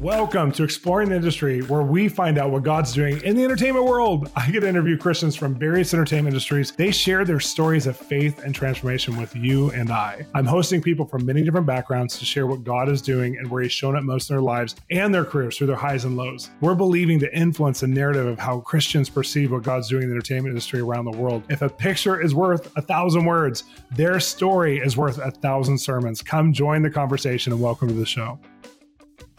[0.00, 3.84] Welcome to Exploring the Industry, where we find out what God's doing in the entertainment
[3.84, 4.30] world.
[4.34, 6.72] I get to interview Christians from various entertainment industries.
[6.72, 10.24] They share their stories of faith and transformation with you and I.
[10.32, 13.62] I'm hosting people from many different backgrounds to share what God is doing and where
[13.62, 16.48] He's shown up most in their lives and their careers through their highs and lows.
[16.62, 20.14] We're believing to influence the narrative of how Christians perceive what God's doing in the
[20.14, 21.42] entertainment industry around the world.
[21.50, 26.22] If a picture is worth a thousand words, their story is worth a thousand sermons.
[26.22, 28.38] Come join the conversation and welcome to the show.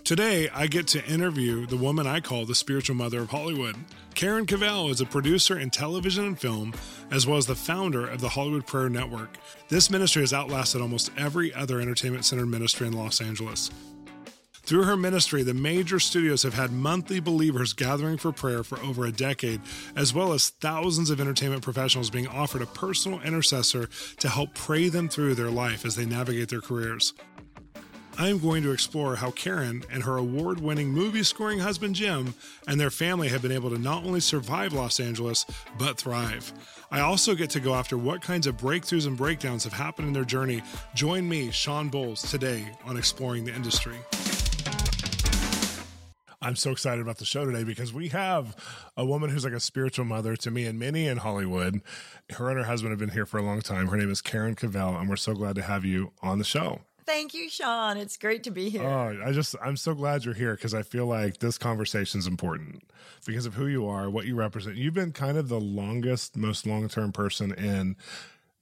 [0.04, 3.76] Today, I get to interview the woman I call the spiritual mother of Hollywood.
[4.16, 6.74] Karen Covell is a producer in television and film,
[7.12, 9.38] as well as the founder of the Hollywood Prayer Network.
[9.70, 13.70] This ministry has outlasted almost every other entertainment centered ministry in Los Angeles.
[14.64, 19.06] Through her ministry, the major studios have had monthly believers gathering for prayer for over
[19.06, 19.62] a decade,
[19.96, 23.90] as well as thousands of entertainment professionals being offered a personal intercessor
[24.20, 27.14] to help pray them through their life as they navigate their careers.
[28.18, 32.34] I am going to explore how Karen and her award winning movie scoring husband Jim
[32.68, 35.46] and their family have been able to not only survive Los Angeles,
[35.78, 36.54] but thrive.
[36.92, 40.14] I also get to go after what kinds of breakthroughs and breakdowns have happened in
[40.14, 40.62] their journey.
[40.94, 43.96] Join me, Shawn Bolz, today on Exploring the Industry.
[46.44, 48.56] I'm so excited about the show today because we have
[48.98, 51.82] a woman who's like a spiritual mother to me and many in Hollywood.
[52.32, 53.88] Her and her husband have been here for a long time.
[53.88, 56.82] Her name is Karen Covell, and we're so glad to have you on the show.
[57.12, 57.98] Thank you, Shawn.
[57.98, 58.84] It's great to be here.
[58.84, 62.26] Oh, I just I'm so glad you're here because I feel like this conversation is
[62.26, 62.90] important
[63.26, 64.78] because of who you are, what you represent.
[64.78, 67.98] You've been kind of the longest, most long term person in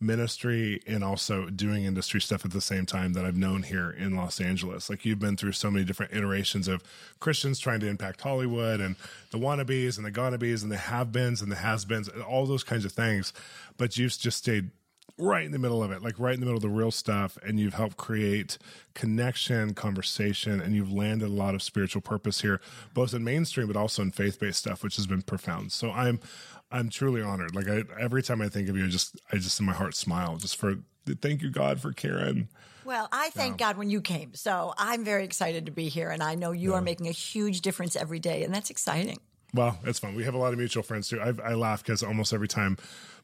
[0.01, 4.15] ministry and also doing industry stuff at the same time that I've known here in
[4.15, 4.89] Los Angeles.
[4.89, 6.83] Like you've been through so many different iterations of
[7.19, 8.95] Christians trying to impact Hollywood and
[9.29, 12.47] the wannabes and the gonnabes and the have beens and the has beens and all
[12.47, 13.31] those kinds of things.
[13.77, 14.71] But you've just stayed
[15.19, 17.37] right in the middle of it, like right in the middle of the real stuff.
[17.43, 18.57] And you've helped create
[18.93, 22.61] connection, conversation, and you've landed a lot of spiritual purpose here,
[22.93, 25.71] both in mainstream, but also in faith based stuff, which has been profound.
[25.71, 26.19] So I'm,
[26.71, 27.55] I'm truly honored.
[27.55, 29.95] Like I, every time I think of you, I just, I just in my heart
[29.95, 30.75] smile just for
[31.21, 32.49] thank you, God, for Karen.
[32.85, 33.67] Well, I thank yeah.
[33.67, 34.33] God when you came.
[34.33, 36.09] So I'm very excited to be here.
[36.09, 36.77] And I know you yeah.
[36.77, 38.43] are making a huge difference every day.
[38.43, 39.19] And that's exciting.
[39.53, 40.15] Well, it's fun.
[40.15, 41.19] We have a lot of mutual friends too.
[41.19, 42.77] I, I laugh because almost every time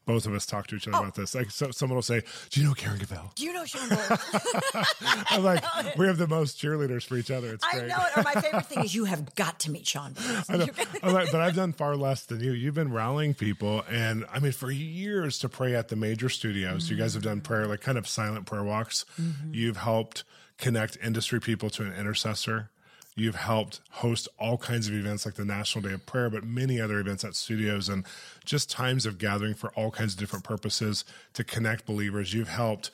[0.06, 1.00] both of us talk to each other oh.
[1.00, 1.34] about this.
[1.34, 3.34] Like so, someone will say, "Do you know Karen Covell?
[3.34, 3.88] Do you know Shawn
[5.30, 5.62] I'm like,
[5.96, 7.52] we have the most cheerleaders for each other.
[7.52, 7.88] It's I great.
[7.88, 8.16] know it.
[8.16, 10.14] Or my favorite thing is you have got to meet Shawn.
[10.48, 10.66] I know.
[11.02, 12.52] I'm like, but I've done far less than you.
[12.52, 16.84] You've been rallying people, and I mean, for years to pray at the major studios.
[16.84, 16.94] Mm-hmm.
[16.94, 19.04] You guys have done prayer, like kind of silent prayer walks.
[19.20, 19.54] Mm-hmm.
[19.54, 20.24] You've helped
[20.58, 22.70] connect industry people to an intercessor.
[23.18, 26.78] You've helped host all kinds of events like the National Day of Prayer, but many
[26.78, 28.04] other events at studios and
[28.44, 32.34] just times of gathering for all kinds of different purposes to connect believers.
[32.34, 32.90] You've helped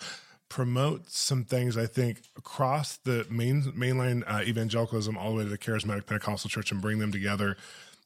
[0.49, 5.50] promote some things I think across the main mainline uh, evangelicalism all the way to
[5.50, 7.56] the charismatic Pentecostal church and bring them together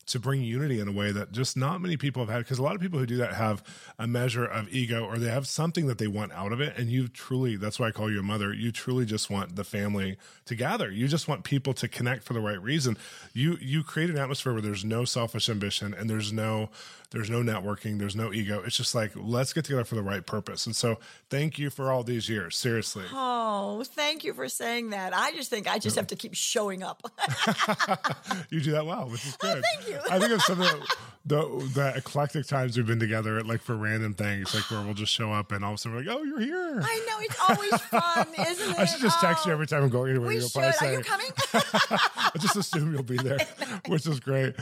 [0.07, 2.63] to bring unity in a way that just not many people have had because a
[2.63, 3.63] lot of people who do that have
[3.99, 6.91] a measure of ego or they have something that they want out of it and
[6.91, 10.17] you truly that's why I call you a mother you truly just want the family
[10.45, 12.97] to gather you just want people to connect for the right reason
[13.33, 16.71] you you create an atmosphere where there's no selfish ambition and there's no
[17.11, 17.99] there's no networking.
[17.99, 18.63] There's no ego.
[18.65, 20.67] It's just like, let's get together for the right purpose.
[20.67, 20.99] And so
[21.31, 22.57] thank you for all these years.
[22.57, 23.05] Seriously.
[23.13, 25.15] Oh, thank you for saying that.
[25.15, 27.03] I just think I just have to keep showing up.
[28.51, 29.65] you do that well, which is oh, good.
[29.65, 29.96] Oh, thank you.
[30.11, 30.97] I think of some of the,
[31.27, 35.13] the, the, eclectic times we've been together, like for random things, like where we'll just
[35.13, 36.81] show up and all of a sudden we're like, oh, you're here.
[36.83, 37.17] I know.
[37.21, 38.79] It's always fun, isn't it?
[38.79, 40.29] I should just text oh, you every time I'm going anywhere.
[40.29, 40.75] We you'll should.
[40.75, 41.31] Say, Are you coming?
[41.53, 43.39] I just assume you'll be there,
[43.89, 44.55] which is great.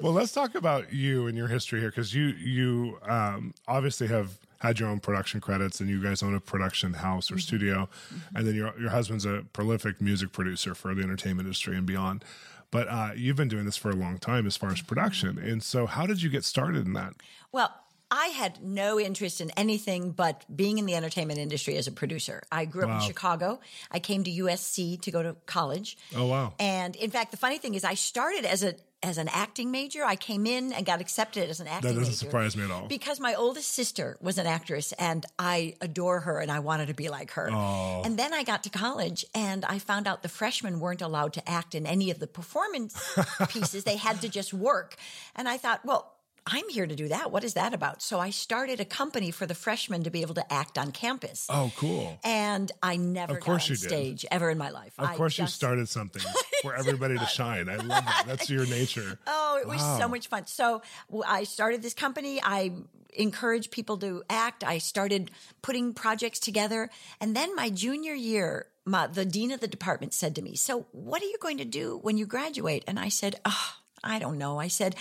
[0.00, 4.38] Well, let's talk about you and your history here because you you um, obviously have
[4.60, 7.40] had your own production credits and you guys own a production house or mm-hmm.
[7.40, 8.36] studio mm-hmm.
[8.36, 12.24] and then your your husband's a prolific music producer for the entertainment industry and beyond
[12.70, 15.62] but uh, you've been doing this for a long time as far as production and
[15.62, 17.14] so how did you get started in that
[17.52, 17.74] well
[18.10, 22.42] I had no interest in anything but being in the entertainment industry as a producer.
[22.50, 23.60] I grew up in Chicago.
[23.88, 25.96] I came to USC to go to college.
[26.16, 26.54] Oh wow.
[26.58, 30.04] And in fact, the funny thing is I started as a as an acting major.
[30.04, 32.00] I came in and got accepted as an acting major.
[32.00, 32.86] That doesn't surprise me at all.
[32.86, 36.94] Because my oldest sister was an actress and I adore her and I wanted to
[36.94, 37.50] be like her.
[37.50, 38.02] Oh.
[38.04, 41.48] And then I got to college and I found out the freshmen weren't allowed to
[41.48, 43.00] act in any of the performance
[43.48, 43.84] pieces.
[43.84, 44.96] They had to just work.
[45.34, 46.14] And I thought, well,
[46.46, 47.30] I'm here to do that.
[47.30, 48.02] What is that about?
[48.02, 51.46] So I started a company for the freshmen to be able to act on campus.
[51.50, 52.18] Oh, cool.
[52.24, 53.88] And I never Of course got on you did.
[53.88, 54.92] stage ever in my life.
[54.98, 56.22] Of I course, you started something
[56.62, 57.68] for everybody to shine.
[57.68, 58.24] I love that.
[58.26, 59.18] That's your nature.
[59.26, 60.46] Oh, it was so much fun.
[60.46, 60.82] So
[61.26, 62.40] I started this company.
[62.42, 62.72] I
[63.14, 64.64] encouraged people to act.
[64.64, 65.30] I started
[65.62, 66.90] putting projects together.
[67.20, 70.86] And then my junior year, my, the dean of the department said to me, So
[70.92, 72.84] what are you going to do when you graduate?
[72.86, 73.72] And I said, Oh,
[74.02, 74.58] I don't know.
[74.58, 74.94] I said,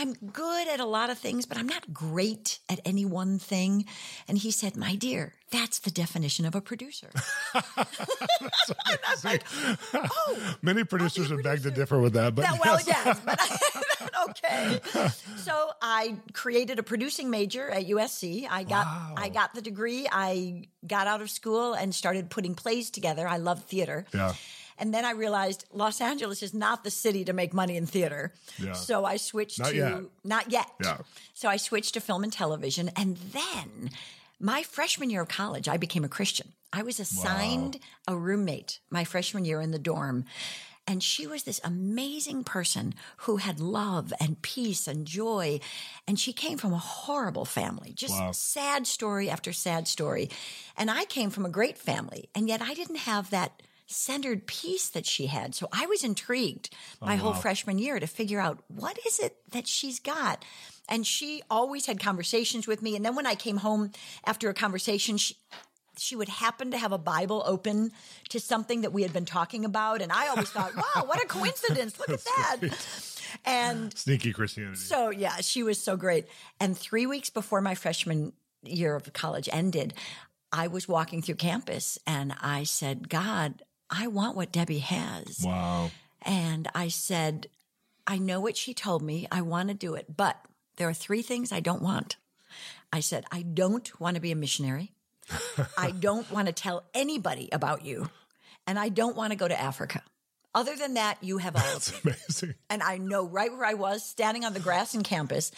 [0.00, 3.84] I'm good at a lot of things, but I'm not great at any one thing.
[4.26, 7.10] And he said, My dear, that's the definition of a producer.
[9.92, 13.04] Oh, Many producers would beg to differ with that, but Yeah, well, yes.
[13.04, 14.80] yes, but okay.
[15.36, 18.46] So I created a producing major at USC.
[18.50, 19.14] I got Wow.
[19.16, 20.06] I got the degree.
[20.10, 23.28] I got out of school and started putting plays together.
[23.28, 24.06] I love theater.
[24.14, 24.32] Yeah.
[24.80, 28.32] And then I realized Los Angeles is not the city to make money in theater.
[28.58, 28.72] Yeah.
[28.72, 30.02] So I switched Not to yet.
[30.24, 30.66] not yet.
[30.82, 30.98] Yeah.
[31.34, 33.90] So I switched to film and television and then
[34.40, 36.52] my freshman year of college I became a Christian.
[36.72, 37.78] I was assigned
[38.08, 40.24] a roommate my freshman year in the dorm.
[40.86, 45.60] And she was this amazing person who had love and peace and joy.
[46.08, 48.32] And she came from a horrible family, just Wow.
[48.32, 50.30] sad story after sad story.
[50.76, 52.28] And I came from a great family.
[52.34, 55.54] And yet I didn't have that centered peace that she had.
[55.54, 56.70] So I was intrigued
[57.02, 60.44] oh, my whole freshman year to figure out what is it that she's got.
[60.88, 62.96] And she always had conversations with me.
[62.96, 63.92] And then when I came home
[64.24, 65.36] after a conversation, she,
[65.98, 67.92] she would happen to have a Bible open
[68.30, 70.02] to something that we had been talking about.
[70.02, 71.98] And I always thought, wow, what a coincidence.
[71.98, 73.22] Look at that.
[73.44, 74.76] And Sneaky Christianity.
[74.76, 76.26] so yeah, she was so great.
[76.58, 78.32] And three weeks before my freshman
[78.62, 79.94] year of college ended,
[80.52, 85.42] I was walking through campus and I said, God, I want what Debbie has.
[85.44, 85.90] wow.
[86.22, 87.48] And I said,
[88.06, 89.26] I know what she told me.
[89.32, 90.36] I want to do it, but
[90.76, 92.16] there are three things I don't want.
[92.92, 94.92] I said, I don't want to be a missionary.
[95.78, 98.10] I don't want to tell anybody about you.
[98.66, 100.02] And I don't want to go to Africa.
[100.54, 102.54] Other than that, you have all of That's it amazing.
[102.68, 105.52] and I know right where I was standing on the grass in campus.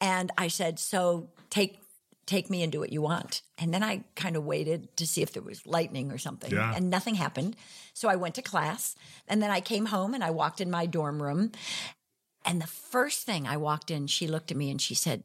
[0.00, 1.80] And I said, so take,
[2.26, 3.42] take me and do what you want.
[3.56, 6.72] And then I kind of waited to see if there was lightning or something Yeah.
[6.74, 7.54] and nothing happened.
[7.94, 8.96] So I went to class
[9.28, 11.52] and then I came home and I walked in my dorm room.
[12.44, 15.22] And the first thing I walked in, she looked at me and she said,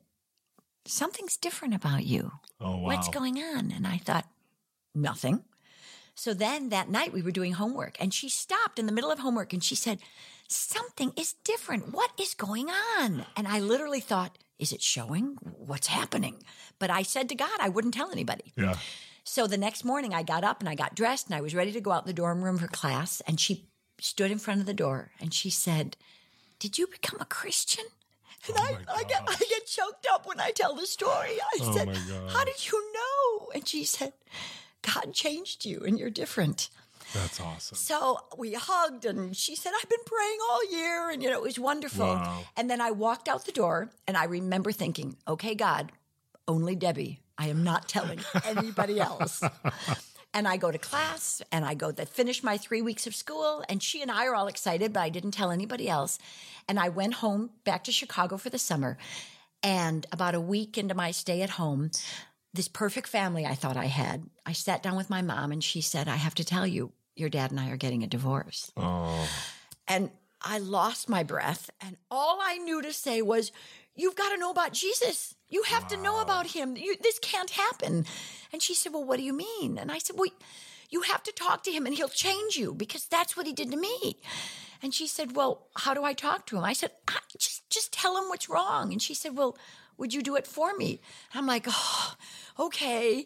[0.86, 2.32] something's different about you.
[2.60, 2.84] Oh, wow.
[2.84, 3.72] What's going on?
[3.72, 4.28] And I thought,
[4.94, 5.44] nothing.
[6.16, 9.20] So then that night we were doing homework and she stopped in the middle of
[9.20, 10.00] homework and she said,
[10.48, 11.94] Something is different.
[11.94, 13.26] What is going on?
[13.38, 15.38] And I literally thought, Is it showing?
[15.42, 16.44] What's happening?
[16.78, 18.54] But I said to God, I wouldn't tell anybody.
[18.56, 18.78] Yeah.
[19.24, 21.72] So the next morning I got up and I got dressed and I was ready
[21.72, 23.22] to go out in the dorm room for class.
[23.22, 23.68] And she
[24.00, 25.98] stood in front of the door and she said,
[26.60, 27.86] Did you become a Christian?
[28.48, 31.40] And I, I, get, I get choked up when I tell the story.
[31.40, 31.98] I Oh said.
[32.30, 33.50] How did you know?
[33.54, 34.14] And she said,
[34.84, 36.70] God changed you and you're different.
[37.14, 37.78] That's awesome.
[37.78, 41.10] So we hugged and she said, I've been praying all year.
[41.10, 42.06] And, you know, it was wonderful.
[42.06, 42.44] Wow.
[42.56, 45.92] And then I walked out the door and I remember thinking, okay, God,
[46.48, 47.20] only Debbie.
[47.38, 49.42] I am not telling anybody else.
[50.34, 53.64] And I go to class and I go to finish my three weeks of school.
[53.68, 56.20] And she and I are all excited, but I didn't tell anybody else.
[56.68, 58.98] And I went home back to Chicago for the summer.
[59.64, 61.92] And about a week into my stay at home,
[62.54, 65.82] this perfect family I thought I had, I sat down with my mom and she
[65.82, 68.72] said, I have to tell you, your dad and I are getting a divorce.
[68.76, 69.30] Oh,
[69.88, 70.10] And
[70.42, 71.70] I lost my breath.
[71.80, 73.52] And all I knew to say was,
[73.96, 75.36] You've got to know about Jesus.
[75.50, 76.78] You have to know about him.
[76.78, 78.06] You, this can't happen.
[78.54, 79.78] And she said, Well, what do you mean?
[79.78, 80.30] And I said, Well,
[80.90, 83.70] you have to talk to him and he'll change you because that's what he did
[83.72, 84.18] to me.
[84.82, 86.64] And she said, Well, how do I talk to him?
[86.64, 88.92] I said, I, just, just tell him what's wrong.
[88.92, 89.58] And she said, Well,
[89.98, 91.02] would you do it for me?
[91.34, 92.14] I'm like, Oh,
[92.60, 93.26] okay.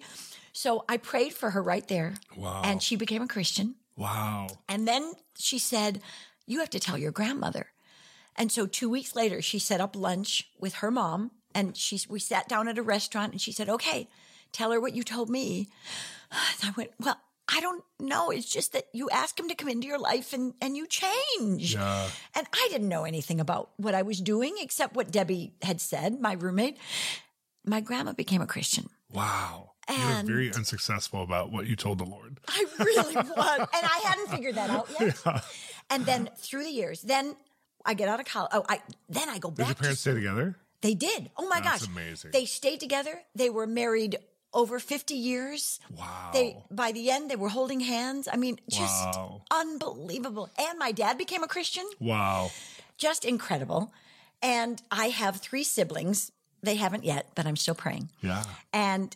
[0.52, 2.16] So I prayed for her right there.
[2.36, 2.62] Wow.
[2.66, 3.76] And she became a Christian.
[3.96, 4.48] Wow.
[4.68, 6.02] And then she said,
[6.48, 7.68] You have to tell your grandmother.
[8.36, 12.20] And so two weeks later, she set up lunch with her mom and she, we
[12.20, 14.10] sat down at a restaurant and she said, Okay,
[14.52, 15.70] tell her what you told me.
[16.32, 18.32] And I went, Well, I don't know.
[18.32, 21.76] It's just that you ask him to come into your life and, and you change.
[21.76, 22.10] Yeah.
[22.34, 26.20] And I didn't know anything about what I was doing except what Debbie had said,
[26.20, 26.78] my roommate.
[27.64, 28.90] My grandma became a Christian.
[29.14, 29.72] Wow.
[29.88, 32.40] And- You're very unsuccessful about what you told the Lord.
[32.48, 33.60] I really was.
[33.60, 35.44] And I hadn't figured that out yet.
[35.90, 37.36] And then through the years, then
[37.86, 38.50] I get out of college.
[38.54, 39.68] Oh, I then I go back.
[39.68, 40.56] Did your parents to, stay together?
[40.82, 41.30] they did.
[41.38, 41.90] Oh my That's gosh.
[41.96, 42.32] amazing.
[42.32, 43.22] They stayed together.
[43.36, 44.18] They were married
[44.54, 45.80] over 50 years.
[45.96, 46.32] Wow.
[46.34, 48.28] They by the end they were holding hands.
[48.32, 49.42] I mean, just Wow.
[49.52, 50.50] unbelievable.
[50.58, 51.86] And my dad became a Christian.
[52.00, 52.50] Wow.
[52.98, 53.94] Just incredible.
[54.42, 56.32] And I have three siblings.
[56.64, 58.10] They haven't yet, but I'm still praying.
[58.22, 58.44] Yeah.
[58.74, 59.16] And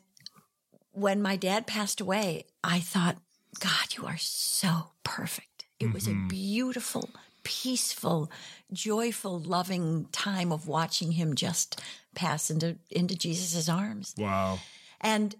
[0.91, 3.17] when my dad passed away, I thought,
[3.59, 5.65] God, you are so perfect.
[5.79, 6.27] It was a mm-hmm.
[6.27, 7.09] beautiful,
[7.43, 8.29] peaceful,
[8.73, 11.81] joyful, loving time of watching him just
[12.15, 14.13] pass into into Jesus' arms.
[14.17, 14.59] Wow.
[14.99, 15.35] And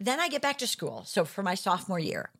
[0.00, 1.04] then I get back to school.
[1.06, 2.30] So for my sophomore year.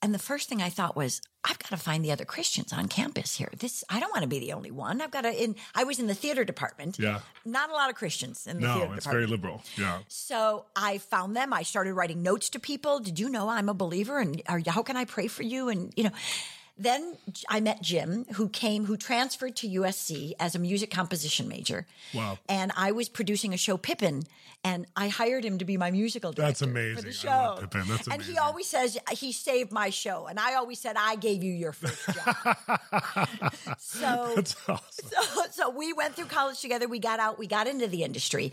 [0.00, 2.86] And the first thing I thought was, I've got to find the other Christians on
[2.86, 3.50] campus here.
[3.58, 5.00] This I don't want to be the only one.
[5.00, 6.98] I've got to in I was in the theater department.
[6.98, 7.20] Yeah.
[7.44, 8.92] Not a lot of Christians in the No, theater department.
[8.92, 9.62] No, it's very liberal.
[9.76, 9.98] Yeah.
[10.06, 11.52] So I found them.
[11.52, 13.00] I started writing notes to people.
[13.00, 14.18] Did you know I'm a believer?
[14.20, 15.68] And are, how can I pray for you?
[15.68, 16.12] And, you know,
[16.78, 17.16] then
[17.48, 21.86] I met Jim, who came, who transferred to USC as a music composition major.
[22.14, 22.38] Wow.
[22.48, 24.22] And I was producing a show, Pippin,
[24.64, 26.48] and I hired him to be my musical director.
[26.48, 26.96] That's amazing.
[26.96, 27.58] For the show.
[27.60, 27.82] Pippin.
[27.86, 30.26] That's And he always says, he saved my show.
[30.26, 32.56] And I always said, I gave you your first job.
[33.78, 35.08] so That's awesome.
[35.10, 36.88] so, so we went through college together.
[36.88, 38.52] We got out, we got into the industry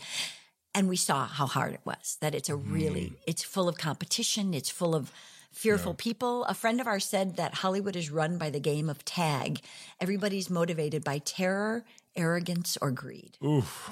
[0.74, 3.16] and we saw how hard it was that it's a really, mm.
[3.26, 4.54] it's full of competition.
[4.54, 5.12] It's full of
[5.56, 6.44] fearful people.
[6.46, 9.62] A friend of ours said that Hollywood is run by the game of tag.
[10.02, 11.86] Everybody's motivated by terror,
[12.16, 13.38] arrogance, or greed.
[13.44, 13.92] Oof.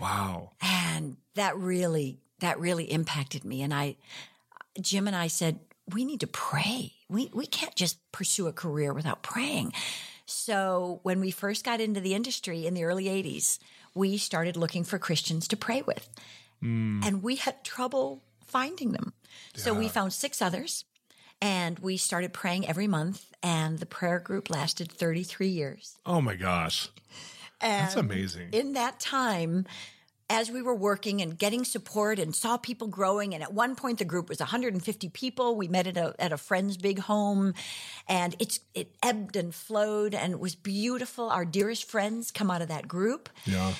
[0.00, 0.52] Wow.
[0.60, 3.62] And that really, that really impacted me.
[3.62, 3.96] And I,
[4.80, 5.60] Jim and I said,
[5.92, 6.94] we need to pray.
[7.10, 9.72] We, we can't just pursue a career without praying.
[10.24, 13.58] So when we first got into the industry in the early 80s,
[13.94, 16.08] we started looking for Christians to pray with.
[16.60, 17.00] Hmm.
[17.04, 18.22] And we had trouble
[18.54, 19.12] finding them.
[19.56, 20.84] So we found six others
[21.42, 23.32] and we started praying every month.
[23.42, 25.98] And the prayer group lasted 33 years.
[26.06, 26.88] Oh my gosh.
[27.60, 28.50] That's amazing.
[28.52, 29.66] In that time,
[30.30, 33.98] as we were working and getting support and saw people growing, and at one point
[33.98, 35.56] the group was 150 people.
[35.56, 37.54] We met at a at a friend's big home,
[38.08, 41.28] and it's it ebbed and flowed, and it was beautiful.
[41.28, 43.74] Our dearest friends come out of that group, yeah.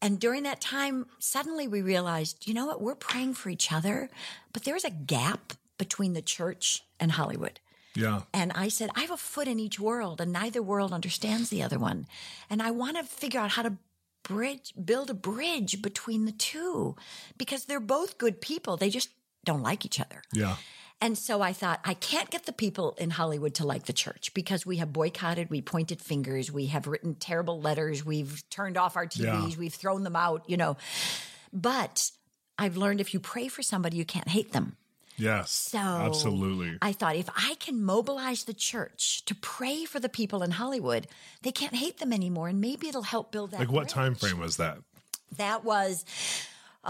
[0.00, 2.80] And during that time, suddenly we realized, you know what?
[2.80, 4.10] We're praying for each other,
[4.52, 7.60] but there's a gap between the church and Hollywood.
[7.94, 8.22] Yeah.
[8.32, 11.62] And I said, I have a foot in each world, and neither world understands the
[11.62, 12.06] other one.
[12.48, 13.74] And I want to figure out how to
[14.22, 16.94] bridge, build a bridge between the two
[17.36, 18.76] because they're both good people.
[18.76, 19.10] They just
[19.44, 20.22] don't like each other.
[20.32, 20.56] Yeah.
[21.00, 24.34] And so I thought, I can't get the people in Hollywood to like the church
[24.34, 28.96] because we have boycotted, we pointed fingers, we have written terrible letters, we've turned off
[28.96, 29.56] our TVs, Yeah.
[29.58, 30.76] we've thrown them out, you know.
[31.52, 32.10] But
[32.58, 34.76] I've learned if you pray for somebody, you can't hate them.
[35.16, 35.50] Yes.
[35.50, 36.78] So absolutely.
[36.82, 41.06] I thought if I can mobilize the church to pray for the people in Hollywood,
[41.42, 43.60] they can't hate them anymore, and maybe it'll help build that.
[43.60, 43.92] like what bridge.
[43.92, 44.78] time frame was that?
[45.36, 46.04] That was.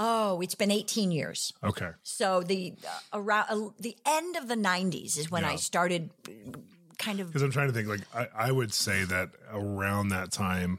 [0.01, 1.53] Oh, it's been 18 years.
[1.65, 1.91] Okay.
[2.05, 6.11] So the uh, around uh, the end of the 90s is when I started
[6.99, 10.31] kind of Because I'm trying to think, like, I, I would say that around that
[10.31, 10.79] time,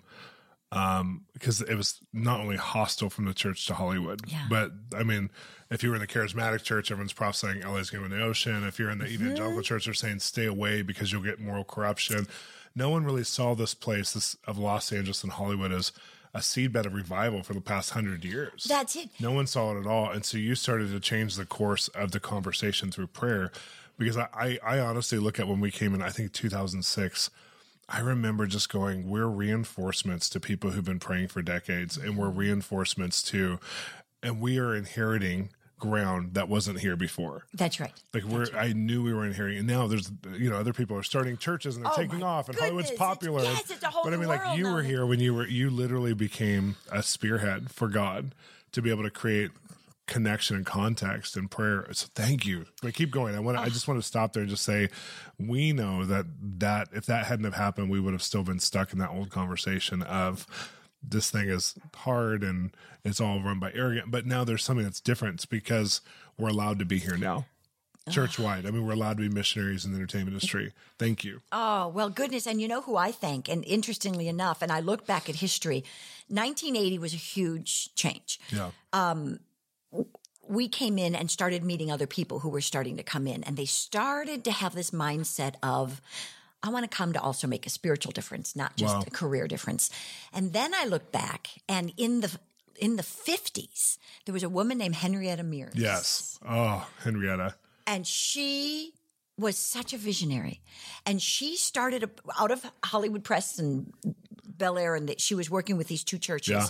[0.72, 4.46] um, because it was not only hostile from the church to Hollywood, Yeah.
[4.50, 5.32] but I mean,
[5.72, 8.64] if you were in the charismatic church, everyone's prophesying LA's going to the ocean.
[8.64, 9.24] If you're in the Mm-hmm.
[9.26, 12.28] evangelical church, they're saying stay away because you'll get moral corruption.
[12.76, 15.92] No one really saw this place this of Los Angeles and Hollywood as
[16.34, 18.66] a seedbed of revival for the past hundred years.
[18.66, 19.10] That's it.
[19.20, 20.12] No one saw it at all.
[20.12, 23.52] And so you started to change the course of the conversation through prayer.
[23.98, 27.30] Because I, I, I honestly look at when we came in, I think 2006,
[27.90, 32.30] I remember just going, we're reinforcements to people who've been praying for decades, and we're
[32.30, 33.60] reinforcements to,
[34.22, 37.46] and we are inheriting ground that wasn't here before.
[37.54, 37.94] That's right.
[38.14, 41.04] Like we're, I knew we were inheriting, and now there's, you know, other people are
[41.04, 43.44] starting churches and they're Oh taking off, and Hollywood's goodness, it's- popular.
[43.44, 45.70] yes, it's a whole but I mean, like you were here when you were, you
[45.70, 48.36] literally became a spearhead for God
[48.74, 49.52] to be able to create
[50.06, 51.88] connection and context and prayer.
[51.94, 52.66] So thank you.
[52.82, 53.36] But keep going.
[53.36, 53.70] I want, to I oh.
[53.70, 54.90] just want to stop there and just say,
[55.38, 56.26] we know that
[56.60, 59.30] that if that hadn't have happened, we would have still been stuck in that old
[59.30, 60.48] conversation of
[61.02, 62.72] this thing is hard and
[63.04, 64.12] it's all run by arrogant.
[64.12, 66.02] But now there's something that's different It's because
[66.38, 67.46] we're allowed to be here now.
[68.10, 68.66] Church wide.
[68.66, 70.74] I mean, we're allowed to be missionaries in the entertainment industry.
[70.98, 71.42] Thank you.
[71.52, 72.48] Oh, well, goodness.
[72.48, 73.48] And you know who I thank?
[73.48, 75.84] And interestingly enough, and I look back at history,
[76.28, 78.40] 1980 was a huge change.
[78.52, 78.72] Yeah.
[78.94, 79.40] Um,
[80.48, 83.56] we came in and started meeting other people who were starting to come in and
[83.56, 86.02] they started to have this mindset of
[86.62, 89.04] I want to come to also make a spiritual difference, not just Wow.
[89.08, 89.90] a career difference.
[90.34, 92.38] And then I look back and in the
[92.78, 95.74] in the 50s, there was a woman named Henrietta Mears.
[95.76, 96.40] yes.
[96.48, 97.56] Oh, Henrietta.
[97.86, 98.94] And she
[99.38, 100.62] was such a visionary.
[101.06, 103.92] And she started a, out of Hollywood Press and
[104.46, 106.52] Bel Air, and that she was working with these two churches.
[106.54, 106.68] Yeah.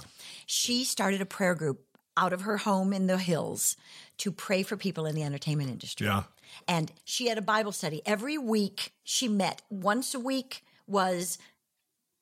[0.48, 1.86] She started a prayer group
[2.18, 3.78] out of her home in the hills
[4.20, 6.08] to pray for people in the entertainment industry.
[6.08, 6.24] Yeah.
[6.68, 8.94] And she had a Bible study every week.
[9.04, 11.38] She met once a week was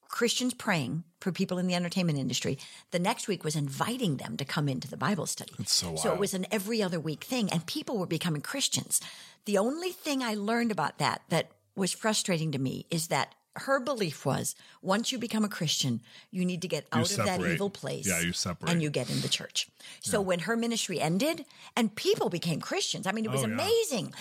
[0.10, 2.58] Christians praying for people in the entertainment industry.
[2.92, 5.54] The next week was inviting them to come into the Bible study.
[5.66, 9.02] so So it was an every other week thing, and people were becoming Christians.
[9.46, 13.80] The only thing I learned about that that was frustrating to me is that her
[13.80, 17.70] belief was once you become a Christian, you need to get out of that evil
[17.70, 18.08] place.
[18.08, 18.72] Yeah, you separate.
[18.72, 19.68] And you get in the church.
[20.02, 21.46] So when her ministry ended
[21.76, 23.54] and people became Christians, I mean, it was Oh, yeah.
[23.54, 24.14] amazing.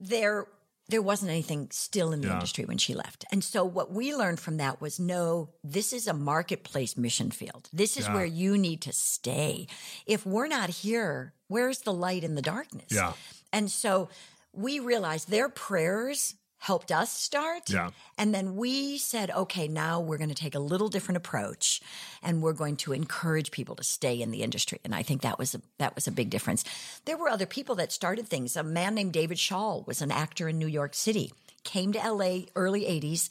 [0.00, 0.46] There,
[0.88, 2.34] there wasn't anything still in the Yeah.
[2.34, 3.24] industry when she left.
[3.32, 7.68] And so what we learned from that was no, this is a marketplace mission field.
[7.72, 8.14] This is Yeah.
[8.14, 9.66] where you need to stay.
[10.06, 12.86] If we're not here, where's the light in the darkness?
[12.90, 13.12] Yeah.
[13.52, 14.08] And so
[14.52, 17.70] we realized their prayers helped us start.
[17.70, 17.90] Yeah.
[18.16, 21.80] And then we said, okay, now we're going to take a little different approach
[22.22, 24.80] and we're going to encourage people to stay in the industry.
[24.84, 26.64] And I think that was a, that was a big difference.
[27.04, 28.56] There were other people that started things.
[28.56, 31.32] A man named David Shaw was an actor in New York City,
[31.64, 33.28] came to LA early 80s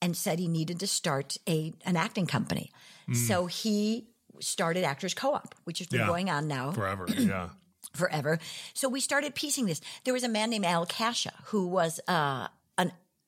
[0.00, 2.70] and said he needed to start a an acting company.
[3.12, 4.06] So he
[4.38, 6.06] started Actors Co-op, which has been Yeah.
[6.06, 7.06] going on now Forever.
[7.18, 7.48] Yeah.
[7.94, 8.38] forever.
[8.74, 9.80] So we started piecing this.
[10.04, 12.46] There was a man named Al Kasha who was uh,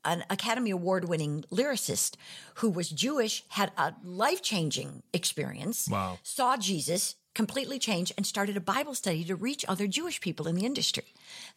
[0.04, 2.16] an Academy Award winning lyricist
[2.56, 6.18] who was Jewish, had a life changing experience, Wow.
[6.22, 10.56] saw Jesus, completely changed, and started a Bible study to reach other Jewish people in
[10.56, 11.04] the industry.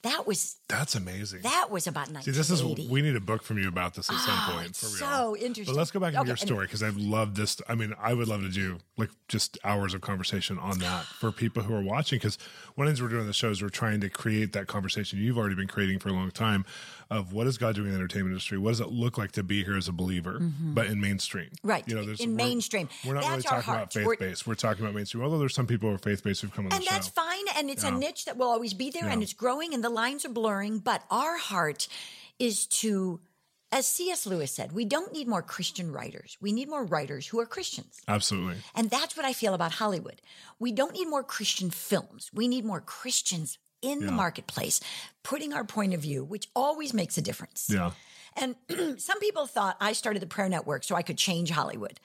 [0.04, 1.42] That was That's amazing.
[1.42, 2.38] that was about See, 1980.
[2.38, 2.50] this
[2.86, 4.76] is we need a book from you about this at some Oh, point.
[4.76, 4.96] For real.
[4.98, 5.74] so interesting.
[5.74, 7.60] But let's go back to Okay, your story because I've loved this.
[7.68, 11.32] I mean, I would love to do like just hours of conversation on that for
[11.32, 12.18] people who are watching.
[12.20, 12.38] Because
[12.76, 14.68] one of the things we're doing on the show is we're trying to create that
[14.68, 16.66] conversation you've already been creating for a long time
[17.16, 18.58] of what is God doing in the entertainment industry?
[18.58, 21.46] What does it look like to be here as a believer, but in mainstream?
[21.46, 21.68] Mm-hmm.
[21.68, 22.90] Right, You know, there's in we're- mainstream.
[23.06, 24.48] We're not really That's our talking about faith We're- based.
[24.48, 25.24] We're talking about mainstream.
[25.24, 26.92] Although there's some people who are faith based who've come on the and show.
[26.92, 29.84] that's fine and it's a niche that will always be there and it's growing and
[29.84, 31.88] the lines are blurring but our heart
[32.40, 33.20] is to
[33.72, 37.40] as cs lewis said we don't need more christian writers we need more writers who
[37.40, 38.56] are christians Absolutely.
[38.76, 40.22] and that's what i feel about hollywood
[40.60, 44.80] we don't need more christian films we need more christians in the marketplace
[45.22, 47.92] putting our point of view which always makes a difference Yeah.
[48.36, 48.56] and
[49.00, 52.00] some people thought I started the prayer network so I could change Hollywood.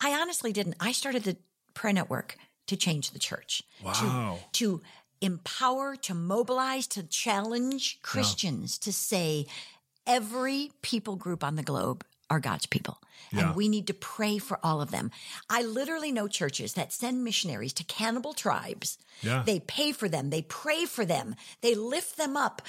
[0.00, 0.76] I honestly didn't.
[0.80, 1.36] I started the
[1.74, 2.36] prayer network
[2.68, 3.62] to change the church.
[3.82, 4.38] Wow.
[4.52, 4.80] To,
[5.20, 9.46] empower, to mobilize, to challenge Christians to say
[10.06, 12.98] every people group on the globe are God's people.
[13.32, 13.48] Yeah.
[13.48, 15.10] And we need to pray for all of them.
[15.48, 18.98] I literally know churches that send missionaries to cannibal tribes.
[19.22, 19.42] Yeah.
[19.44, 20.30] They pay for them.
[20.30, 21.34] They pray for them.
[21.60, 22.62] They lift them up.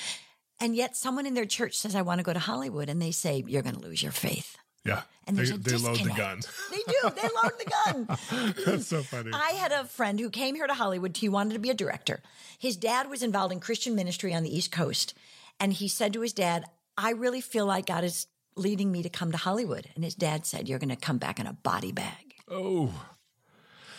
[0.60, 2.90] And yet someone in their church says, I want to go to Hollywood.
[2.90, 4.58] And they say, you're going to lose your faith.
[4.86, 5.02] Yeah.
[5.28, 6.42] And they they load the gun.
[6.72, 7.10] They do.
[7.16, 8.54] They load the gun.
[8.66, 9.32] that's so funny.
[9.34, 11.18] I had a friend who came here to Hollywood.
[11.18, 12.22] He wanted to be a director.
[12.60, 15.16] His dad was involved in Christian ministry on the East Coast.
[15.60, 16.66] And he said to his dad,
[16.98, 19.90] I really feel like God is leading me to come to Hollywood.
[19.96, 22.36] And his dad said, You're going to come back in a body bag.
[22.50, 22.92] oh.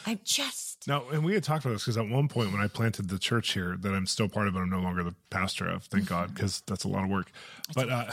[0.09, 2.69] I just, Now, and we had talked about this because at one point when I
[2.69, 5.67] planted the church here, that I'm still part of, but I'm no longer the pastor
[5.69, 5.83] of.
[5.87, 7.33] Thank God, because that's a lot of work.
[7.75, 8.05] But uh,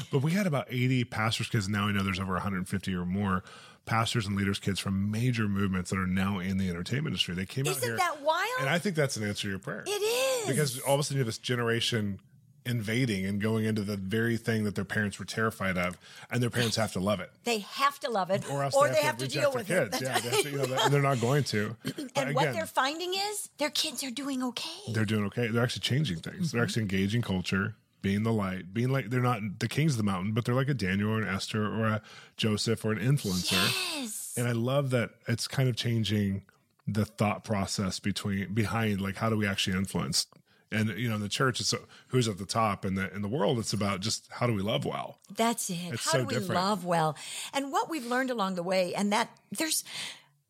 [0.10, 1.68] but we had about 80 pastors' kids.
[1.68, 3.44] Now I know there's over 150 or more
[3.84, 7.34] pastors and leaders' kids from major movements that are now in the entertainment industry.
[7.34, 8.48] They came out isn't that wild?
[8.60, 9.84] and I think that's an answer to your prayer.
[9.86, 10.48] it is.
[10.48, 12.18] because all of a sudden you have this generation
[12.64, 15.98] invading and going into the very thing that their parents were terrified of,
[16.30, 17.30] and their parents have to love it.
[17.44, 19.84] they have to love it Or else or they, they have, to, deal with their
[19.84, 19.92] it.
[19.92, 20.02] kids.
[20.02, 21.76] Yeah, they have to, you know, and they're not going to.
[22.14, 24.92] And what they're finding is their kids are doing okay.
[24.92, 25.48] they're doing okay.
[25.48, 26.52] They're actually changing things.
[26.52, 26.64] They're mm-hmm.
[26.64, 30.32] actually engaging culture, being the light, being like they're not the kings of the mountain,
[30.32, 32.02] but they're like a Daniel or an Esther or a
[32.36, 33.52] Joseph or an influencer.
[33.52, 34.34] Yes.
[34.36, 36.44] And I love that it's kind of changing
[36.86, 40.26] the thought process between behind like how do we actually influence.
[40.72, 41.74] And you know, in the church, it's
[42.08, 44.62] who's at the top, and the in the world, it's about just how do we
[44.62, 45.18] love well.
[45.36, 45.76] That's it.
[45.92, 46.54] It's How so do we different.
[46.54, 47.16] love well?
[47.52, 49.84] And what we've learned along the way, and that there's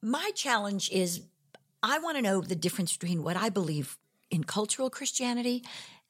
[0.01, 1.23] my challenge is
[1.83, 3.99] I want to know the difference between what I believe
[4.31, 5.65] in cultural Christianity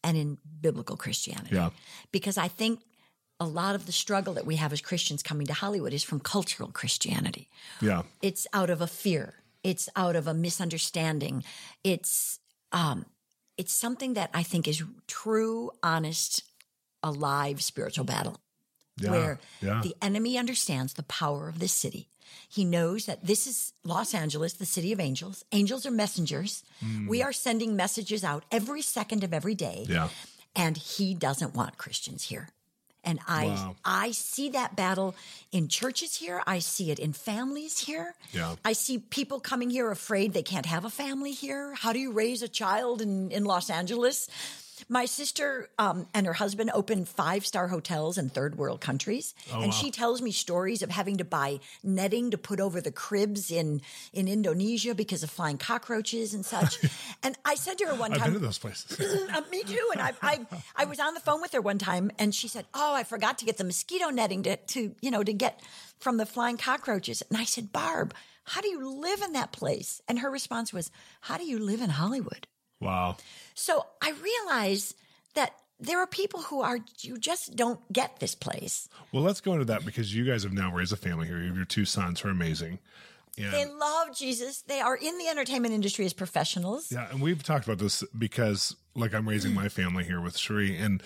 [0.04, 1.54] and in biblical Christianity.
[1.54, 1.70] Yeah.
[2.10, 2.80] Because I think
[3.40, 6.20] a lot of the struggle that we have as Christians coming to Hollywood is from
[6.20, 7.48] cultural Christianity.
[7.80, 9.34] Yeah, It's out of a fear.
[9.64, 11.44] It's out of a misunderstanding.
[11.84, 12.38] It's
[12.72, 13.04] um
[13.56, 16.42] it's something that I think is true, honest,
[17.02, 18.40] alive spiritual battle
[18.96, 22.08] yeah, where yeah, the enemy understands the power of this city.
[22.48, 25.44] He knows that this is Los Angeles, the city of angels.
[25.52, 26.62] Angels are messengers.
[26.80, 27.06] Hmm.
[27.06, 29.86] We are sending messages out every second of every day.
[29.88, 30.08] yeah.
[30.54, 32.50] And he doesn't want Christians here.
[33.04, 33.76] And I Wow.
[33.84, 35.14] I see that battle
[35.50, 36.42] in churches here.
[36.46, 38.14] I see it in families here.
[38.32, 38.54] Yeah.
[38.64, 41.74] I see people coming here afraid they can't have a family here.
[41.74, 44.28] How do you raise a child in, in Los Angeles?
[44.92, 49.62] My sister um, and her husband opened five star hotels in third world countries, Oh,
[49.62, 53.50] and she tells me stories of having to buy netting to put over the cribs
[53.50, 53.80] in
[54.12, 56.78] in Indonesia because of flying cockroaches and such.
[57.22, 59.00] and I said to her one I've been time, to those places.
[59.32, 59.88] uh, me too.
[59.94, 62.66] And I, I, I was on the phone with her one time, and she said,
[62.74, 65.62] "Oh, I forgot to get the mosquito netting to, to, you know, to get
[66.00, 68.12] from the flying cockroaches." And I said, "Barb,
[68.44, 70.90] how do you live in that place?" And her response was,
[71.22, 72.46] "How do you live in Hollywood?"
[72.82, 73.16] Wow.
[73.54, 74.94] So I realize
[75.34, 78.88] that there are people who are you just don't get this place.
[79.12, 81.38] Well, let's go into that because you guys have now raised a family here.
[81.38, 82.78] You have your two sons who are amazing.
[83.38, 84.62] And They love Jesus.
[84.62, 86.92] They are in the entertainment industry as professionals.
[86.92, 90.78] Yeah, and we've talked about this because, like, I'm raising my family here with Sheree,
[90.78, 91.02] and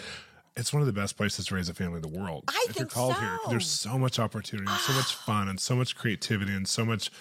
[0.56, 2.44] it's one of the best places to raise a family in the world.
[2.48, 3.50] I if you're think called here, so.
[3.50, 5.22] there's so much opportunity, and so much ah.
[5.24, 7.12] fun, and so much creativity, and so much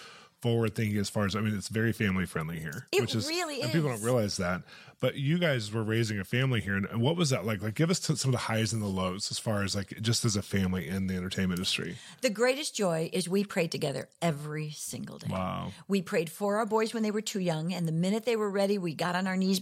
[0.42, 0.98] forward thinking.
[0.98, 3.72] As far as I mean, it's very family friendly here, It which is really and
[3.72, 4.64] people don't realize that.
[5.02, 7.62] But you guys were raising a family here, and what was that like?
[7.62, 10.24] Like, give us some of the highs and the lows as far as like just
[10.24, 11.98] as a family in the entertainment industry.
[12.22, 15.28] The greatest joy is we prayed together every single day.
[15.30, 15.72] Wow.
[15.88, 18.50] We prayed for our boys when they were too young, and the minute they were
[18.50, 19.62] ready, we got on our knees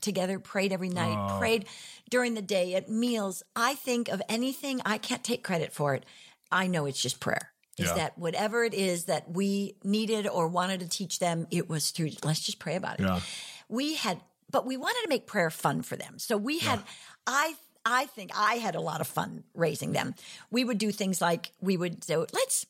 [0.00, 1.38] together, prayed every night, oh.
[1.38, 1.66] prayed
[2.10, 3.42] during the day at meals.
[3.54, 6.04] I think of anything, I can't take credit for it.
[6.50, 7.51] I know it's just prayer.
[7.78, 7.94] Is Yeah.
[7.94, 12.10] that whatever it is that we needed or wanted to teach them, it was through,
[12.22, 13.04] let's just pray about it.
[13.04, 13.20] Yeah.
[13.68, 16.18] We had, but we wanted to make prayer fun for them.
[16.18, 16.82] So we had,
[17.26, 17.54] I,
[17.86, 20.14] I think I had a lot of fun raising them.
[20.50, 22.66] We would do things like we would say, let's,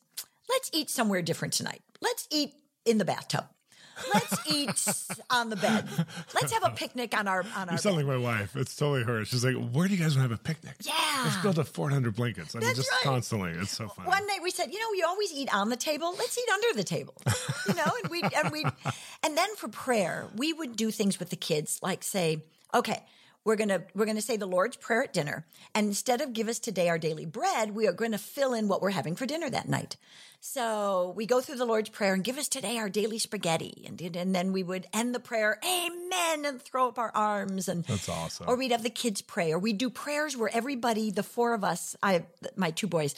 [0.49, 1.81] let's eat somewhere different tonight.
[1.99, 2.53] Let's eat
[2.85, 3.45] in the bathtub.
[4.13, 5.87] Let's eat on the bed.
[6.33, 8.05] Let's have a picnic on our on our You sound bed.
[8.05, 8.55] like my wife.
[8.55, 9.23] It's totally her.
[9.25, 10.93] She's like, "Where do you guys want to have a picnic?" Yeah.
[11.25, 12.55] let's build a 400 blankets.
[12.55, 13.01] I mean, That's just right.
[13.03, 13.51] constantly.
[13.51, 14.05] It's so fun.
[14.05, 16.13] One night we said, you know, we always eat on the table.
[16.17, 17.15] Let's eat under the table.
[17.67, 18.65] You know, and we and we
[19.23, 23.01] and then for prayer, we would do things with the kids like say, okay,
[23.45, 26.59] we're gonna we're gonna say the Lord's Prayer at dinner, and instead of give us
[26.59, 29.49] today our daily bread, we are going to fill in what we're having for dinner
[29.49, 29.97] that night.
[30.45, 34.01] So we go through the Lord's Prayer and give us today our daily spaghetti, and
[34.15, 38.09] and then we would end the prayer, Amen, and throw up our arms, and That's
[38.09, 38.47] awesome.
[38.49, 41.63] or we'd have the kids pray, or we'd do prayers where everybody, the four of
[41.63, 42.25] us, I,
[42.55, 43.15] my two boys,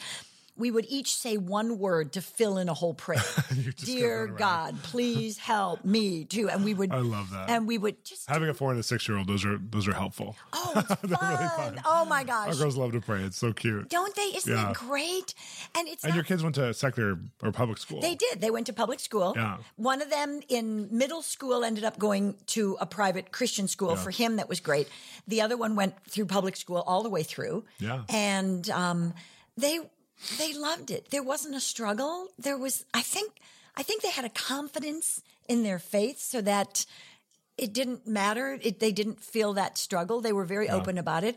[0.56, 3.22] we would each say one word to fill in a whole prayer.
[3.76, 4.36] Dear go.
[4.36, 6.48] God, please help me too.
[6.48, 7.50] And we would, I love that.
[7.50, 9.86] and we would just, Having a four and a six year old, those are those
[9.86, 10.36] are helpful.
[10.52, 11.80] oh, it's fun.
[11.84, 13.22] Oh my gosh, Our girls love to pray.
[13.22, 13.88] It's so cute.
[13.88, 14.22] Don't they?
[14.36, 14.70] Isn't Yeah.
[14.70, 15.34] it great?
[15.76, 18.00] And it's And not your kids went to secular or public school.
[18.00, 18.40] They did.
[18.40, 19.34] They went to public school.
[19.36, 19.58] Yeah.
[19.76, 24.10] One of them in middle school ended up going to a private Christian school for
[24.10, 24.36] him.
[24.36, 24.88] That was great.
[25.28, 27.64] The other one went through public school all the way through.
[27.78, 28.02] Yeah.
[28.08, 29.14] And um,
[29.56, 29.80] they
[30.38, 31.10] they loved it.
[31.10, 32.28] There wasn't a struggle.
[32.38, 32.84] There was.
[32.94, 33.32] I think.
[33.78, 36.86] I think they had a confidence in their faith, so that
[37.58, 38.58] it didn't matter.
[38.62, 40.20] It, they didn't feel that struggle.
[40.20, 41.36] They were very open about it.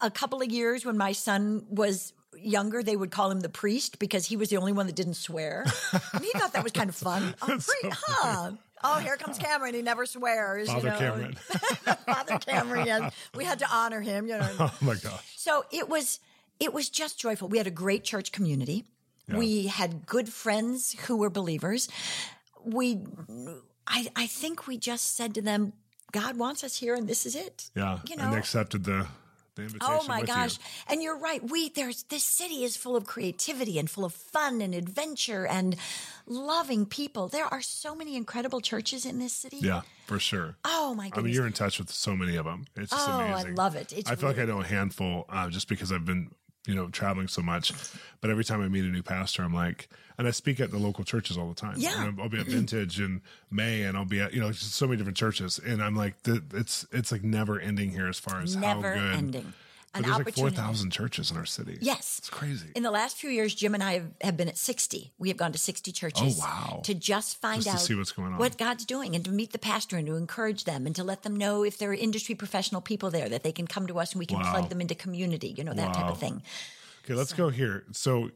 [0.00, 3.98] A couple of years when my son was younger, they would call him the priest
[3.98, 5.64] because he was the only one that didn't swear.
[6.12, 7.34] and he thought that was kind of fun.
[7.42, 8.52] Oh, priest, huh?
[8.84, 9.74] Oh, here comes Cameron.
[9.74, 10.68] He never swears.
[10.68, 10.98] Father you know.
[10.98, 11.34] Cameron.
[12.06, 12.86] Father Cameron.
[12.86, 13.14] Yes.
[13.34, 14.26] We had to honor him.
[14.26, 14.50] You know.
[14.60, 15.34] oh my gosh.
[15.36, 16.20] So it was
[16.60, 17.48] it was just joyful.
[17.48, 18.84] We had a great church community.
[19.30, 21.88] We had good friends who were believers.
[22.64, 23.04] We
[23.86, 25.74] I I think we just said to them,
[26.12, 27.70] God wants us here and this is it.
[27.74, 27.98] Yeah.
[28.06, 28.30] You and know.
[28.30, 29.06] they accepted the
[29.54, 29.94] the invitation.
[30.00, 30.56] Oh my gosh.
[30.56, 30.64] You.
[30.94, 31.42] And you're right.
[31.46, 35.76] We there's this city is full of creativity and full of fun and adventure and
[36.26, 37.28] loving people.
[37.28, 39.58] There are so many incredible churches in this city.
[39.58, 40.56] Yeah, for sure.
[40.64, 41.18] Oh my gosh.
[41.18, 42.66] I mean, you're in touch with so many of them.
[42.76, 43.92] It's just Oh, I love it.
[43.92, 46.30] It's I feel like I know a handful uh, just because I've been,
[46.68, 47.72] you know, traveling so much.
[48.20, 50.78] But every time I meet a new pastor, I'm like, and I speak at the
[50.78, 51.76] local churches all the time.
[51.78, 52.04] Yeah.
[52.04, 52.56] And I'll be at mm-hmm.
[52.56, 55.82] Vintage in May, and I'll be at, you know, just so many different churches, and
[55.82, 59.16] I'm like, it's it's like never ending here as far as never how good.
[59.16, 59.52] ending.
[59.94, 60.56] An there's like four opportunity.
[60.56, 61.78] thousand churches in our city.
[61.80, 62.16] Yes.
[62.18, 62.68] it's crazy.
[62.76, 65.12] In the last few years, Jim and I have, have been at 60.
[65.18, 66.38] We have gone to 60 churches.
[66.38, 66.80] Oh, wow.
[66.84, 68.38] To just find Just to out see what's going on.
[68.38, 71.22] what God's doing and to meet the pastor and to encourage them and to let
[71.22, 74.12] them know if there are industry professional people there that they can come to us
[74.12, 74.52] and we can Wow.
[74.52, 76.42] plug them into community, you know, that type of thing.
[77.04, 77.84] Okay, let's go here.
[77.92, 78.30] So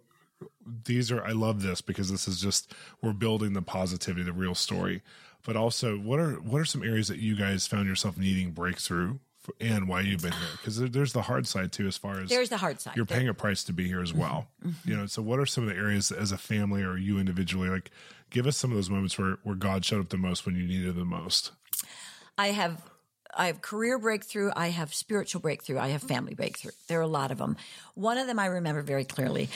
[0.84, 4.54] these are I love this because this is just we're building the positivity, the real
[4.54, 5.02] story.
[5.44, 9.18] But also, what are what are some areas that you guys found yourself needing breakthrough,
[9.61, 10.48] and why you've been here?
[10.52, 12.96] Because there's the hard side too, as far as There's the hard side.
[12.96, 14.48] you're paying a price to be here as well.
[14.61, 14.68] Mm-hmm.
[14.70, 14.90] Mm-hmm.
[14.90, 17.68] You know, so what are some of the areas as a family or you individually
[17.68, 17.90] like?
[18.31, 20.66] Give us some of those moments where where God showed up the most when you
[20.66, 21.52] needed the most.
[22.38, 22.81] I have
[23.35, 26.72] I have career breakthrough, I have spiritual breakthrough, I have family breakthrough.
[26.88, 27.57] There are a lot of them.
[27.94, 29.48] One of them I remember very clearly.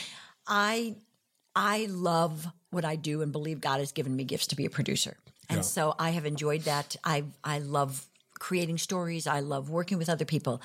[0.46, 0.96] I
[1.54, 4.70] I love what I do and believe God has given me gifts to be a
[4.70, 5.16] producer.
[5.48, 5.62] And Yeah.
[5.62, 6.96] so I have enjoyed that.
[7.04, 8.04] I I love
[8.38, 9.26] creating stories.
[9.26, 10.60] I love working with other people.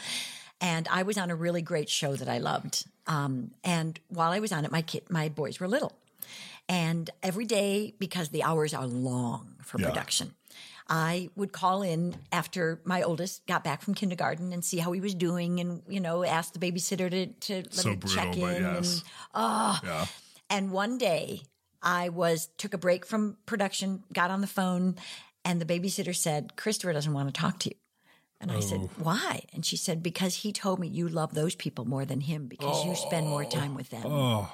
[0.60, 2.86] And I was on a really great show that I loved.
[3.08, 5.94] Um, and while I was on it, my kid, my boys were little.
[6.70, 9.88] And every day, because the hours are long for Yeah.
[9.88, 10.36] production,
[10.88, 15.02] I would call in after my oldest got back from kindergarten and see how he
[15.02, 18.38] was doing and, you know, ask the babysitter to, to let So me brutal, check
[18.38, 18.62] in.
[18.62, 18.78] yes.
[18.78, 19.04] And,
[19.34, 20.06] oh, Yeah.
[20.50, 21.42] and one day
[21.82, 24.96] I was took a break from production, got on the phone,
[25.46, 27.76] and the babysitter said, Christopher doesn't want to talk to you.
[28.40, 28.90] And I said, oh.
[28.98, 29.44] Why?
[29.54, 32.84] And she said, Because he told me you love those people more than him because
[32.86, 33.50] you spend more oh.
[33.50, 34.04] time with them.
[34.06, 34.52] Oh,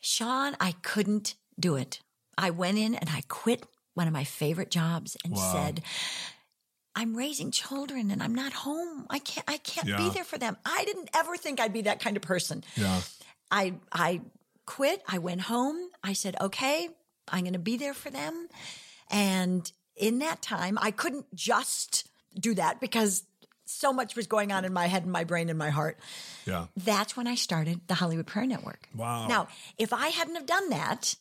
[0.00, 2.00] Shawn, I couldn't do it.
[2.36, 5.52] I went in and I quit one of my favorite jobs and Wow.
[5.52, 5.82] said,
[6.94, 9.06] I'm raising children and I'm not home.
[9.10, 10.56] I can't I can't be there for them.
[10.64, 12.62] I didn't ever think I'd be that kind of person.
[12.76, 13.00] yeah.
[13.50, 14.20] I I
[14.66, 15.02] quit.
[15.08, 15.76] I went home.
[16.04, 16.88] I said, "Okay,
[17.28, 18.48] I'm going to be there for them."
[19.10, 23.24] And in that time, I couldn't just do that because
[23.64, 25.98] so much was going on in my head and my brain and my heart.
[26.46, 26.66] Yeah.
[26.76, 28.88] That's when I started the Hollywood Prayer Network.
[28.94, 29.26] Wow.
[29.28, 31.14] Now, if I hadn't have done that,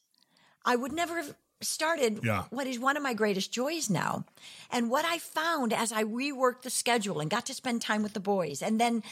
[0.63, 2.43] I would never have started Yeah.
[2.49, 4.23] what is one of my greatest joys now.
[4.71, 8.13] And what I found as I reworked the schedule and got to spend time with
[8.13, 8.61] the boys.
[8.61, 9.03] And then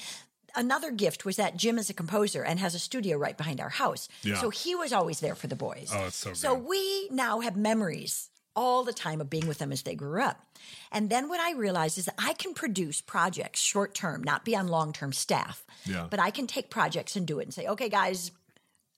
[0.55, 3.69] another gift was that Jim is a composer and has a studio right behind our
[3.69, 4.07] house.
[4.21, 4.35] Yeah.
[4.39, 5.89] So he was always there for the boys.
[5.93, 6.65] Oh, it's so So good.
[6.69, 10.39] we now have memories all the time of being with them as they grew up.
[10.91, 14.55] And then what I realized is that I can produce projects short term, not be
[14.55, 15.65] on long term staff.
[15.85, 16.07] Yeah.
[16.09, 18.31] But I can take projects and do it and say, okay, guys,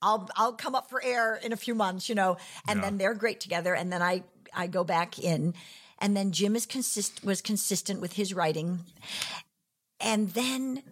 [0.00, 2.36] I'll I'll come up for air in a few months, you know,
[2.68, 2.84] and Yeah.
[2.84, 3.74] then they're great together.
[3.74, 4.22] And then I
[4.54, 5.54] I go back in,
[5.98, 8.80] and then Jim is consist was consistent with his writing,
[10.00, 10.82] and then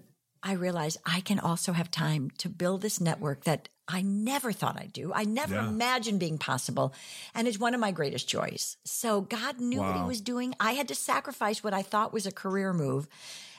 [0.46, 4.78] I realized I can also have time to build this network that I never thought
[4.80, 5.12] I'd do.
[5.12, 5.68] I never Yeah.
[5.68, 6.94] imagined being possible,
[7.34, 8.76] and it's one of my greatest joys.
[8.84, 10.54] So God knew what He was doing.
[10.60, 13.08] I had to sacrifice what I thought was a career move,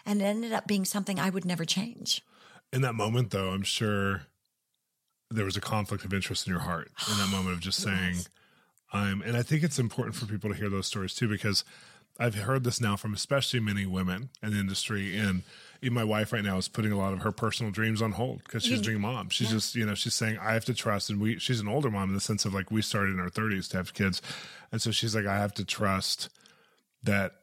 [0.06, 2.22] and it ended up being something I would never change.
[2.72, 4.24] In that moment, though, I'm sure
[5.30, 8.16] there was a conflict of interest in your heart in that moment of just saying,
[8.94, 11.66] I'm, and I think it's important for people to hear those stories too, because
[12.18, 15.18] I've heard this now from especially many women in the industry.
[15.18, 15.44] And
[15.82, 18.44] even my wife right now is putting a lot of her personal dreams on hold
[18.44, 19.30] because she's a dream mom.
[19.30, 21.10] She's just, you know, she's saying, I have to trust.
[21.10, 23.30] And we, she's an older mom in the sense of like we started in our
[23.30, 24.22] 30s to have kids.
[24.72, 26.30] And so she's like, I have to trust
[27.04, 27.34] that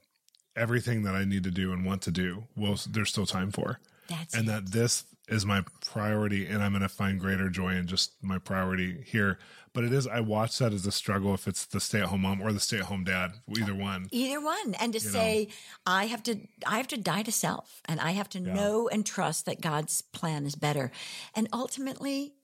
[0.56, 3.78] everything that I need to do and want to do, well, there's still time for
[4.08, 4.52] That's and it.
[4.52, 8.38] that this is my priority and I'm going to find greater joy in just my
[8.38, 9.38] priority here.
[9.72, 12.20] But it is, I watch that as a struggle if it's the stay at home
[12.20, 14.06] mom or the stay at home dad, either one.
[14.12, 14.74] either one.
[14.74, 15.48] And to say
[15.86, 19.04] i have to i have to die to self and i have to know and
[19.04, 20.92] trust that god's plan is better.
[21.34, 22.34] And ultimately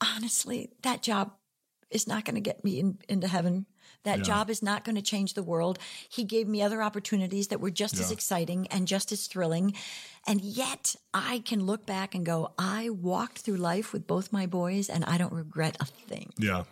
[0.00, 1.32] honestly that job
[1.90, 3.66] is not going to get me in, into heaven
[4.04, 4.24] that Yeah.
[4.24, 7.70] job is not going to change the world he gave me other opportunities that were
[7.70, 9.74] just as exciting and just as thrilling
[10.26, 14.46] and yet i can look back and go i walked through life with both my
[14.46, 16.64] boys and i don't regret a thing Yeah.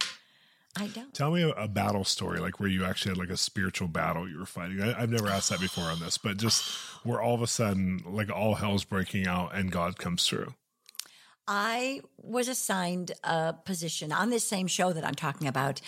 [0.76, 3.36] i don't Tell me a, a battle story, like where you actually had like a
[3.38, 4.82] spiritual battle you were fighting.
[4.82, 6.62] I, I've never asked that before on this, but just
[7.04, 10.52] where all of a sudden, like all hell's breaking out and God comes through.
[11.48, 15.80] I was assigned a position on this same show that I'm talking about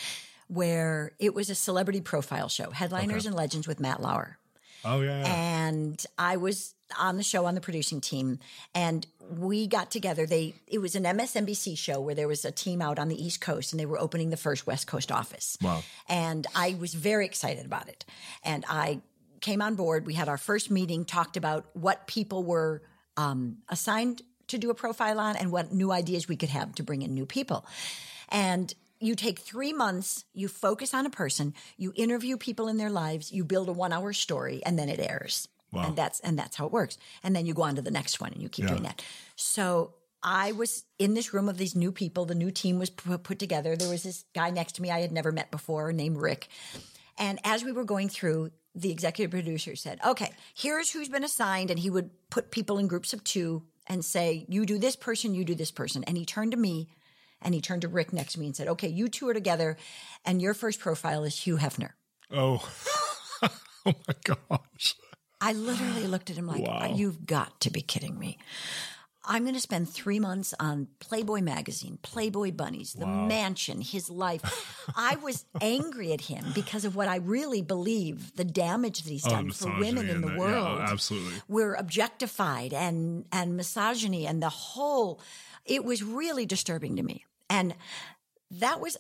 [0.49, 4.39] where it was a celebrity profile show, Headliners and Legends with Matt Lauer.
[4.85, 5.21] Oh, yeah.
[5.21, 5.67] yeah.
[5.69, 8.39] And I was on the show on the producing team
[8.75, 10.25] and we got together.
[10.25, 13.41] They it was an MSNBC show where there was a team out on the East
[13.41, 15.59] Coast and they were opening the first West Coast office.
[15.61, 15.83] Wow.
[16.09, 18.05] And I was very excited about it.
[18.43, 19.01] And I
[19.41, 20.07] came on board.
[20.07, 22.83] We had our first meeting, talked about what people were
[23.17, 26.83] um, assigned to do a profile on and what new ideas we could have to
[26.83, 27.67] bring in new people.
[28.31, 32.91] And you take three months, you focus on a person, you interview people in their
[32.91, 35.49] lives, you build a one hour story, and then it airs.
[35.73, 35.87] Wow.
[35.87, 36.97] And that's and that's how it works.
[37.23, 38.71] And then you go on to the next one and you keep Yeah.
[38.71, 39.03] doing that.
[39.37, 42.25] So I was in this room of these new people.
[42.25, 43.77] The new team was put together.
[43.77, 46.49] There was this guy next to me I had never met before named Rick.
[47.19, 51.71] And as we were going through, the executive producer said, okay, here's who's been assigned.
[51.71, 55.35] And he would put people in groups of two and say, you do this person,
[55.35, 56.03] you do this person.
[56.05, 56.89] And he turned to me
[57.43, 59.77] and he turned to Rick next to me and said, okay, you two are together.
[60.25, 61.91] And your first profile is Hugh Hefner.
[62.31, 62.69] Oh,
[63.87, 64.95] oh my gosh.
[65.41, 66.93] I literally looked at him like, Wow.
[66.95, 68.39] you've got to be kidding me.
[69.31, 74.41] I'm going to spend three months on Playboy magazine, Playboy bunnies, the mansion, his life.
[74.97, 79.27] I was angry at him because of what I really believe the damage that he's
[79.27, 80.81] Oh, done for women in the that- yeah, oh, world.
[80.81, 81.35] absolutely.
[81.47, 85.21] We're objectified and, and misogyny and the whole,
[85.67, 87.27] it was really disturbing to me.
[87.51, 87.75] And
[88.51, 88.97] that was,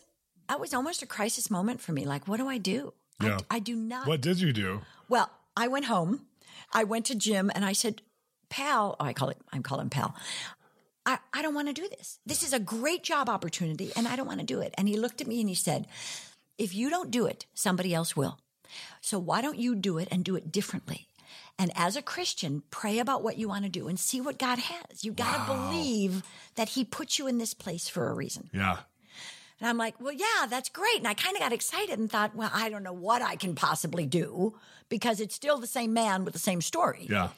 [0.48, 2.04] that was almost a crisis moment for me.
[2.04, 2.92] Like, what do I do?
[3.22, 3.38] Yeah.
[3.50, 4.06] I, I do not.
[4.06, 4.82] What did you do?
[5.08, 6.26] Well, I went home.
[6.72, 8.02] I went to Jim and I said,
[8.50, 10.14] Pal, oh, I call it, I'm calling Pal.
[11.06, 12.18] I, I don't want to do this.
[12.26, 14.74] This is a great job opportunity and I don't want to do it.
[14.76, 15.86] And he looked at me and he said,
[16.58, 18.38] if you don't do it, somebody else will.
[19.00, 21.06] So why don't you do it and do it differently?
[21.58, 24.58] And as a Christian, pray about what you want to do and see what God
[24.58, 25.04] has.
[25.04, 25.70] You got to Wow.
[25.70, 26.22] believe
[26.56, 28.50] that He put you in this place for a reason.
[28.52, 28.78] Yeah.
[29.60, 30.98] And I'm like, well, yeah, that's great.
[30.98, 33.54] And I kind of got excited and thought, well, I don't know what I can
[33.56, 34.54] possibly do
[34.88, 37.06] because it's still the same man with the same story.
[37.10, 37.30] Yeah.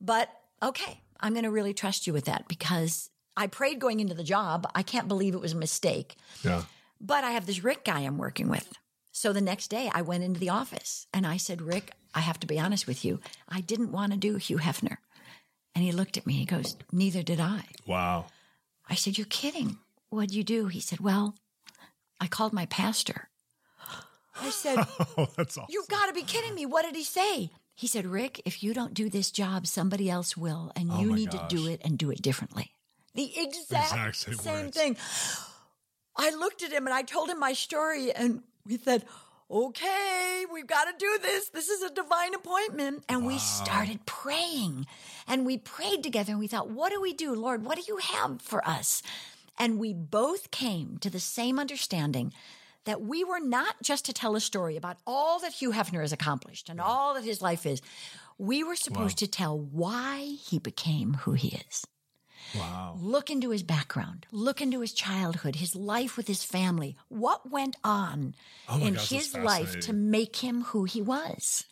[0.00, 0.28] But
[0.62, 4.24] okay, I'm going to really trust you with that because I prayed going into the
[4.24, 4.66] job.
[4.74, 6.16] I can't believe it was a mistake.
[6.42, 6.62] Yeah.
[7.00, 8.72] But I have this Rick guy I'm working with.
[9.12, 12.40] So the next day I went into the office and I said, Rick, I have
[12.40, 13.20] to be honest with you.
[13.48, 14.96] I didn't want to do Hugh Hefner.
[15.74, 16.34] And he looked at me.
[16.34, 17.64] He goes, Neither did I.
[17.86, 18.26] Wow.
[18.88, 19.78] I said, You're kidding.
[20.10, 20.66] What'd you do?
[20.66, 21.34] He said, Well,
[22.20, 23.28] I called my pastor.
[24.40, 24.78] I said,
[25.16, 25.66] Oh, that's awesome.
[25.68, 26.66] You've got to be kidding me.
[26.66, 27.50] What did he say?
[27.74, 31.12] He said, Rick, if you don't do this job, somebody else will, and Oh you
[31.12, 32.72] need to do it and do it differently.
[33.14, 34.96] The exact, Exact same same, thing.
[36.16, 39.04] I looked at him and I told him my story, and we said,
[39.50, 41.50] Okay, we've got to do this.
[41.50, 43.04] This is a divine appointment.
[43.08, 44.86] And we started praying.
[45.28, 47.64] And we prayed together and we thought, What do we do, Lord?
[47.64, 49.02] What do you have for us?
[49.58, 52.32] And we both came to the same understanding
[52.84, 56.12] that we were not just to tell a story about all that Hugh Hefner has
[56.12, 57.80] accomplished and all that his life is.
[58.38, 61.86] We were supposed to tell why he became who he is.
[62.54, 62.96] Wow.
[63.00, 67.76] Look into his background, look into his childhood, his life with his family, what went
[67.82, 68.34] on
[68.68, 71.64] Oh in gosh, his life to make him who he was.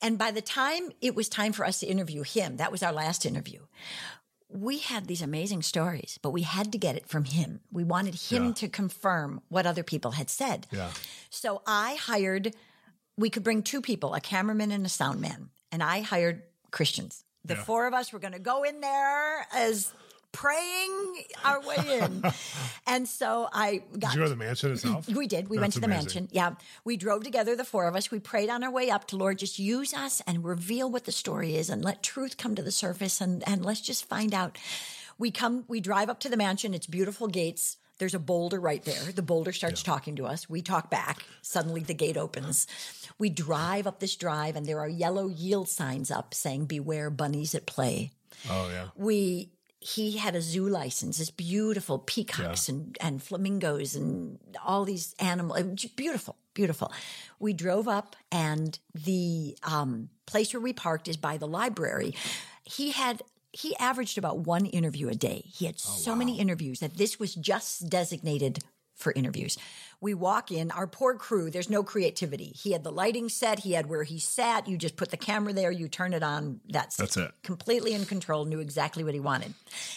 [0.00, 2.92] And by the time it was time for us to interview him, that was our
[2.92, 3.60] last interview.
[4.48, 7.60] We had these amazing stories, but we had to get it from him.
[7.72, 8.52] We wanted him Yeah.
[8.54, 10.66] to confirm what other people had said.
[10.70, 10.92] Yeah.
[11.30, 12.54] So I hired,
[13.16, 17.24] we could bring two people, a cameraman and a sound man, and I hired Christians.
[17.44, 17.64] The Yeah.
[17.64, 19.92] four of us were going to go in there as
[20.32, 22.22] praying our way in.
[22.86, 25.08] and so I got Did you go to the mansion itself?
[25.14, 25.48] we did.
[25.48, 26.04] We went to the amazing.
[26.04, 26.28] mansion.
[26.32, 26.54] Yeah.
[26.84, 28.10] We drove together, the four of us.
[28.10, 31.12] We prayed on our way up to Lord, just use us and reveal what the
[31.12, 34.58] story is and let truth come to the surface and, and let's just find out.
[35.18, 36.74] We come, we drive up to the mansion.
[36.74, 37.78] It's beautiful gates.
[37.98, 39.10] There's a boulder right there.
[39.12, 40.50] The boulder starts talking to us.
[40.50, 41.24] We talk back.
[41.40, 42.66] Suddenly the gate opens.
[43.18, 47.54] We drive up this drive and there are yellow yield signs up saying, beware bunnies
[47.54, 48.12] at play
[48.50, 48.88] Oh yeah.
[48.96, 49.50] we
[49.86, 55.84] he had a zoo license this beautiful peacocks and, and flamingos and all these animals
[55.96, 56.90] beautiful beautiful.
[57.38, 62.16] We drove up and the um, place where we parked is by the library.
[62.64, 63.22] He had
[63.52, 65.44] he averaged about one interview a day.
[65.46, 68.58] He had so many interviews that this was just designated
[68.96, 69.58] for interviews.
[70.00, 72.52] We walk in, our poor crew, there's no creativity.
[72.56, 75.52] He had the lighting set, he had where he sat, you just put the camera
[75.52, 77.30] there, you turn it on, that's That's it.
[77.42, 79.54] Completely in control, knew exactly what he wanted.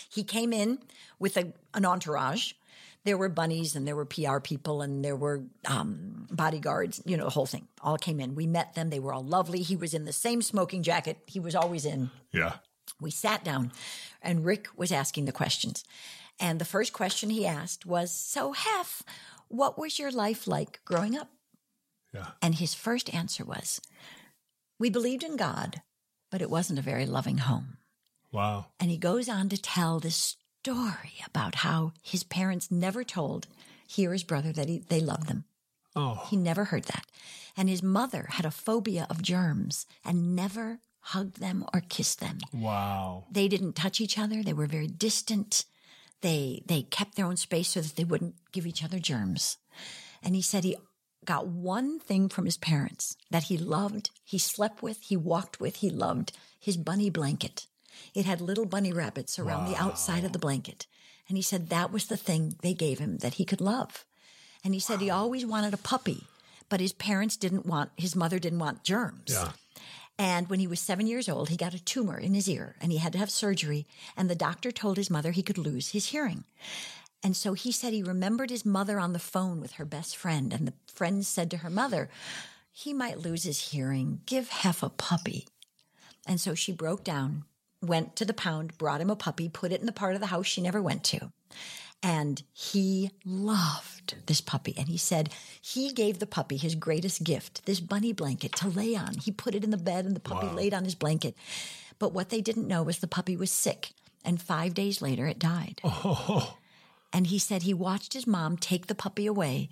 [0.09, 0.79] He came in
[1.17, 2.53] with a, an entourage.
[3.05, 7.23] There were bunnies and there were PR people and there were um, bodyguards, you know,
[7.23, 7.67] the whole thing.
[7.81, 8.35] All came in.
[8.35, 8.89] We met them.
[8.89, 9.61] They were all lovely.
[9.61, 12.11] He was in the same smoking jacket he was always in.
[12.33, 12.55] Yeah.
[12.99, 13.71] We sat down
[14.21, 15.85] and Rick was asking the questions.
[16.39, 19.03] And the first question he asked was, So, Hef,
[19.47, 21.29] what was your life like growing up?
[22.13, 22.27] Yeah.
[22.41, 23.81] And his first answer was,
[24.79, 25.81] We believed in God,
[26.31, 27.77] but it wasn't a very loving home.
[28.31, 28.67] Wow.
[28.79, 33.47] And he goes on to tell this story about how his parents never told
[33.87, 35.45] he or his brother that he, they loved them.
[35.95, 36.25] Oh.
[36.29, 37.05] He never heard that.
[37.57, 42.37] And his mother had a phobia of germs and never hugged them or kissed them.
[42.53, 43.25] Wow.
[43.31, 44.43] They didn't touch each other.
[44.43, 45.65] They were very distant.
[46.21, 49.57] They they kept their own space so that they wouldn't give each other germs.
[50.21, 50.75] And he said he
[51.25, 55.77] got one thing from his parents that he loved, he slept with, he walked with,
[55.77, 57.67] he loved his bunny blanket.
[58.13, 60.87] It had little bunny rabbits around the outside of the blanket.
[61.27, 64.05] And he said that was the thing they gave him that he could love.
[64.63, 66.23] And he said he always wanted a puppy,
[66.67, 69.27] but his parents didn't want, his mother didn't want germs.
[69.27, 69.51] Yeah.
[70.19, 72.91] And when he was seven years old, he got a tumor in his ear and
[72.91, 73.87] he had to have surgery.
[74.17, 76.43] And the doctor told his mother he could lose his hearing.
[77.23, 80.53] And so he said he remembered his mother on the phone with her best friend.
[80.53, 82.09] And the friend said to her mother,
[82.71, 84.19] he might lose his hearing.
[84.25, 85.47] Give Hef a puppy.
[86.27, 87.45] And so she broke down,
[87.81, 90.27] went to the pound, brought him a puppy, put it in the part of the
[90.27, 91.31] house she never went to.
[92.01, 94.73] And he loved this puppy.
[94.77, 95.29] And he said
[95.61, 99.15] he gave the puppy his greatest gift, this bunny blanket to lay on.
[99.15, 101.35] He put it in the bed and the puppy laid on his blanket.
[101.97, 103.91] But what they didn't know was the puppy was sick.
[104.23, 105.81] And five days later, it died.
[105.83, 106.57] Oh.
[107.11, 109.69] And he said he watched his mom take the puppy away.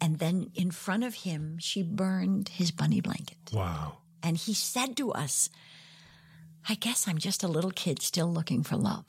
[0.00, 3.38] And then in front of him, she burned his bunny blanket.
[3.52, 3.98] Wow.
[4.22, 5.50] And he said to us,
[6.68, 9.04] I guess I'm just a little kid still looking for love.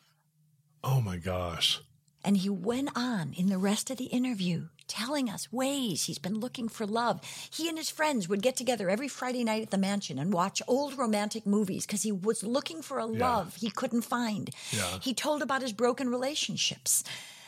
[0.84, 1.82] Oh my gosh.
[2.26, 6.40] And he went on in the rest of the interview telling us ways he's been
[6.40, 7.22] looking for love.
[7.52, 10.62] He and his friends would get together every Friday night at the mansion and watch
[10.68, 14.50] old romantic movies because he was looking for a love he couldn't find.
[14.72, 14.98] Yeah.
[15.02, 17.04] He told about his broken relationships.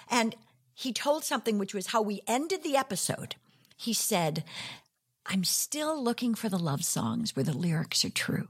[0.10, 0.36] And
[0.76, 3.36] he told something which was how we ended the episode.
[3.76, 4.44] He said,
[5.26, 8.48] I'm still looking for the love songs where the lyrics are true.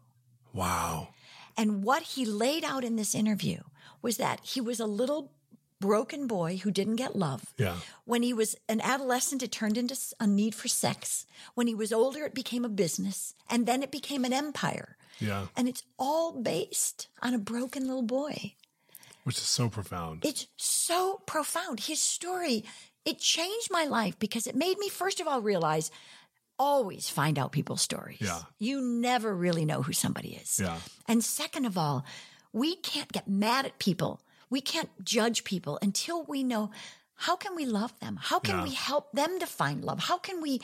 [0.53, 1.09] Wow.
[1.55, 3.61] And what he laid out in this interview
[4.01, 5.31] was that he was a little
[5.79, 7.53] broken boy who didn't get love.
[7.57, 7.77] Yeah.
[8.05, 11.25] When he was an adolescent, it turned into a need for sex.
[11.53, 13.35] When he was older, it became a business.
[13.49, 14.97] And then it became an empire.
[15.19, 15.47] Yeah.
[15.55, 18.53] And it's all based on a broken little boy.
[19.23, 20.25] Which is so profound.
[20.25, 21.81] It's so profound.
[21.81, 22.63] His story,
[23.05, 25.91] it changed my life because it made me, first of all, realize
[26.59, 28.19] always find out people's stories.
[28.21, 28.39] Yeah.
[28.57, 30.59] You never really know who somebody is.
[30.59, 30.79] Yeah.
[31.07, 32.05] And second of all,
[32.51, 34.21] we can't get mad at people.
[34.49, 36.71] We can't judge people until we know
[37.15, 38.17] how can we love them?
[38.21, 38.63] How can Yeah.
[38.63, 39.99] we help them to find love?
[39.99, 40.61] How can we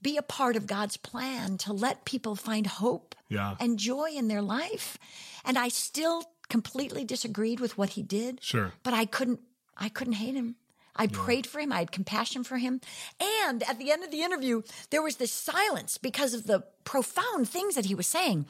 [0.00, 3.56] be a part of God's plan to let people find hope Yeah.
[3.60, 4.98] and joy in their life?
[5.44, 8.72] And I still completely disagreed with what he did Sure.
[8.82, 9.40] but I couldn't
[9.76, 10.56] I couldn't hate him.
[10.94, 11.72] I prayed for him.
[11.72, 12.80] I had compassion for him.
[13.18, 17.48] And at the end of the interview, there was this silence because of the profound
[17.48, 18.46] things that he was saying.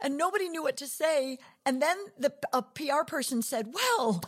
[0.00, 1.38] And nobody knew what to say.
[1.66, 4.22] And then the a PR person said, "Well,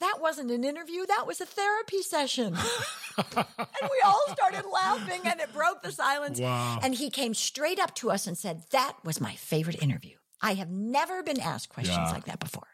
[0.00, 1.06] that wasn't an interview.
[1.06, 2.54] That was a therapy session."
[3.16, 3.46] and
[3.82, 6.40] we all started laughing and it broke the silence.
[6.40, 6.80] Wow.
[6.82, 10.16] And he came straight up to us and said, "That was my favorite interview.
[10.42, 12.10] I have never been asked questions Yeah.
[12.12, 12.68] like that before."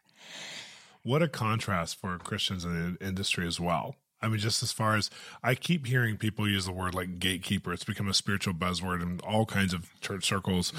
[1.03, 3.97] What a contrast for Christians in the industry as well.
[4.23, 5.09] I mean, just as far as
[5.43, 9.19] I keep hearing people use the word like gatekeeper, it's become a spiritual buzzword in
[9.21, 10.75] all kinds of church circles.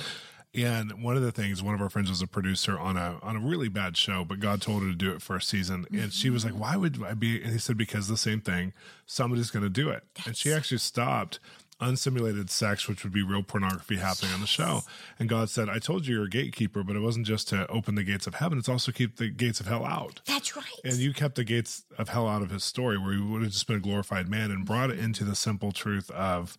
[0.53, 3.37] And one of the things, one of our friends was a producer on a on
[3.37, 6.11] a really bad show, but God told her to do it for a season, and
[6.11, 6.61] she was like, mm-hmm.
[6.61, 8.73] "Why would I be?" And he said, "Because the same thing,
[9.05, 11.39] somebody's going to do it." and she actually stopped
[11.79, 14.81] unsimulated sex, which would be real pornography happening on the show.
[15.17, 17.95] And God said, "I told you you're a gatekeeper, but it wasn't just to open
[17.95, 20.65] the gates of heaven; it's also keep the gates of hell out." That's right.
[20.83, 23.51] And you kept the gates of hell out of his story, where he would have
[23.51, 26.57] just been a glorified man, and brought it into the simple truth of,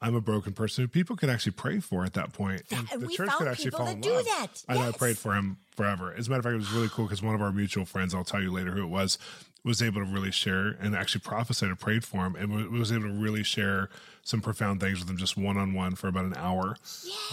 [0.00, 3.02] "I'm a broken person who people could actually pray for at that point, and, and
[3.02, 4.64] the we church found could actually fall in love." that.
[4.68, 6.14] I know I prayed for him forever.
[6.16, 8.14] As a matter of fact, it was really cool because one of our mutual friends,
[8.14, 9.18] I'll tell you later who it was,
[9.64, 13.04] was able to really share and actually prophesied and prayed for him, and was able
[13.04, 13.90] to really share
[14.22, 16.76] some profound things with him just one on one for about an hour,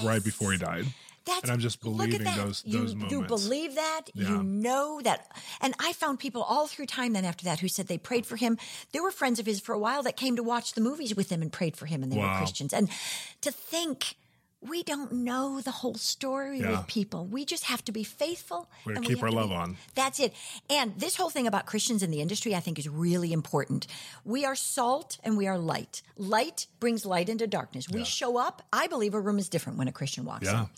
[0.03, 0.85] right before he died.
[1.27, 2.37] That's, And I'm just look at believing that.
[2.37, 3.27] those- you, those You moments.
[3.27, 4.01] believe that.
[4.15, 4.29] Yeah.
[4.29, 5.29] You know that.
[5.61, 8.37] And I found people all through time then after that who said they prayed for
[8.37, 8.57] him.
[8.93, 11.29] There were friends of his for a while that came to watch the movies with
[11.29, 12.73] him and prayed for him, and they were Christians.
[12.73, 12.89] And
[13.41, 14.15] to think
[14.69, 16.71] we don't know the whole story Yeah.
[16.71, 17.25] with people.
[17.25, 18.69] We just have to be faithful.
[18.85, 19.77] We're to and keep our love be- on.
[19.95, 20.33] That's it.
[20.69, 23.87] And this whole thing about Christians in the industry, I think, is really important.
[24.25, 26.01] We are salt and we are light.
[26.17, 27.87] Light brings light into darkness.
[27.89, 28.61] We show up.
[28.73, 30.61] I believe a room is different when a Christian walks Yeah.
[30.63, 30.69] in.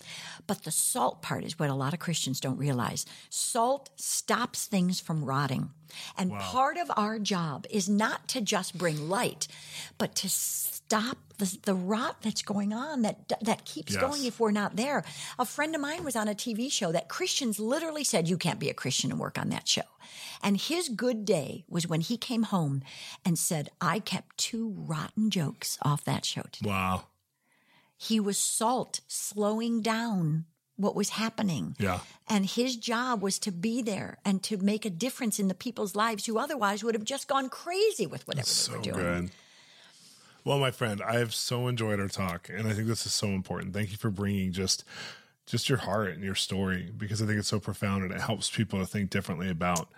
[0.46, 3.06] But the salt part is what a lot of Christians don't realize.
[3.28, 5.70] Salt stops things from rotting.
[6.16, 9.48] And part of our job is not to just bring light,
[9.98, 14.00] but to stop the, the rot that's going on that that keeps Yes.
[14.00, 15.04] going if we're not there.
[15.38, 18.58] A friend of mine was on a TV show that Christians literally said you can't
[18.58, 19.82] be a Christian and work on that show.
[20.42, 22.82] And his good day was when he came home
[23.24, 27.04] and said, "I kept two rotten jokes off that show today." Wow.
[27.96, 30.46] He was salt slowing down
[30.80, 31.76] what was happening.
[31.78, 32.00] Yeah.
[32.28, 35.94] And his job was to be there and to make a difference in the people's
[35.94, 38.96] lives who otherwise would have just gone crazy with whatever they so were doing.
[38.96, 39.30] good.
[40.44, 43.28] Well, my friend, I have so enjoyed our talk, and I think this is so
[43.28, 43.74] important.
[43.74, 44.84] Thank you for bringing just
[45.46, 48.48] just your heart and your story because I think it's so profound and it helps
[48.48, 49.88] people to think differently about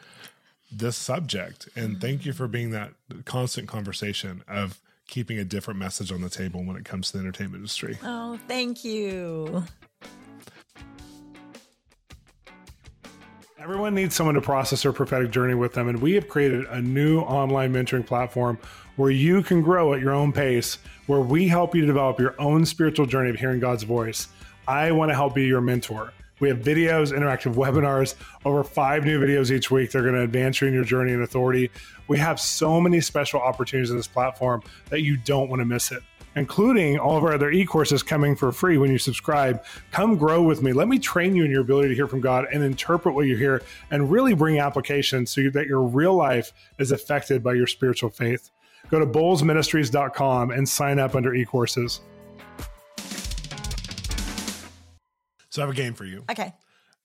[0.71, 1.69] this subject.
[1.77, 2.01] And mm-hmm.
[2.01, 2.95] thank you for being that
[3.27, 7.23] constant conversation of keeping a different message on the table when it comes to the
[7.23, 7.99] entertainment industry.
[8.03, 9.65] Oh, thank you.
[13.63, 16.83] Everyone needs someone to process their prophetic journey with them, and we have created a
[16.83, 18.59] new online mentoring platform
[18.97, 22.35] where you can grow at your own pace, where we help you to develop your
[22.41, 24.27] own spiritual journey of hearing God's voice.
[24.67, 26.13] I want to help be your mentor.
[26.41, 29.93] We have videos, interactive webinars, over five new videos each week.
[29.93, 31.71] They're going to advance you in your journey and authority.
[32.09, 35.93] We have so many special opportunities in this platform that you don't want to miss
[35.93, 36.03] it
[36.37, 39.65] including all of our other e-courses coming for free when you subscribe.
[39.91, 40.73] Come grow with me.
[40.73, 43.37] Let me train you in your ability to hear from God and interpret what you
[43.37, 48.11] hear and really bring application so that your real life is affected by your spiritual
[48.11, 48.51] faith.
[48.91, 52.01] Go to bolzministries.com and sign up under e-courses.
[55.51, 56.53] So I have a game for you, Okay.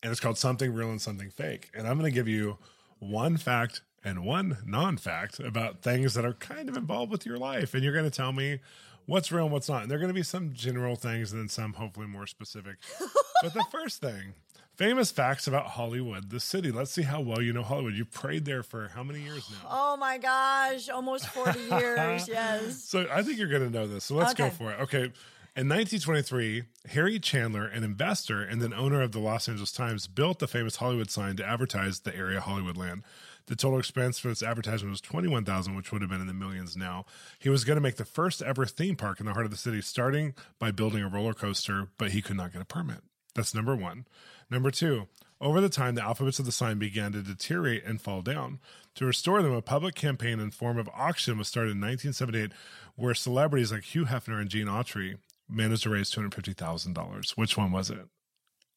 [0.01, 1.69] and it's called Something Real and Something Fake.
[1.73, 2.57] And I'm going to give you
[2.99, 7.37] one fact and one non fact about things that are kind of involved with your
[7.37, 7.73] life.
[7.73, 8.59] And you're going to tell me
[9.07, 9.81] what's real and what's not.
[9.81, 12.75] And there are going to be some general things and then some hopefully more specific.
[13.41, 14.35] but the first thing
[14.77, 16.71] famous facts about Hollywood, the city.
[16.71, 17.95] Let's see how well you know Hollywood.
[17.95, 19.67] You've prayed there for how many years now?
[19.69, 22.27] Oh my gosh, almost 40 years.
[22.27, 22.83] Yes.
[22.83, 24.05] So I think you're going to know this.
[24.05, 24.79] So let's go for it.
[24.81, 25.11] Okay.
[25.55, 30.37] In 1923, Harry Chandler, an investor and then owner of the Los Angeles Times, built
[30.37, 33.01] the famous Hollywood sign to advertise the area Hollywood land.
[33.47, 36.75] The total expense for this advertisement was 21,000, which would have been in the millions
[36.75, 37.05] now.
[37.39, 39.57] He was going to make the first ever theme park in the heart of the
[39.57, 42.99] city, starting by building a roller coaster, but he could not get a permit.
[43.35, 44.05] That's number one.
[44.49, 45.07] Number two,
[45.39, 48.59] over the time, the alphabets of the sign began to deteriorate and fall down.
[48.95, 52.51] To restore them, a public campaign in form of auction was started in 1978,
[52.95, 55.17] where celebrities like Hugh Hefner and Gene Autry
[55.47, 57.29] managed to raise $250,000.
[57.31, 58.07] Which one was it?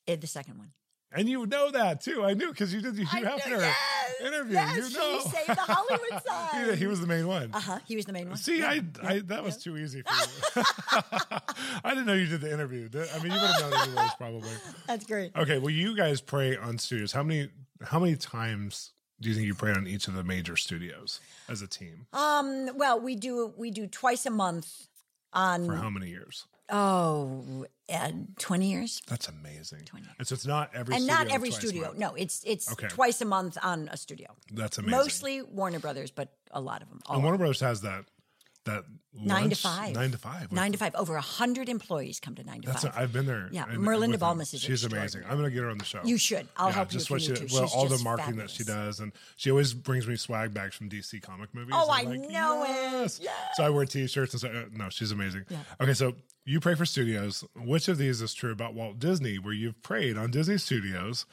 [0.07, 0.73] Eh, the second one.
[1.13, 2.25] And you know that too.
[2.25, 3.77] I knew because you did I know- Hefner yes,
[4.21, 4.55] interview.
[4.55, 5.19] Yes, you know.
[5.19, 6.67] he saved the Hollywood sign.
[6.69, 7.51] Yeah, he was the main one.
[7.53, 7.79] Uh huh.
[7.87, 8.37] He was the main one.
[8.37, 10.13] See, I, I that was too easy for
[10.59, 10.65] you.
[11.85, 12.89] I didn't know you did the interview.
[12.95, 14.51] I mean, you would have known anyways, probably.
[14.87, 15.33] That's great.
[15.37, 17.13] Okay, well, you guys pray on studios.
[17.13, 17.49] How many
[17.83, 21.61] how many times do you think you pray on each of the major studios as
[21.63, 22.07] a team?
[22.13, 22.71] Um.
[22.77, 24.87] Well, we do we do twice a month
[25.33, 26.47] on For how many years?
[26.73, 29.03] oh uh, 20 years.
[29.07, 29.81] That's amazing.
[29.85, 31.95] Twenty And so it's not every And studio not every twice studio.
[31.97, 32.89] No, it's it's Okay.
[32.89, 34.37] twice a month on a studio.
[34.53, 34.97] That's amazing.
[34.99, 37.01] Mostly Warner Brothers, but a lot of them.
[37.07, 38.05] All and Warner Brothers has that
[38.65, 38.85] that
[39.15, 39.95] nine to five.
[39.95, 40.53] Nine to five.
[40.53, 40.95] Nine to five.
[40.95, 42.93] Over a hundred employees come to nine to That's five.
[42.97, 43.49] I've been there.
[43.51, 44.39] Yeah, and- Merlin with them.
[44.39, 45.23] DeBalmas is She's amazing.
[45.25, 46.01] I'm going to get her on the show.
[46.05, 46.47] You should.
[46.57, 49.01] I'll help just if what you she, well, She's all the marketing that she does,
[49.01, 51.75] and she always brings me swag bags from DC comic movies.
[51.77, 53.19] Oh, I like, know it.
[53.21, 53.21] yes.
[53.55, 55.45] So I wear T-shirts and so, uh, no, she's amazing.
[55.49, 55.59] Yeah.
[55.81, 57.45] Okay, so you pray for studios.
[57.57, 61.27] Which of these is true about Walt Disney, where you've prayed on Disney Studios?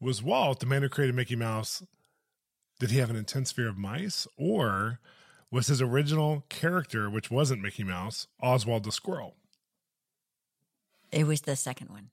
[0.00, 1.82] Was Walt the man who created Mickey Mouse?
[2.78, 4.98] Did he have an intense fear of mice, or
[5.50, 9.34] was his original character, which wasn't Mickey Mouse, Oswald the Squirrel?
[11.10, 12.10] It was the second one.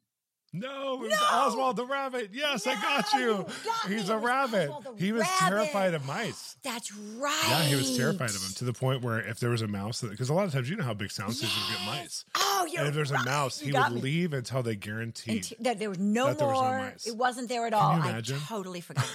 [0.60, 1.18] No, it was No!
[1.38, 2.30] Oswald the rabbit.
[2.34, 3.20] Yes, I got you.
[3.20, 3.90] you got.
[3.92, 4.72] He's It a rabbit.
[4.98, 5.38] He was rabbit.
[5.50, 6.58] terrified of mice.
[6.64, 7.46] That's right.
[7.50, 10.02] Yeah, he was terrified of them to the point where if there was a mouse,
[10.02, 12.26] because a lot of times you know how big sound systems get mice.
[12.36, 13.22] Oh, you're And if there's right.
[13.22, 14.02] a mouse, he would me.
[14.02, 15.44] leave until they guaranteed.
[15.44, 16.94] T- that there was no there was no more.
[17.06, 17.96] it wasn't there at all.
[17.98, 18.38] you imagine?
[18.38, 19.08] I totally forgot.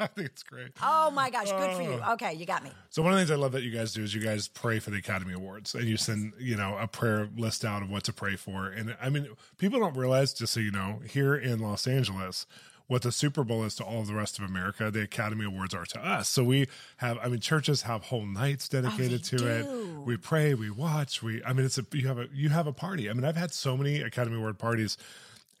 [0.00, 0.68] I think it's great.
[0.82, 2.00] oh my gosh, good for you.
[2.04, 2.14] Oh.
[2.14, 2.70] Okay, you got me.
[2.90, 4.78] So one of the things I love that you guys do is you guys pray
[4.78, 8.04] for the Academy Awards and you send, you know, a prayer list out of what
[8.04, 8.68] to pray for.
[8.68, 12.46] And I mean, people don't realize, just so you know, here in Los Angeles,
[12.86, 15.74] what the Super Bowl is to all of the rest of America, the Academy Awards
[15.74, 16.28] are to us.
[16.28, 19.46] So we have, I mean, churches have whole nights oh, dedicated to do.
[19.46, 20.06] it.
[20.06, 22.72] We pray, we watch, we, I mean, it's a, you have a, you have a
[22.72, 23.10] party.
[23.10, 24.96] I mean, I've had so many Academy Award parties.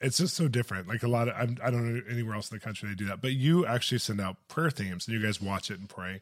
[0.00, 0.86] It's just so different.
[0.86, 3.06] Like a lot of, I'm, I don't know anywhere else in the country they do
[3.06, 6.20] that, but you actually send out prayer themes and you guys watch it and pray.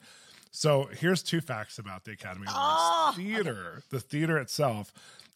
[0.51, 3.83] So here's two facts about the Academy Awards Oh, theater.
[3.91, 4.93] The theater itself.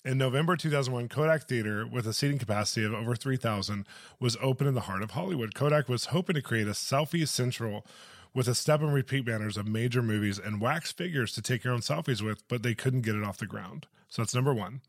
[0.06, 3.84] In November 2001, Kodak Theater, with a seating capacity of over 3,000,
[4.20, 5.52] was open in the heart of Hollywood.
[5.52, 7.84] Kodak was hoping to create a selfie central
[8.32, 11.74] with a step and repeat banners of major movies and wax figures to take your
[11.74, 13.88] own selfies with, but they couldn't get it off the ground.
[14.08, 14.80] So that's number one.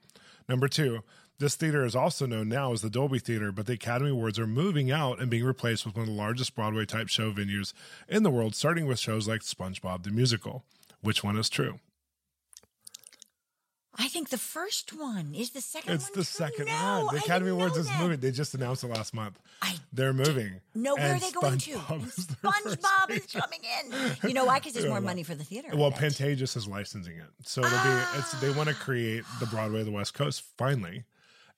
[0.48, 1.00] Number two,
[1.40, 4.46] this theater is also known now as the Dolby Theater, but the Academy Awards are
[4.46, 7.74] moving out and being replaced with one of the largest Broadway type show venues
[8.08, 10.64] in the world, starting with shows like SpongeBob the Musical.
[11.02, 11.80] Which one is true?
[14.00, 16.20] I think the first one is the second It's one.
[16.20, 17.16] the second No, one.
[17.16, 18.00] The I Academy Awards is that.
[18.00, 18.20] moving.
[18.20, 19.40] They just announced it last month.
[19.62, 20.62] I They're moving.
[20.76, 21.72] No, where are they going to?
[21.72, 22.28] SpongeBob And is
[22.78, 24.30] SpongeBob is coming in.
[24.30, 24.60] You know why?
[24.60, 25.70] Because there's more money for the theater.
[25.74, 25.92] Well.
[25.92, 28.04] Pantages is licensing it, so it'll be.
[28.20, 28.84] It's they want to ah.
[28.84, 31.06] create the Broadway of the West Coast finally,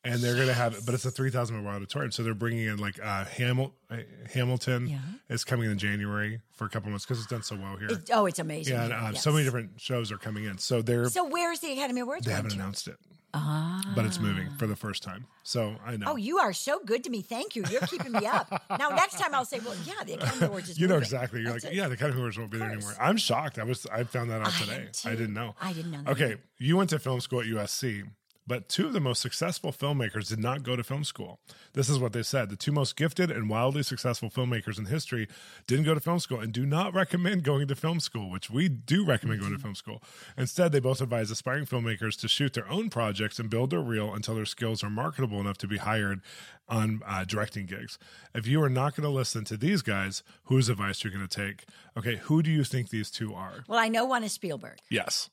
[0.04, 0.86] and they're going to have it.
[0.86, 3.98] But it's a three thousand member auditorium, so they're bringing in like uh, Hamil- uh,
[4.34, 4.88] Hamilton.
[4.88, 5.00] Yeah.
[5.30, 7.90] is coming in January for a couple months because it's done so well here.
[7.92, 8.74] It- oh, it's amazing.
[8.76, 9.24] yeah, and, uh, yes.
[9.24, 10.58] so many different shows are coming in.
[10.58, 12.26] So they're So where's the Academy Awards?
[12.26, 12.56] they haven't to?
[12.58, 12.96] announced it,
[13.34, 13.82] Ah.
[13.96, 15.28] but it's moving for the first time.
[15.44, 16.14] So I know.
[16.14, 17.22] Oh, you are so good to me.
[17.22, 17.64] Thank you.
[17.70, 18.50] You're keeping me up.
[18.80, 21.04] now, next time I'll say, well, yeah, the Academy Awards is you know moving.
[21.06, 21.42] exactly.
[21.42, 21.78] You're That's like, it.
[21.78, 22.96] yeah, the Academy Awards won't be there anymore.
[23.00, 23.60] I'm shocked.
[23.60, 24.88] I was I found that out I today.
[25.06, 25.56] I didn't know.
[25.62, 28.04] I didn't know that Okay, you went to film school at USC,
[28.50, 31.40] but two of the most successful filmmakers did not go to film school.
[31.74, 35.28] This is what they said: the two most gifted and wildly successful filmmakers in history
[35.68, 38.68] didn't go to film school and do not recommend going to film school, which we
[38.68, 40.04] do recommend going to film school.
[40.38, 44.14] Instead, they both advise aspiring filmmakers to shoot their own projects and build their reel
[44.14, 46.22] until their skills are marketable enough to be hired
[46.68, 47.98] on uh, directing gigs.
[48.34, 51.48] If you are not going to listen to these guys, whose advice you're going to
[51.48, 51.66] take?
[51.98, 53.64] Okay, who do you think these two are?
[53.68, 54.80] Well, I know one is Spielberg.
[54.90, 55.30] Yes.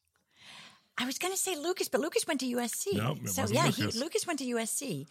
[0.99, 2.86] I was going to say Lucas, but Lucas went to USC.
[3.24, 3.94] It so yeah, Lucas.
[3.94, 5.07] He, Lucas went to USC.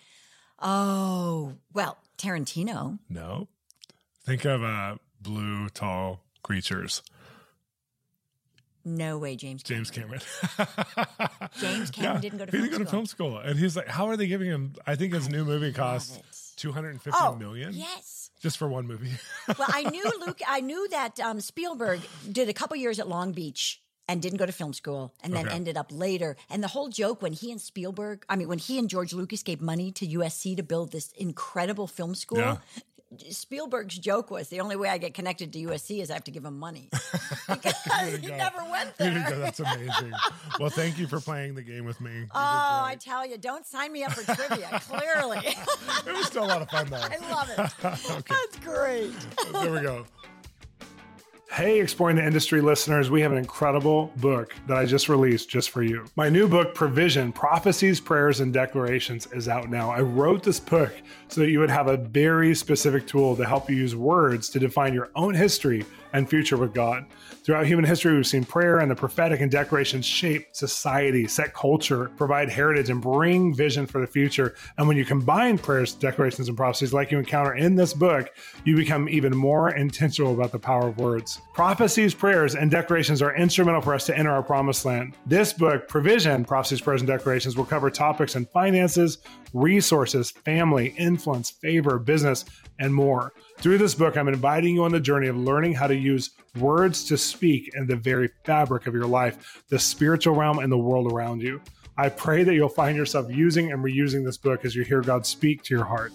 [0.59, 2.99] Oh, well, Tarantino.
[3.09, 3.47] No.
[4.25, 7.01] Think of uh, blue, tall creatures.
[8.87, 9.63] No way, James.
[9.63, 10.21] James Cameron.
[11.59, 12.91] James Cameron didn't go to he film didn't go to school.
[12.91, 13.37] film school.
[13.39, 14.75] And he's like, how are they giving him?
[14.85, 18.29] I think his new movie costs two hundred and fifty Oh, million yes.
[18.41, 19.11] just for one movie.
[19.47, 20.39] Well, I knew Luke.
[20.47, 21.99] I knew that um, Spielberg
[22.31, 25.47] did a couple years at Long Beach and didn't go to film school, and then
[25.47, 25.55] Okay.
[25.55, 26.37] ended up later.
[26.49, 29.41] And the whole joke when he and Spielberg, I mean, when he and George Lucas
[29.43, 32.37] gave money to USC to build this incredible film school.
[32.39, 32.57] Yeah.
[33.29, 36.31] Spielberg's joke was the only way I get connected to USC is I have to
[36.31, 36.89] give him money
[37.47, 37.73] because
[38.19, 38.35] he go.
[38.35, 39.29] never went There you there.
[39.29, 39.39] go.
[39.39, 40.11] That's amazing.
[40.59, 42.11] well, thank you for playing the game with me.
[42.13, 44.81] You Oh, I tell you, don't sign me up for trivia.
[44.89, 46.97] Clearly, it was still a lot of fun though.
[46.97, 48.25] I love it.
[48.27, 49.13] That's great.
[49.53, 50.05] there we go.
[51.51, 55.69] Hey, Exploring the Industry listeners, we have an incredible book that I just released just
[55.69, 56.05] for you.
[56.15, 59.91] My new book, Provision Prophecies, Prayers, and Declarations, is out now.
[59.91, 60.91] I wrote this book
[61.29, 64.59] so that you would have a very specific tool to help you use words to
[64.59, 67.05] define your own history and future with God.
[67.43, 72.11] Throughout human history, we've seen prayer and the prophetic and declarations shape society, set culture,
[72.17, 74.55] provide heritage, and bring vision for the future.
[74.77, 78.31] And when you combine prayers, declarations, and prophecies like you encounter in this book,
[78.63, 81.39] you become even more intentional about the power of words.
[81.53, 85.15] Prophecies, prayers, and declarations are instrumental for us to enter our promised land.
[85.27, 89.19] This book, Provision, Prophecies, Prayers, and Declarations, will cover topics in finances,
[89.53, 92.45] resources, family, influence, favor, business,
[92.79, 93.33] and more.
[93.57, 97.03] Through this book, I'm inviting you on the journey of learning how to use words
[97.05, 101.11] to speak in the very fabric of your life, the spiritual realm, and the world
[101.11, 101.61] around you.
[101.97, 105.25] I pray that you'll find yourself using and reusing this book as you hear God
[105.25, 106.11] speak to your heart.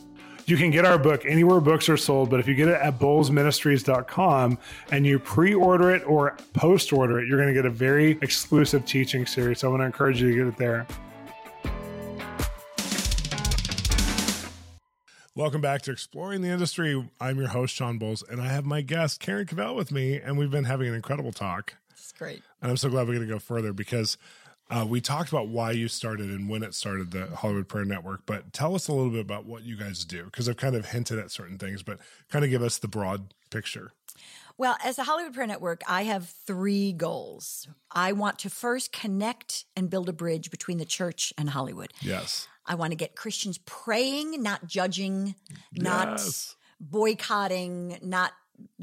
[0.46, 2.98] You can get our book anywhere books are sold, but if you get it at
[2.98, 4.58] bolzministries.com
[4.90, 8.18] and you pre order it or post order it, you're going to get a very
[8.20, 9.60] exclusive teaching series.
[9.60, 10.86] So I want to encourage you to get it there.
[15.36, 17.08] Welcome back to Exploring the Industry.
[17.20, 20.36] I'm your host, Shawn Bolz, and I have my guest, Karen Covell, with me, and
[20.36, 21.74] we've been having an incredible talk.
[21.92, 22.42] It's great.
[22.60, 24.18] And I'm so glad we're going to go further because
[24.70, 28.22] uh, we talked about why you started and when it started the Hollywood Prayer Network.
[28.26, 30.86] But tell us a little bit about what you guys do because I've kind of
[30.86, 33.92] hinted at certain things, but kind of give us the broad picture.
[34.60, 37.66] Well, as a Hollywood Prayer Network, I have three goals.
[37.90, 41.94] I want to first connect and build a bridge between the church and Hollywood.
[42.02, 42.46] Yes.
[42.66, 45.34] I want to get Christians praying, not judging,
[45.72, 46.56] not Yes.
[46.78, 48.34] boycotting, not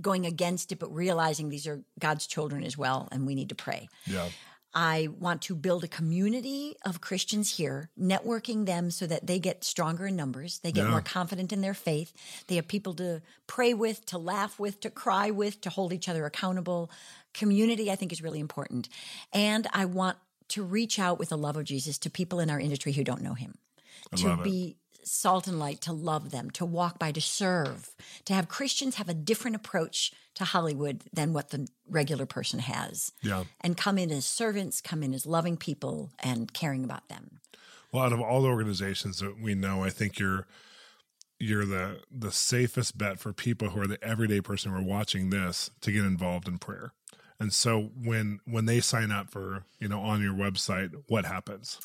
[0.02, 3.56] going against it, but realizing these are God's children as well, and we need to
[3.56, 3.88] pray.
[4.08, 4.30] Yeah.
[4.74, 9.64] I want to build a community of Christians here, networking them so that they get
[9.64, 10.60] stronger in numbers.
[10.60, 10.92] They get Yeah.
[10.92, 12.14] more confident in their faith.
[12.48, 16.08] They have people to pray with, to laugh with, to cry with, to hold each
[16.10, 16.92] other accountable.
[17.34, 18.90] Community, I think, is really important.
[19.34, 20.18] And I want
[20.50, 23.22] to reach out with the love of Jesus to people in our industry who don't
[23.22, 23.58] know him,
[24.16, 24.44] to love it.
[24.44, 24.78] be
[25.10, 27.90] salt and light, to love them, to walk by, to serve,
[28.26, 33.12] to have Christians have a different approach to Hollywood than what the regular person has
[33.24, 33.46] Yeah.
[33.62, 37.40] and come in as servants, come in as loving people and caring about them.
[37.92, 40.46] Well, out of all the organizations that we know, I think you're
[41.40, 45.30] you're the the safest bet for people who are the everyday person who are watching
[45.30, 46.94] this to get involved in prayer.
[47.40, 51.80] And so when when they sign up for you know on your website, what happens?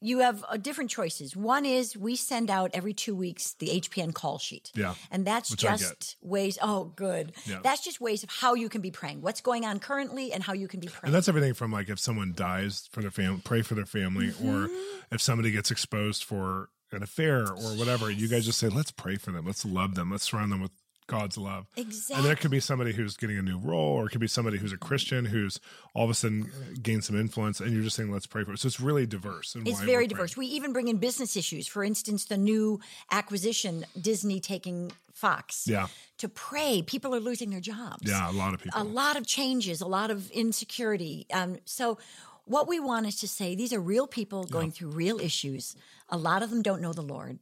[0.00, 1.34] You have uh, different choices.
[1.34, 4.70] One is we send out every two weeks the HPN call sheet.
[4.74, 4.94] Yeah.
[5.10, 7.32] And that's just ways, oh, good.
[7.46, 7.58] Yeah.
[7.62, 10.52] That's just ways of how you can be praying, what's going on currently, and how
[10.52, 11.06] you can be praying.
[11.06, 14.32] And that's everything from like if someone dies for their family, pray for their family,
[14.44, 14.68] or
[15.10, 19.16] if somebody gets exposed for an affair or whatever, you guys just say, let's pray
[19.16, 20.72] for them, let's love them, let's surround them with
[21.08, 21.66] God's love.
[21.74, 22.16] Exactly.
[22.16, 24.58] And there could be somebody who's getting a new role, or it could be somebody
[24.58, 25.58] who's a Christian who's
[25.94, 26.50] all of a sudden
[26.80, 28.58] gained some influence, and you're just saying, let's pray for it.
[28.60, 29.54] So it's really diverse.
[29.56, 30.36] in It's very diverse.
[30.36, 31.66] We even bring in business issues.
[31.66, 32.78] For instance, the new
[33.10, 35.66] acquisition, Disney taking Fox.
[35.66, 35.88] Yeah.
[36.18, 38.08] To pray, people are losing their jobs.
[38.08, 38.80] Yeah, a lot of people.
[38.80, 41.26] a lot of changes, a lot of insecurity.
[41.32, 41.98] Um, so,
[42.44, 45.74] what we want is to say these are real people going through real issues.
[46.08, 47.38] A lot of them don't know the Lord.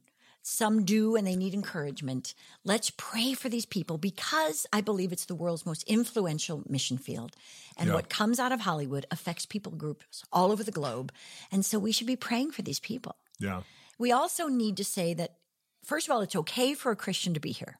[0.49, 2.33] Some do, and they need encouragement.
[2.63, 7.35] Let's pray for these people because I believe it's the world's most influential mission field.
[7.77, 7.95] And Yeah.
[7.95, 11.11] what comes out of Hollywood affects people groups all over the globe.
[11.51, 13.15] And so we should be praying for these people.
[13.39, 13.63] yeah.
[13.99, 15.37] We also need to say that,
[15.83, 17.79] first of all, it's okay for a Christian to be here.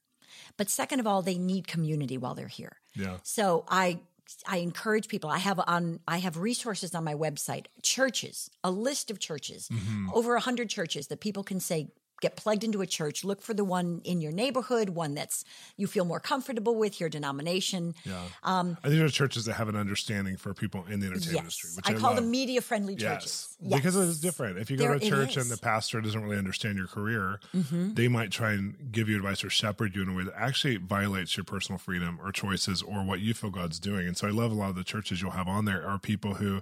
[0.57, 2.81] But second of all, they need community while they're here.
[2.95, 3.17] Yeah.
[3.23, 4.01] So I
[4.45, 5.29] I encourage people.
[5.29, 10.09] I have on I have resources on my website, churches, a list of churches, Mm-hmm.
[10.13, 11.91] over a hundred churches that people can say,
[12.21, 15.45] get plugged into a church, look for the one in your neighborhood, one that's
[15.75, 17.93] you feel more comfortable with, your denomination.
[18.05, 18.21] Yeah.
[18.43, 21.25] Um, I think there are churches that have an understanding for people in the entertainment
[21.25, 21.39] yes.
[21.39, 22.23] industry, which I, I call love.
[22.23, 23.55] them media friendly churches.
[23.59, 23.71] Yes.
[23.71, 23.79] yes.
[23.79, 24.57] Because it's different.
[24.57, 27.39] If you go there to a church and the pastor doesn't really understand your career,
[27.55, 27.93] mm-hmm.
[27.93, 30.77] they might try and give you advice or shepherd you in a way that actually
[30.77, 34.07] violates your personal freedom or choices or what you feel God's doing.
[34.07, 36.35] And so I love a lot of the churches you'll have on there are people
[36.35, 36.61] who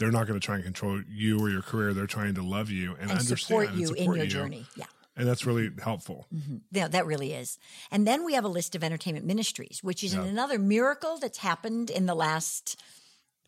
[0.00, 1.92] they're not going to try and control you or your career.
[1.92, 4.30] They're trying to love you and, and understand support you and support in your you.
[4.30, 4.66] journey.
[4.74, 4.86] Yeah.
[5.16, 6.26] And that's really helpful.
[6.34, 6.56] Mm-hmm.
[6.72, 7.58] Yeah, that really is.
[7.90, 10.24] And then we have a list of entertainment ministries, which is yeah.
[10.24, 12.80] another miracle that's happened in the last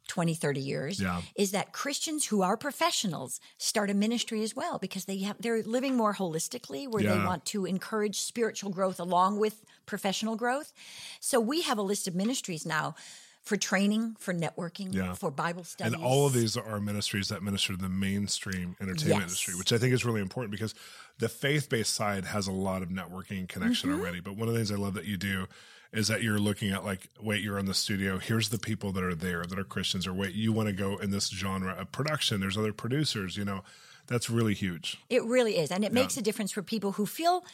[0.09, 1.23] 20, 30 years yeah.
[1.37, 5.63] is that Christians who are professionals start a ministry as well because they have, they're
[5.63, 7.15] living more holistically where yeah.
[7.15, 10.75] they want to encourage spiritual growth along with professional growth.
[11.21, 12.95] So we have a list of ministries now
[13.43, 15.15] for training, for networking, yeah.
[15.15, 15.95] for Bible studies.
[15.95, 19.23] And all of these are ministries that minister to the mainstream entertainment yes.
[19.23, 20.75] industry, which I think is really important because
[21.19, 24.01] the faith based side has a lot of networking connection mm-hmm.
[24.01, 24.21] already.
[24.21, 25.47] But one of the things I love that you do
[25.93, 28.19] is that you're looking at like, wait, you're in the studio.
[28.19, 30.97] Here's the people that are there that are Christians, or wait, you want to go
[30.99, 32.41] in this genre of production.
[32.41, 33.63] There's other producers, you know,
[34.07, 34.99] that's really huge.
[35.11, 35.71] It really is.
[35.71, 36.01] And it yeah.
[36.01, 37.45] makes a difference for people who feel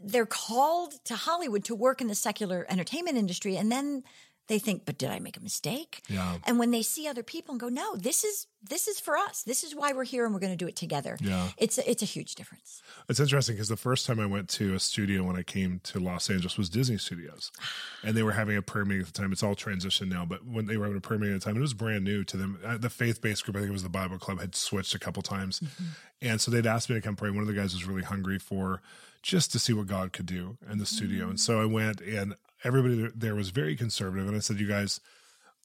[0.00, 3.56] they're called to Hollywood to work in the secular entertainment industry.
[3.56, 4.04] And then
[4.46, 6.02] they think, but did I make a mistake?
[6.08, 6.36] Yeah.
[6.44, 9.42] And when they see other people and go, no, this is this is for us.
[9.42, 11.18] This is why we're here, and we're going to do it together.
[11.20, 11.48] Yeah.
[11.58, 12.82] It's a, it's a huge difference.
[13.08, 15.98] It's interesting because the first time I went to a studio when I came to
[15.98, 17.52] Los Angeles was Disney Studios,
[18.02, 19.32] and they were having a prayer meeting at the time.
[19.32, 21.56] It's all transitioned now, but when they were having a prayer meeting at the time,
[21.56, 22.58] it was brand new to them.
[22.64, 24.98] Uh, the faith based group, I think it was the Bible Club, had switched a
[24.98, 25.84] couple times, mm-hmm.
[26.22, 27.30] and so they'd asked me to come pray.
[27.30, 28.80] One of the guys was really hungry for
[29.22, 31.30] just to see what God could do in the studio, mm-hmm.
[31.30, 32.34] and so I went and
[32.64, 35.00] everybody there was very conservative, and I said, "You guys,"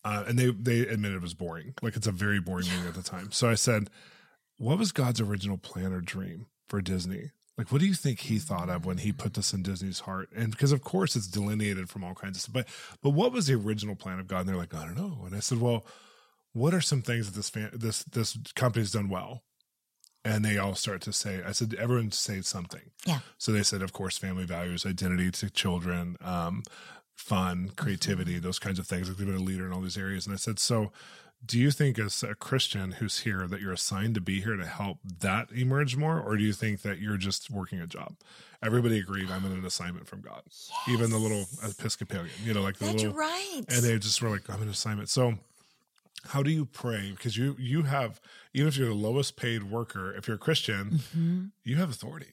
[0.04, 1.74] uh, and they they admitted it was boring.
[1.82, 3.32] Like it's a very boring movie at the time.
[3.32, 3.90] So I said,
[4.58, 8.40] "What was God's original plan or dream for Disney?" Like, what do you think he
[8.40, 10.30] thought of when he put this in Disney's heart?
[10.34, 12.68] And because of course it's delineated from all kinds of stuff, but
[13.04, 14.42] but what was the original plan of God?
[14.42, 15.24] And they're like, I don't know.
[15.26, 15.86] And I said, well,
[16.54, 19.44] what are some things that this fan, this this company's done well?
[20.26, 22.92] And they all start to say, I said, everyone say something.
[23.06, 23.20] Yeah.
[23.38, 26.64] So they said, of course, family values, identity to children, um,
[27.16, 28.44] fun, creativity, mm-hmm.
[28.44, 29.08] those kinds of things.
[29.08, 30.26] Like they've been a leader in all these areas.
[30.26, 30.92] And I said, so
[31.46, 34.66] do you think as a Christian who's here that you're assigned to be here to
[34.66, 36.20] help that emerge more?
[36.20, 38.16] Or do you think that you're just working a job?
[38.62, 40.42] Everybody agreed I'm in an assignment from God.
[40.48, 40.70] Yes.
[40.90, 43.62] Even the little Episcopalian, you know, like the That's little, right.
[43.70, 45.08] And they just were like, I'm an assignment.
[45.08, 45.36] So
[46.28, 48.20] how do you pray because you you have
[48.54, 51.46] even if you're the lowest paid worker if you're a christian mm-hmm.
[51.64, 52.28] you have authority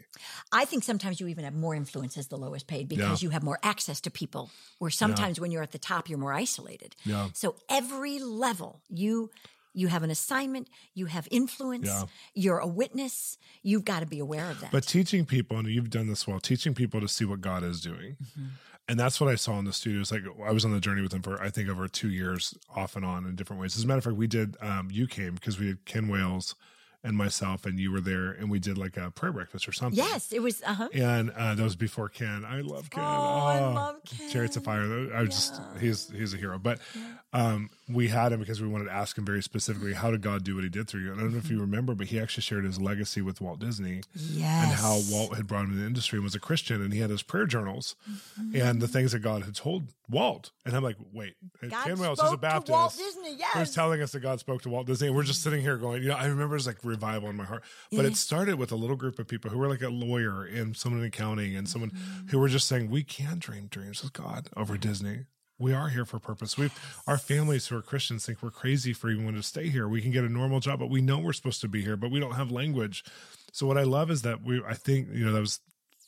[0.53, 3.27] i think sometimes you even have more influence as the lowest paid because yeah.
[3.27, 5.43] you have more access to people where sometimes yeah.
[5.43, 7.29] when you're at the top you're more isolated yeah.
[7.33, 9.31] so every level you
[9.77, 12.05] you have an assignment, you have influence, yeah.
[12.33, 13.37] you're a witness.
[13.63, 14.73] You've got to be aware of that.
[14.73, 17.83] But teaching people, and you've done this well, teaching people to see what God is
[17.83, 18.17] doing.
[18.25, 18.47] Mm-hmm
[18.89, 20.13] and that's what I saw in the studios.
[20.13, 22.97] Like I was on the journey with him for I think over two years, off
[22.97, 23.77] and on in different ways.
[23.77, 24.57] As a matter of fact, we did.
[24.61, 26.55] Um, you came because we had Ken Wales
[27.03, 29.97] and myself and you were there and we did like a prayer breakfast or something.
[29.97, 30.63] Yes, it was.
[30.63, 30.89] Uh-huh.
[30.93, 32.45] And uh, that was before Ken.
[32.45, 33.05] I love Ken.
[33.05, 34.31] Oh, oh I love Ken.
[34.31, 34.83] Chariots of Fire.
[34.83, 35.25] I was yeah.
[35.25, 36.59] just he's he's a hero.
[36.59, 37.03] But yeah.
[37.33, 40.45] um, we had him because we wanted to ask him very specifically, how did God
[40.45, 41.13] do what He did through you?
[41.13, 43.61] And I don't know if you remember, but he actually shared his legacy with Walt
[43.61, 44.03] Disney.
[44.15, 44.65] Yes.
[44.65, 47.01] And how Walt had brought him in the industry and was a Christian, and he
[47.01, 48.61] had his prayer journals mm-hmm.
[48.61, 50.51] and the things that God had told Walt.
[50.65, 52.73] And I'm like, wait, God Ken Wales is a Baptist.
[52.73, 53.53] Walt Disney, yes.
[53.55, 55.09] Who's telling us that God spoke to Walt Disney?
[55.09, 57.45] And we're just sitting here going, you know, I remember it's like revival in my
[57.45, 57.63] heart.
[57.91, 58.09] But yeah.
[58.09, 61.01] it started with a little group of people who were like a lawyer and someone
[61.01, 62.29] in accounting and someone mm-hmm.
[62.29, 65.27] who were just saying, we can dream dreams with God over Disney.
[65.59, 66.59] We are here for purpose.
[66.59, 66.73] We've
[67.07, 69.89] our families who are Christians think we're crazy for even wanting to stay here.
[69.89, 72.11] We can get a normal job, but we know we're supposed to be here, but
[72.11, 73.05] we don't have language.
[73.53, 75.61] So what I love is that we, I think, you know, that was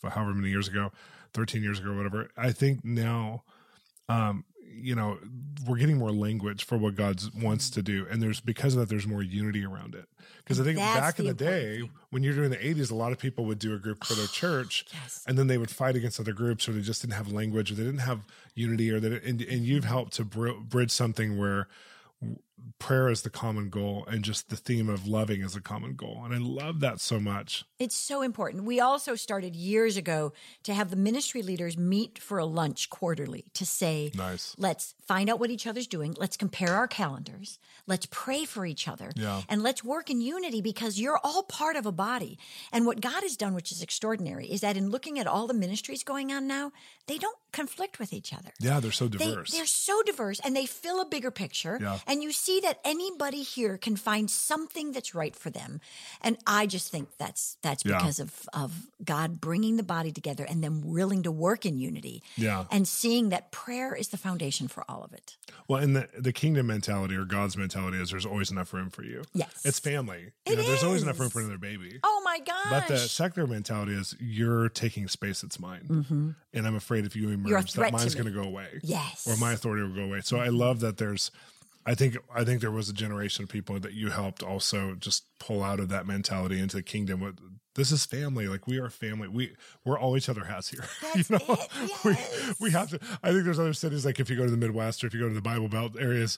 [0.03, 0.93] however many years ago,
[1.33, 2.29] 13 years ago, whatever.
[2.37, 3.45] I think now,
[4.09, 5.19] um, you know,
[5.66, 8.07] we're getting more language for what God wants to do.
[8.11, 10.07] And there's because of that, there's more unity around it.
[10.39, 11.91] Because I think That's back the in the day, thing.
[12.11, 14.27] when you're doing the 80s, a lot of people would do a group for their
[14.33, 15.25] church yes.
[15.27, 17.75] and then they would fight against other groups or they just didn't have language or
[17.75, 21.69] they didn't have unity or that, and, and you've helped to bridge something where
[22.79, 26.23] prayer is the common goal and just the theme of loving is a common goal.
[26.25, 27.65] And I love that so much.
[27.79, 28.65] It's so important.
[28.65, 30.33] We also started years ago
[30.63, 34.55] to have the ministry leaders meet for a lunch quarterly to say, nice.
[34.59, 36.15] let's find out what each other's doing.
[36.19, 37.59] Let's compare our calendars.
[37.87, 39.13] Let's pray for each other.
[39.17, 39.43] Yeah.
[39.49, 42.39] And let's work in unity because you're all part of a body.
[42.73, 45.55] And what God has done, which is extraordinary, is that in looking at all the
[45.55, 46.73] ministries going on now,
[47.07, 48.53] they don't conflict with each other.
[48.61, 49.53] Yeah, they're so diverse.
[49.53, 51.79] They, are so diverse and they fill a bigger picture.
[51.81, 51.99] Yeah.
[52.07, 55.81] And you see see that anybody here can find something that's right for them.
[56.23, 57.99] And I just think that's that's Yeah.
[57.99, 58.71] because of of
[59.05, 62.23] God bringing the body together and them willing to work in unity.
[62.37, 62.65] Yeah.
[62.71, 65.37] And seeing that prayer is the foundation for all of it.
[65.69, 69.05] Well, and the, the kingdom mentality or God's mentality is there's always enough room for
[69.05, 69.23] you.
[69.35, 69.63] Yes.
[69.65, 70.33] It's family.
[70.47, 72.01] You It know, there's always enough room for another baby.
[72.03, 72.71] Oh my gosh.
[72.71, 75.87] But the secular mentality is you're taking space that's mine.
[75.89, 76.31] Mm-hmm.
[76.55, 78.81] And I'm afraid if you emerge, that mine's going to go away.
[78.83, 79.27] Yes.
[79.29, 80.21] Or my authority will go away.
[80.23, 81.31] So I love that there's,
[81.91, 85.24] I think, I think there was a generation of people that you helped also just
[85.39, 87.20] pull out of that mentality into the kingdom.
[87.20, 87.39] What-
[87.74, 88.47] This is family.
[88.47, 89.28] Like we are family.
[89.28, 90.84] We, we're all each other has here.
[91.14, 92.05] That's you know, it.
[92.05, 92.16] we,
[92.61, 95.03] we have to, I think there's other cities, like if you go to the Midwest
[95.03, 96.36] or if you go to the Bible Belt areas,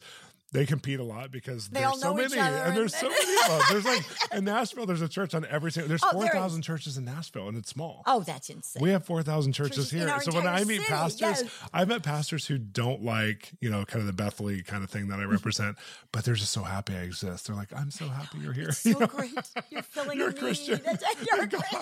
[0.52, 3.60] they compete a lot because They there's so many, and there's so many of them.
[3.70, 5.88] There's like in Nashville, there's a church on every single.
[5.88, 6.60] There's Oh, four is.
[6.60, 8.02] churches in Nashville, and it's small.
[8.06, 8.82] Oh, that's insane.
[8.82, 10.20] We have 4,000 churches Churches here.
[10.20, 11.44] So when I meet city, pastors, yes.
[11.72, 15.08] I've met pastors who don't like, you know, kind of the Bethany kind of thing
[15.08, 15.32] that I Mm-hmm.
[15.32, 15.76] represent,
[16.12, 17.46] but they're just so happy I exist.
[17.46, 18.72] They're like, I'm so happy you're here.
[18.72, 19.32] so great.
[19.70, 20.32] You're filling You're a.
[20.32, 20.80] Christian.
[21.30, 21.80] You're a Christian.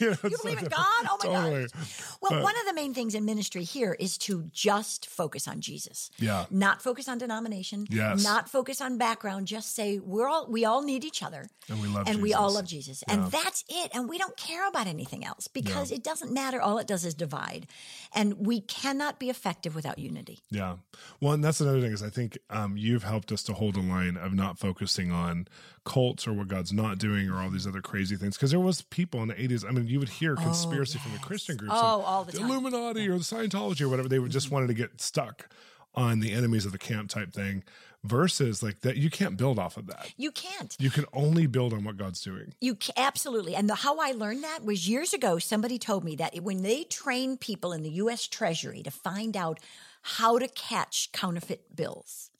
[0.00, 0.64] You, know, You it's so believe in.
[0.66, 0.80] God?
[1.10, 1.42] Oh my God.
[1.42, 1.66] totally.
[1.74, 2.00] gosh.
[2.20, 6.10] Well, one of the main things in ministry here is to just focus on Jesus.
[6.18, 6.46] Yeah.
[6.50, 7.86] Not focus on denomination.
[8.10, 8.24] Yes.
[8.24, 9.46] Not focus on background.
[9.46, 11.46] Just say we're all we all need each other.
[11.68, 13.02] And we love And we all love Jesus.
[13.06, 13.14] Yeah.
[13.14, 13.90] And that's it.
[13.94, 16.60] And we don't care about anything else because it doesn't matter.
[16.60, 17.66] All it does is divide.
[18.14, 20.40] And we cannot be effective without unity.
[20.50, 20.76] Yeah.
[21.20, 23.80] Well, and that's another thing is I think um, you've helped us to hold a
[23.80, 25.48] line of not focusing on
[25.84, 28.36] cults or what God's not doing or all these other crazy things.
[28.36, 29.64] Because there was people in the 80s.
[29.66, 31.74] I mean, you would hear conspiracy from the Christian groups.
[31.76, 32.50] Oh, all the time.
[32.50, 34.08] Illuminati or the Scientology or whatever.
[34.08, 35.48] They would just wanted to get stuck
[35.94, 37.62] on the enemies of the camp type thing
[38.04, 38.96] versus like that.
[38.96, 40.12] You can't build off of that.
[40.16, 40.76] You can't.
[40.78, 42.54] You can only build on what God's doing.
[42.60, 43.56] You ca- absolutely.
[43.56, 45.38] And the, how I learned that was years ago.
[45.38, 48.28] Somebody told me that when they train people in the U.S.
[48.28, 49.58] Treasury to find out
[50.02, 52.30] how to catch counterfeit bills,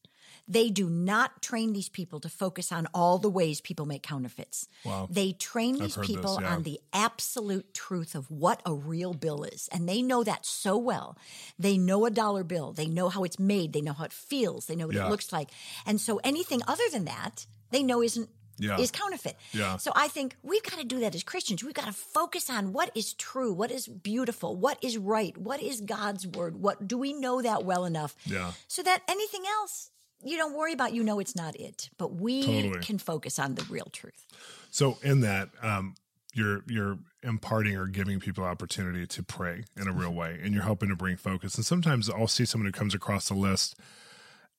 [0.46, 4.68] they do not train these people to focus on all the ways people make counterfeits.
[4.84, 5.08] Wow.
[5.10, 6.54] They train these heard this, people yeah.
[6.54, 9.68] on the absolute truth of what a real bill is.
[9.72, 11.16] And they know that so well.
[11.58, 12.72] They know a dollar bill.
[12.72, 13.72] They know how it's made.
[13.72, 14.66] They know how it feels.
[14.66, 15.06] They know what Yeah.
[15.06, 15.50] it looks like.
[15.86, 18.28] And so anything other than that, they know isn't
[18.58, 18.78] Yeah.
[18.78, 19.36] is counterfeit.
[19.52, 19.78] Yeah.
[19.78, 21.64] So I think we've got to do that as Christians.
[21.64, 25.60] We've got to focus on what is true, what is beautiful, what is right, what
[25.60, 26.60] is God's word.
[26.60, 28.14] What do we know that well enough?
[28.26, 28.52] Yeah.
[28.68, 29.90] So that anything else
[30.22, 31.90] you don't worry about, you know it's not it.
[31.98, 32.80] But we Totally.
[32.80, 34.26] can focus on the real truth.
[34.70, 35.94] So in that, um,
[36.34, 40.64] you're you're imparting or giving people opportunity to pray in a real way, and you're
[40.64, 41.54] helping to bring focus.
[41.54, 43.78] And sometimes I'll see someone who comes across the list,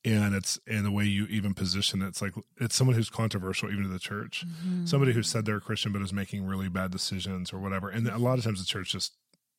[0.06, 2.08] and it's in the way you even position it.
[2.08, 4.46] It's like it's someone who's controversial even to the church,
[4.86, 7.90] somebody who said they're a Christian but is making really bad decisions or whatever.
[7.90, 9.14] And a lot of times the church just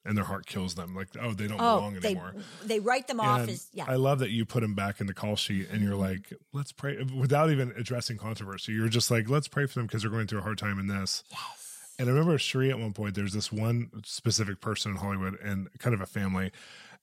[0.07, 2.35] in their heart kills them, like oh they don't Oh, belong anymore.
[2.65, 3.85] they write them off as yeah.
[3.89, 6.73] I love that you put them back in the call sheet and you're like, let's
[6.73, 8.73] pray without even addressing controversy.
[8.73, 10.87] You're just like, let's pray for them because they're going through a hard time in
[10.87, 11.25] this.
[11.31, 11.63] yes.
[11.99, 15.69] And I remember Cherie at one point, there's this one specific person in Hollywood and
[15.79, 16.53] kind of a family.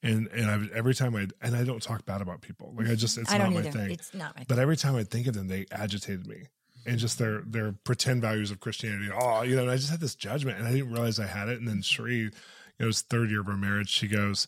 [0.04, 2.74] And and I every time I and I don't talk bad about people.
[2.78, 3.22] Like I just mm-hmm.
[3.24, 3.92] it's I not my thing.
[3.92, 6.48] It's not my But every time I think of them, they agitated me.
[6.86, 9.10] And just their their pretend values of Christianity.
[9.18, 11.48] Oh, you know, and I just had this judgment and I didn't realize I had
[11.48, 11.58] it.
[11.58, 12.32] And then Cherie,
[12.80, 14.48] it was third year of our marriage, she goes,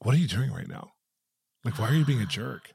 [0.00, 0.92] What are you doing right now?
[1.64, 2.72] Like, why are you being a jerk?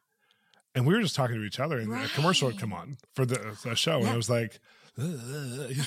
[0.73, 3.25] And we were just talking to each other, and a commercial had come on for
[3.25, 4.59] the, uh, the show, and I was like,
[4.97, 5.05] you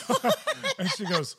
[0.09, 0.30] know?
[0.78, 1.36] and she goes,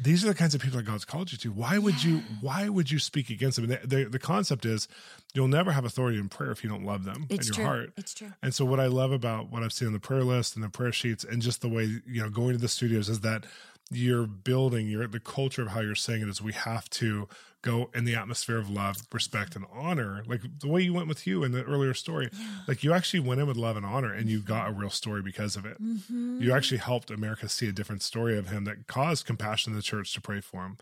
[0.00, 1.52] "These are the kinds of people that God's called you to.
[1.52, 2.22] Why would you?
[2.40, 4.88] Why would you speak against them?" And the, the, the concept is,
[5.34, 7.64] you'll never have authority in prayer if you don't love them It's in your true.
[7.64, 7.92] heart.
[7.96, 8.32] It's true.
[8.42, 10.68] And so, what I love about what I've seen on the prayer list and the
[10.68, 13.44] prayer sheets, and just the way you know going to the studios, is that
[13.90, 17.28] you're building your the culture of how you're saying it is we have to
[17.62, 21.26] go in the atmosphere of love, respect, and honor, like the way you went with
[21.26, 22.28] you in the earlier story.
[22.66, 24.48] Like you actually went in with love and honor, and you mm-hmm.
[24.48, 25.80] got a real story because of it.
[25.80, 26.42] Mm-hmm.
[26.42, 29.82] You actually helped America see a different story of him that caused compassion in the
[29.82, 30.78] church to pray for him.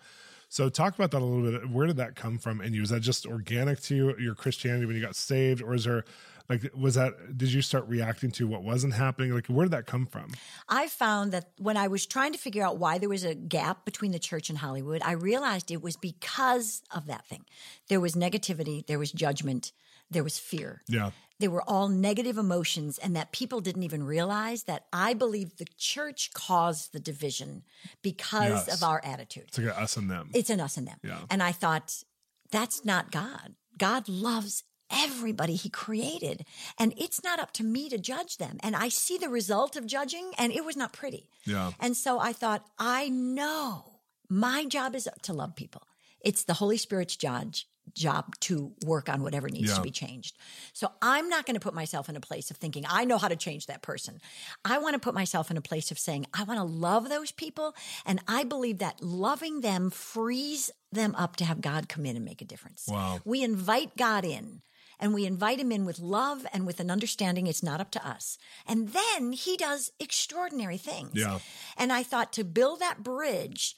[0.48, 1.70] So talk about that a little bit.
[1.70, 2.80] Where did that come from in you?
[2.80, 6.04] Was that just organic to you, your Christianity when you got saved, or is there
[6.50, 9.32] like was that did you start reacting to what wasn't happening?
[9.32, 10.32] Like where did that come from?
[10.68, 13.84] I found that when I was trying to figure out why there was a gap
[13.86, 17.44] between the church and Hollywood, I realized it was because of that thing.
[17.88, 19.72] There was negativity, there was judgment,
[20.10, 20.82] there was fear.
[20.88, 21.12] Yeah.
[21.38, 25.64] They were all negative emotions, and that people didn't even realize that I believe the
[25.78, 27.62] church caused the division
[28.02, 28.74] because Yes.
[28.74, 29.44] of our attitude.
[29.48, 30.28] It's like us and them.
[30.34, 30.98] It's an us and them.
[31.02, 31.20] Yeah.
[31.30, 32.04] And I thought,
[32.50, 33.54] that's not God.
[33.78, 36.44] God loves everybody he created.
[36.78, 38.58] And it's not up to me to judge them.
[38.62, 41.28] And I see the result of judging, and it was not pretty.
[41.44, 41.72] Yeah.
[41.80, 45.82] And so I thought, I know my job is to love people.
[46.20, 47.54] It's the Holy Spirit's job
[47.94, 49.76] job to work on whatever needs Yeah.
[49.76, 50.36] to be changed.
[50.72, 53.26] So I'm not going to put myself in a place of thinking I know how
[53.26, 54.20] to change that person.
[54.64, 57.32] I want to put myself in a place of saying I want to love those
[57.32, 57.74] people
[58.06, 62.24] and I believe that loving them frees them up to have God come in and
[62.24, 62.84] make a difference.
[62.86, 63.18] Wow.
[63.24, 64.62] We invite God in
[65.00, 68.06] and we invite him in with love and with an understanding it's not up to
[68.08, 68.38] us.
[68.66, 71.12] And then he does extraordinary things.
[71.14, 71.38] Yeah.
[71.76, 73.76] And I thought to build that bridge,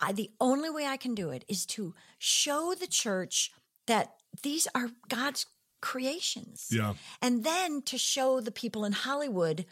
[0.00, 3.52] I, the only way I can do it is to show the church
[3.86, 5.46] that these are God's
[5.80, 6.68] creations.
[6.70, 6.94] Yeah.
[7.20, 9.66] And then to show the people in Hollywood,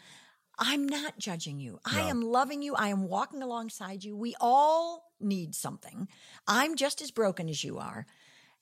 [0.59, 1.79] I'm not judging you.
[1.83, 2.09] I Yeah.
[2.09, 2.75] am loving you.
[2.75, 4.15] I am walking alongside you.
[4.15, 6.07] We all need something.
[6.47, 8.05] I'm just as broken as you are.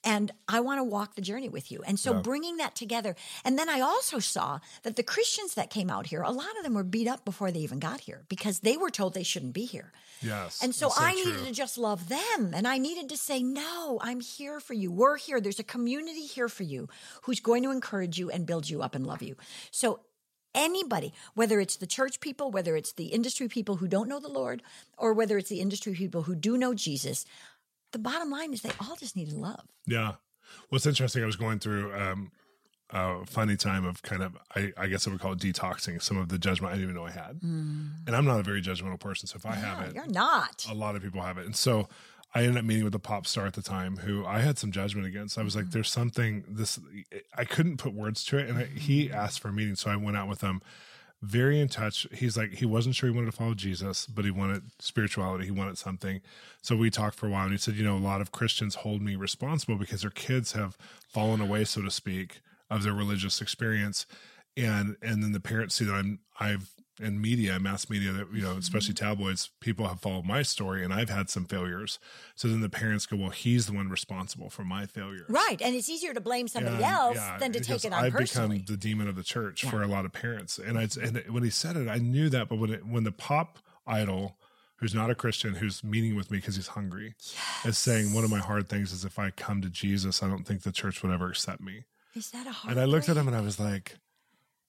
[0.03, 1.83] And I want to walk the journey with you.
[1.85, 2.21] And so Yeah.
[2.21, 3.15] bringing that together.
[3.43, 6.63] And then I also saw that the Christians that came out here, a lot of
[6.63, 9.53] them were beat up before they even got here because they were told they shouldn't
[9.53, 9.91] be here.
[10.21, 10.63] Yes.
[10.63, 11.25] And so, that's I true.
[11.25, 12.53] needed to just love them.
[12.53, 14.89] And I needed to say, no, I'm here for you.
[14.91, 15.41] We're here.
[15.41, 16.87] There's a community here for you
[17.23, 19.35] who's going to encourage you and build you up and love you.
[19.71, 20.01] So,
[20.55, 24.27] anybody, whether it's the church people, whether it's the industry people who don't know the
[24.27, 24.63] Lord,
[24.97, 27.25] or whether it's the industry people who do know Jesus,
[27.91, 29.65] the bottom line is they all just need love.
[29.85, 30.13] Yeah.
[30.69, 32.31] What's interesting, I was going through um,
[32.89, 36.17] a funny time of kind of, I, I guess I would call it detoxing some
[36.17, 37.39] of the judgment I didn't even know I had.
[37.41, 38.07] Mm.
[38.07, 39.27] And I'm not a very judgmental person.
[39.27, 40.65] So if I have it, you're not.
[40.69, 41.45] a lot of people have it.
[41.45, 41.87] And so
[42.33, 44.71] I ended up meeting with a pop star at the time who I had some
[44.71, 45.37] judgment against.
[45.37, 45.71] I was like, mm.
[45.71, 46.79] there's something this,
[47.35, 48.49] I couldn't put words to it.
[48.49, 49.13] And I, he mm.
[49.13, 49.75] asked for a meeting.
[49.75, 50.61] So I went out with him,
[51.21, 52.07] very in touch.
[52.13, 55.45] He's like, he wasn't sure he wanted to follow Jesus, but he wanted spirituality.
[55.45, 56.21] He wanted something.
[56.61, 58.75] So we talked for a while and he said, you know, a lot of Christians
[58.75, 63.41] hold me responsible because their kids have fallen away, so to speak, of their religious
[63.41, 64.05] experience.
[64.55, 66.69] And, and then the parents see that I'm, I've,
[66.99, 68.59] in media, mass media, that you know, mm-hmm.
[68.59, 71.97] especially tabloids, people have followed my story, and I've had some failures.
[72.35, 75.25] So then the parents go, "Well, he's the one responsible for my failure.
[75.29, 75.61] Right.
[75.61, 78.13] And it's easier to blame somebody And, else yeah, than to take it on I've
[78.13, 78.59] personally.
[78.59, 79.69] become the demon of the church Yeah.
[79.71, 82.49] for a lot of parents, and I and when he said it, I knew that.
[82.49, 84.37] But when it, when the pop idol,
[84.77, 87.15] who's not a Christian, who's meeting with me because he's hungry,
[87.65, 90.45] is saying one of my hard things is if I come to Jesus, I don't
[90.45, 91.85] think the church would ever accept me.
[92.15, 93.97] is that a hard And I looked at him and I was like,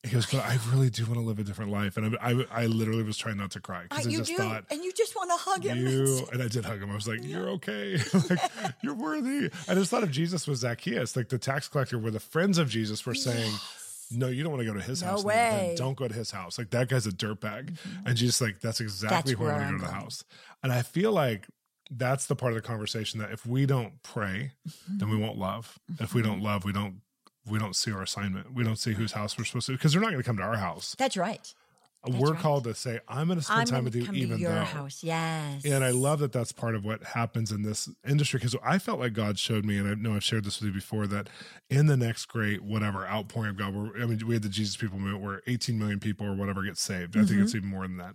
[0.02, 1.96] he goes, but I really do want to live a different life.
[1.98, 4.36] And I, I, I literally was trying not to cry because I, you just do,
[4.38, 5.86] thought, and you just want to hug him.
[5.86, 6.90] you, and I did hug him.
[6.90, 7.98] I was like, you're okay.
[8.30, 8.40] like,
[8.82, 9.50] you're worthy.
[9.68, 12.68] I just thought of Jesus was Zacchaeus, like the tax collector where the friends of
[12.70, 13.52] Jesus were saying,
[14.10, 15.24] no, you don't want to go to his No house.
[15.24, 15.66] way.
[15.68, 15.76] Mm-hmm.
[15.76, 16.56] Don't go to his house.
[16.58, 17.76] Like that guy's a dirtbag.
[18.06, 20.00] And Jesus like, that's exactly That's where I want to go to the going.
[20.02, 20.24] house.
[20.62, 21.46] And I feel like
[21.90, 24.52] that's the part of the conversation that if we don't pray,
[24.88, 25.78] then we won't love.
[25.98, 27.00] If we don't love, we don't
[27.50, 28.54] we don't see our assignment.
[28.54, 30.42] We don't see whose house we're supposed to because they're not going to come to
[30.42, 30.94] our house.
[30.98, 31.52] That's right.
[32.06, 32.40] we're right.
[32.40, 34.60] called to say, I'm going to spend I'm time with you even to your though.
[34.64, 35.02] house.
[35.04, 35.64] Yes.
[35.66, 39.00] And I love that that's part of what happens in this industry because I felt
[39.00, 41.28] like God showed me, and I know I've shared this with you before, that
[41.68, 44.76] in the next great whatever outpouring of God, where I mean, we had the Jesus
[44.76, 47.16] People movement where 18 million people or whatever get saved.
[47.16, 47.42] I think Mm-hmm.
[47.42, 48.14] it's even more than that.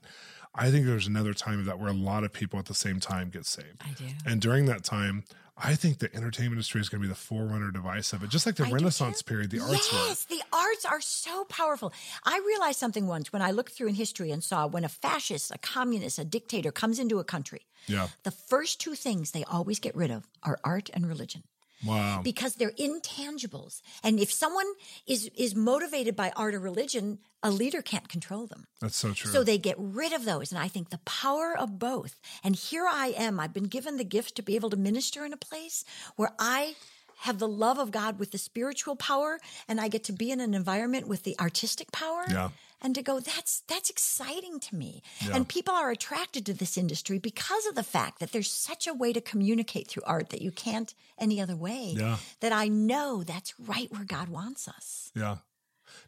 [0.58, 3.02] I think there's another time of that where a lot of people at the same
[3.02, 3.82] time get saved.
[3.82, 4.06] I do.
[4.26, 5.26] And during that time,
[5.58, 8.46] I think the entertainment industry is going to be the forerunner device of it, just
[8.46, 10.00] like the I Renaissance period, the arts were.
[10.00, 11.94] Yes, the arts are so powerful.
[12.26, 15.52] I realized something once when I looked through in history and saw when a fascist,
[15.52, 18.10] a communist, a dictator comes into a country, Yeah.
[18.24, 21.44] the first two things they always get rid of are art and religion.
[21.86, 22.22] Wow.
[22.24, 23.82] because they're intangibles.
[24.04, 24.68] And if someone
[25.08, 28.68] is is motivated by art or religion, a leader can't control them.
[28.82, 29.32] That's so true.
[29.32, 30.52] So they get rid of those.
[30.52, 32.20] And I think the power of both.
[32.44, 33.40] And here I am.
[33.40, 36.76] I've been given the gift to be able to minister in a place where I
[37.20, 40.40] have the love of God with the spiritual power and I get to be in
[40.40, 42.26] an environment with the artistic power.
[42.30, 42.50] Yeah.
[42.82, 45.02] And to go, that's that's exciting to me.
[45.26, 45.36] Yeah.
[45.36, 48.94] And people are attracted to this industry because of the fact that there's such a
[48.94, 51.94] way to communicate through art that you can't any other way.
[51.96, 52.18] Yeah.
[52.42, 55.12] That I know that's right where God wants us.
[55.16, 55.38] Yeah.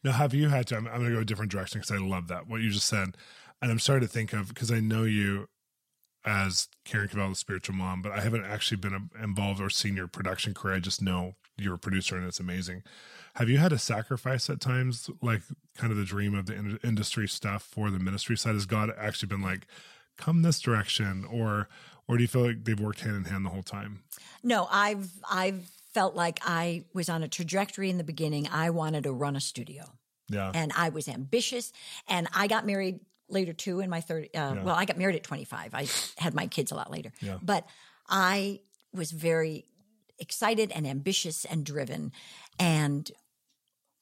[0.04, 0.78] Now, have you had to?
[0.78, 2.88] I'm, I'm going to go a different direction because I love that what you just
[2.88, 3.16] said,
[3.62, 5.48] and I'm starting to think of because I know you
[6.26, 9.96] as Karen Covell, the spiritual mom, but I haven't actually been um, involved or seen
[9.96, 10.76] your production career.
[10.76, 12.84] I just know you're a producer and it's amazing.
[13.36, 15.42] Have you had to sacrifice at times, like
[15.78, 18.54] kind of the dream of the in- industry stuff for the ministry side?
[18.56, 19.68] Has God actually been like,
[20.18, 21.70] come this direction, or
[22.08, 24.04] or do you feel like they've worked hand in hand the whole time?
[24.44, 28.48] No, I've I've felt like I was on a trajectory in the beginning.
[28.52, 29.84] I wanted to run a studio.
[30.30, 31.72] Yeah, and I was ambitious.
[32.08, 33.00] And I got married
[33.30, 34.34] later too in my 30.
[34.34, 35.74] Uh, Well, I got married at 25.
[35.74, 35.88] I
[36.18, 37.12] had my kids a lot later.
[37.22, 37.38] Yeah.
[37.42, 37.68] But
[38.10, 38.62] I
[38.94, 39.66] was very
[40.20, 42.12] excited and ambitious and driven.
[42.60, 43.12] And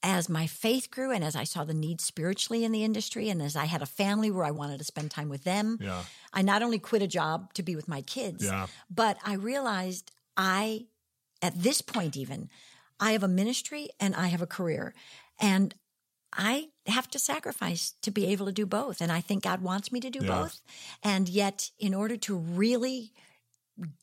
[0.03, 3.41] as my faith grew and as I saw the need spiritually in the industry and
[3.41, 6.41] as I had a family where I wanted to spend time with them, yeah, I
[6.41, 8.68] not only quit a job to be with my kids, Yeah.
[8.89, 10.86] but I realized I
[11.41, 12.49] at this point, even,
[12.99, 14.93] I have a ministry and I have a career.
[15.39, 15.76] And
[16.34, 18.99] I have to sacrifice to be able to do both.
[18.99, 20.28] And I think God wants me to do yeah.
[20.28, 20.61] both.
[21.03, 23.11] And yet, in order to really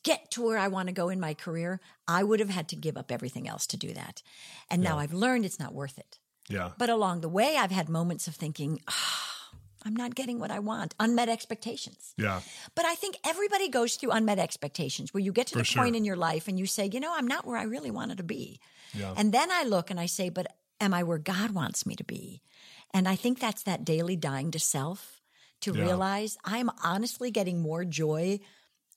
[0.02, 2.76] get to where I want to go in my career, I would have had to
[2.76, 4.22] give up everything else to do that.
[4.70, 4.90] And yeah.
[4.90, 6.18] now I've learned it's not worth it.
[6.48, 6.70] Yeah.
[6.76, 9.32] But along the way, I've had moments of thinking, oh,
[9.84, 12.14] I'm not getting what I want, unmet expectations.
[12.16, 12.40] Yeah.
[12.74, 15.82] But I think everybody goes through unmet expectations where you get to For the sure.
[15.82, 18.18] point in your life and you say, you know, I'm not where I really wanted
[18.18, 18.60] to be.
[18.94, 19.14] Yeah.
[19.16, 20.46] And then I look and I say, but
[20.80, 22.42] am I where God wants me to be?
[22.92, 25.22] And I think that's that daily dying to self
[25.62, 25.82] to yeah.
[25.84, 28.40] realize I'm honestly getting more joy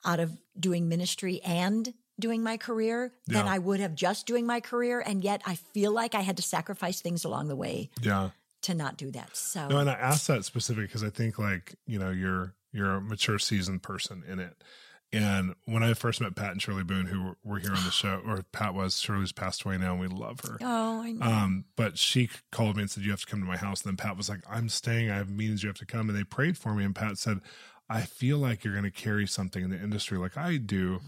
[0.05, 3.39] out of doing ministry and doing my career yeah.
[3.39, 5.01] than I would have just doing my career.
[5.05, 7.89] And yet I feel like I had to sacrifice things along the way.
[8.01, 8.29] Yeah.
[8.63, 9.35] To not do that.
[9.35, 12.95] So no, and I asked that specific because I think like, you know, you're you're
[12.95, 14.55] a mature seasoned person in it.
[15.13, 18.21] And when I first met Pat and Shirley Boone, who were here on the show,
[18.25, 20.57] or Pat was, Shirley's passed away now, and we love her.
[20.61, 21.25] Oh, I know.
[21.25, 23.83] Um, but she called me and said, You have to come to my house.
[23.83, 25.09] And then Pat was like, I'm staying.
[25.09, 25.63] I have meetings.
[25.63, 26.09] You have to come.
[26.09, 26.83] And they prayed for me.
[26.83, 27.39] And Pat said,
[27.89, 31.01] I feel like you're going to carry something in the industry like I do.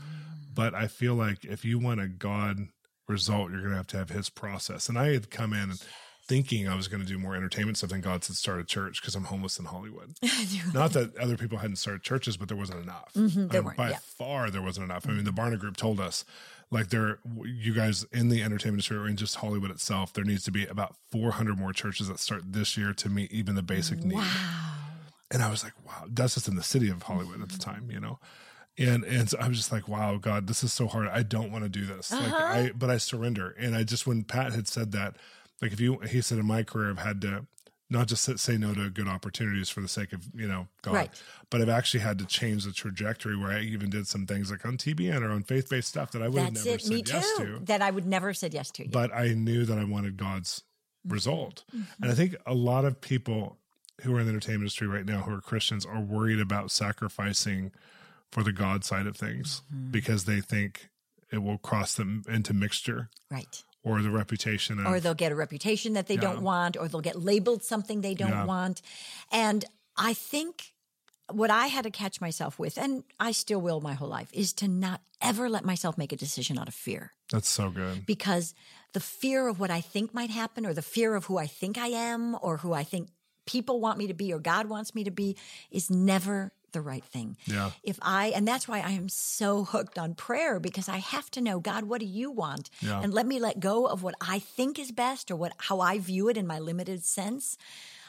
[0.54, 2.70] But I feel like if you want a God
[3.08, 4.90] result, you're going to have to have his process.
[4.90, 5.74] And I had come in
[6.28, 9.02] thinking I was going to do more entertainment stuff, and God said start a church
[9.02, 10.14] because I'm homeless in Hollywood.
[10.74, 13.12] Not that other people hadn't started churches, but there wasn't enough.
[13.16, 13.98] Mm-hmm, there by yeah.
[14.02, 15.08] far, there wasn't enough.
[15.08, 16.26] I mean, the Barna Group told us,
[16.70, 20.44] like, there, you guys in the entertainment industry or in just Hollywood itself, there needs
[20.44, 24.00] to be about 400 more churches that start this year to meet even the basic
[24.00, 24.20] wow.
[24.20, 24.28] need.
[25.30, 27.44] And I was like, wow, that's just in the city of Hollywood mm-hmm.
[27.44, 28.20] at the time, you know.
[28.78, 31.08] And and so I was just like, wow, God, this is so hard.
[31.08, 32.12] I don't want to do this.
[32.12, 32.24] Uh-huh.
[32.24, 33.56] Like I, but I surrender.
[33.58, 35.16] And I just when Pat had said that,
[35.62, 37.46] like if you he said in my career i've had to
[37.90, 41.24] not just say no to good opportunities for the sake of you know god right.
[41.50, 44.66] but i've actually had to change the trajectory where i even did some things like
[44.66, 46.82] on tbn or on faith-based stuff that i would That's have never it.
[46.82, 47.60] said Me yes too.
[47.60, 50.60] to that i would never said yes to but i knew that i wanted god's
[51.06, 51.14] mm-hmm.
[51.14, 52.04] result mm-hmm.
[52.04, 53.58] and i think a lot of people
[54.02, 57.72] who are in the entertainment industry right now who are christians are worried about sacrificing
[58.32, 59.92] for the god side of things mm-hmm.
[59.92, 60.90] because they think
[61.32, 65.36] it will cross them into mixture right or the reputation of, or they'll get a
[65.36, 66.22] reputation that they yeah.
[66.22, 68.46] don't want or they'll get labeled something they don't yeah.
[68.46, 68.82] want
[69.32, 70.74] and i think
[71.32, 74.54] what i had to catch myself with and i still will my whole life is
[74.54, 78.54] to not ever let myself make a decision out of fear that's so good because
[78.94, 81.78] the fear of what i think might happen or the fear of who i think
[81.78, 83.10] i am or who i think
[83.48, 85.36] people want me to be or god wants me to be
[85.72, 87.38] is never the right thing.
[87.46, 87.72] Yeah.
[87.84, 91.42] If I, and that's why I am so hooked on prayer because I have to
[91.42, 92.70] know, God, what do you want?
[92.82, 93.02] Yeah.
[93.02, 95.98] And let me let go of what I think is best or what, how I
[95.98, 97.58] view it in my limited sense.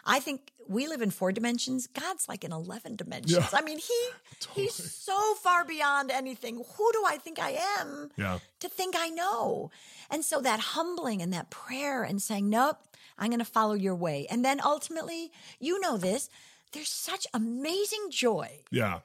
[0.04, 1.86] I think we live in four dimensions.
[1.86, 3.32] God's like in 11 dimensions.
[3.52, 3.58] Yeah.
[3.58, 4.08] I mean, he,
[4.40, 4.66] totally.
[4.66, 6.56] he's so far beyond anything.
[6.56, 8.38] Who do I think I am yeah.
[8.60, 9.70] to think I know?
[10.10, 12.78] And so that humbling and that prayer and saying, nope,
[13.18, 14.26] I'm going to follow your way.
[14.30, 16.30] And then ultimately, you know this,
[16.72, 18.60] there's such amazing joy.
[18.70, 19.00] Yeah.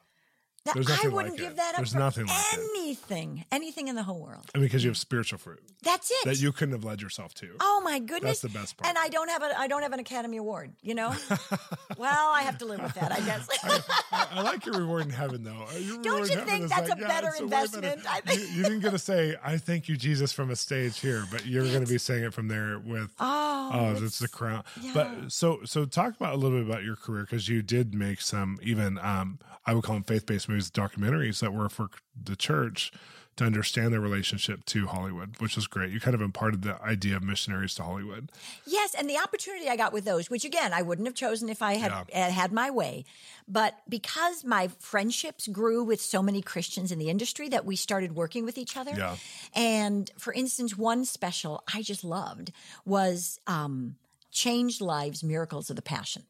[0.64, 1.56] That I wouldn't like give it.
[1.56, 3.46] that up There's for nothing like anything, it.
[3.52, 4.50] anything in the whole world.
[4.54, 5.60] I mean, because you have spiritual fruit.
[5.82, 6.24] That's it.
[6.24, 7.50] That you couldn't have led yourself to.
[7.60, 8.88] Oh my goodness, that's the best part.
[8.88, 10.72] And I don't have a, I don't have an Academy Award.
[10.80, 11.14] You know,
[11.98, 13.46] well, I have to live with that, I guess.
[13.62, 15.66] I, I, like your reward in heaven, though.
[15.78, 18.00] Your don't you think that's a better investment?
[18.08, 20.98] I think you, you, didn't get to say, "I thank you, Jesus," from a stage
[20.98, 24.18] here, but you're going to be saying it from there with, "Oh, oh it's, it's
[24.18, 27.60] the crown." But so, so talk about a little bit about your career because you
[27.60, 28.96] did make some even.
[28.96, 31.88] Um, I would call them faith-based movies, documentaries that were for
[32.20, 32.92] the church
[33.36, 35.90] to understand their relationship to Hollywood, which was great.
[35.90, 38.30] You kind of imparted the idea of missionaries to Hollywood.
[38.64, 41.60] Yes, and the opportunity I got with those, which again I wouldn't have chosen if
[41.60, 42.28] I had yeah.
[42.28, 43.04] had my way,
[43.48, 48.14] but because my friendships grew with so many Christians in the industry that we started
[48.14, 48.92] working with each other.
[48.96, 49.16] Yeah.
[49.54, 52.52] And for instance, one special I just loved
[52.84, 53.96] was um,
[54.30, 56.22] "Changed Lives: Miracles of the Passion."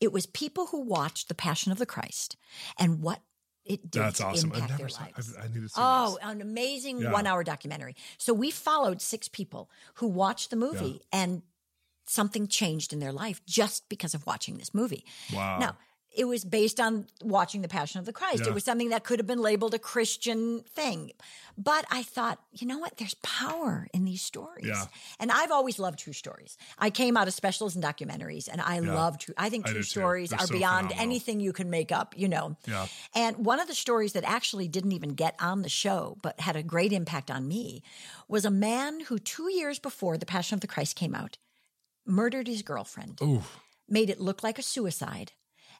[0.00, 2.36] It was people who watched the Passion of the Christ
[2.78, 3.20] and what
[3.64, 4.50] it did That's awesome.
[4.50, 5.34] impact I've never their lives.
[5.36, 6.30] I, I need to see oh, this.
[6.30, 7.12] an amazing Yeah.
[7.12, 7.94] one hour documentary.
[8.18, 11.42] So we followed six people who watched the movie and
[12.06, 15.04] something changed in their life just because of watching this movie.
[15.32, 15.58] Wow.
[15.58, 15.76] Now,
[16.14, 18.42] it was based on watching the Passion of the Christ.
[18.44, 18.48] Yeah.
[18.50, 21.12] It was something that could have been labeled a Christian thing.
[21.56, 22.96] But I thought, you know what?
[22.96, 24.66] There's power in these stories.
[24.66, 24.84] Yeah.
[25.20, 26.56] And I've always loved true stories.
[26.78, 28.94] I came out of specials and documentaries and I Yeah.
[28.94, 29.34] love true.
[29.36, 29.82] I think true too.
[29.82, 31.02] stories are so beyond phenomenal.
[31.02, 32.56] anything you can make up, you know.
[32.66, 32.86] Yeah.
[33.14, 36.56] And one of the stories that actually didn't even get on the show, but had
[36.56, 37.82] a great impact on me,
[38.28, 41.36] was a man who two years before The Passion of the Christ came out,
[42.06, 43.42] murdered his girlfriend, Ooh.
[43.88, 45.32] made it look like a suicide.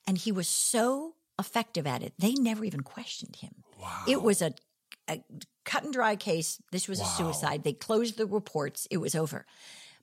[0.07, 3.65] And he was so effective at it, they never even questioned him.
[3.81, 4.05] Wow.
[4.07, 4.55] It was a
[5.09, 5.23] a
[5.65, 6.61] cut and dry case.
[6.71, 7.07] This was wow.
[7.07, 7.65] a suicide.
[7.65, 8.87] They closed the reports.
[8.91, 9.47] It was over.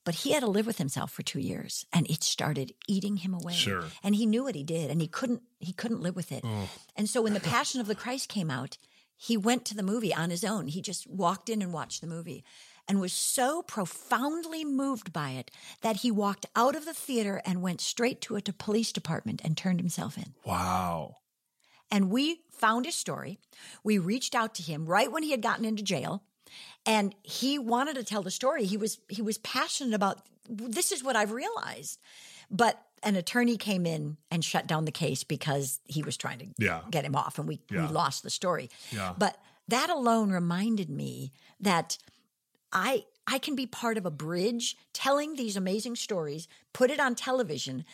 [0.04, 3.34] But he had to live with himself for two years and it started eating him
[3.34, 3.54] away.
[3.54, 3.84] Sure.
[4.02, 6.44] And he knew what he did and he couldn't, he couldn't live with it.
[6.46, 6.70] Oh.
[6.96, 8.78] And so when the Passion of the Christ came out,
[9.18, 10.68] he went to the movie on his own.
[10.68, 12.44] He just walked in and watched the movie
[12.90, 15.52] and was so profoundly moved by it
[15.82, 19.56] that he walked out of the theater and went straight to a police department and
[19.56, 20.34] turned himself in.
[20.44, 21.18] Wow.
[21.92, 23.40] And we found his story.
[23.84, 26.24] We reached out to him right when he had gotten into jail
[26.86, 28.66] and he wanted to tell the story.
[28.66, 32.00] He was he was passionate about this is what I've realized.
[32.50, 36.48] But an attorney came in and shut down the case because he was trying to
[36.58, 36.82] yeah.
[36.90, 37.86] get him off and we, yeah.
[37.86, 38.70] we lost the story.
[38.92, 39.14] Yeah.
[39.18, 39.38] But
[39.68, 41.98] that alone reminded me that
[42.72, 47.16] I I can be part of a bridge telling these amazing stories, put it on
[47.16, 47.86] television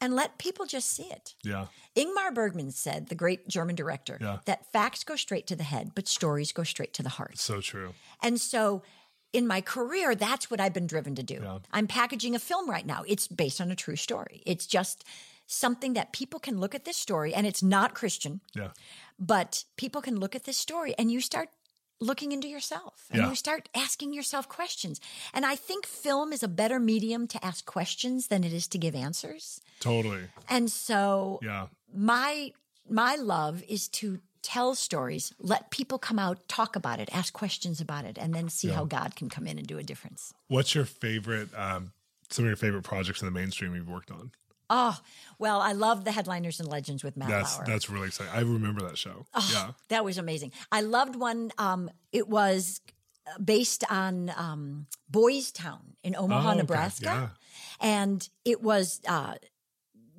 [0.00, 1.34] and let people just see it.
[1.42, 1.66] Yeah.
[1.96, 4.38] Ingmar Bergman said, the great German director, yeah.
[4.44, 7.38] that facts go straight to the head, but stories go straight to the heart.
[7.38, 7.94] So true.
[8.22, 8.82] And so
[9.32, 11.40] in my career, that's what I've been driven to do.
[11.42, 11.58] Yeah.
[11.72, 13.04] I'm packaging a film right now.
[13.06, 14.42] It's based on a true story.
[14.44, 15.04] It's just
[15.46, 18.40] something that people can look at this story, and it's not Christian.
[18.54, 18.70] Yeah.
[19.18, 21.48] But people can look at this story, and you start
[22.00, 23.28] looking into yourself and yeah.
[23.28, 25.00] you start asking yourself questions.
[25.32, 28.78] And I think film is a better medium to ask questions than it is to
[28.78, 29.60] give answers.
[29.80, 30.22] Totally.
[30.48, 31.66] And so yeah.
[31.94, 32.52] my
[32.88, 37.80] my love is to tell stories, let people come out, talk about it, ask questions
[37.80, 38.74] about it, and then see yeah.
[38.74, 40.34] how God can come in and do a difference.
[40.48, 41.92] What's your favorite, um,
[42.28, 44.32] some of your favorite projects in the mainstream you've worked on?
[44.70, 44.98] Oh,
[45.38, 47.66] well, I love the headliners and legends with Matt that's, Lauer.
[47.66, 48.32] That's really exciting.
[48.34, 49.26] I remember that show.
[49.34, 49.72] Oh, yeah.
[49.88, 50.52] That was amazing.
[50.72, 51.50] I loved one.
[51.58, 52.80] Um, it was
[53.42, 56.58] based on um, Boys Town in Omaha, oh, okay.
[56.58, 57.04] Nebraska.
[57.04, 57.28] Yeah.
[57.80, 59.34] And it was uh,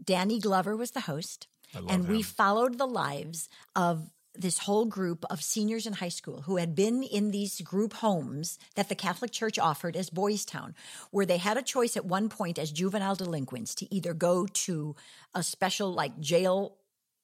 [0.04, 1.48] Danny Glover was the host.
[1.74, 2.08] and him.
[2.08, 6.76] we followed the lives of this whole group of seniors in high school who had
[6.76, 10.76] been in these group homes that the Catholic Church offered as Boys Town,
[11.12, 14.96] where they had a choice at one point as juvenile delinquents to either go to
[15.34, 16.78] a special like jail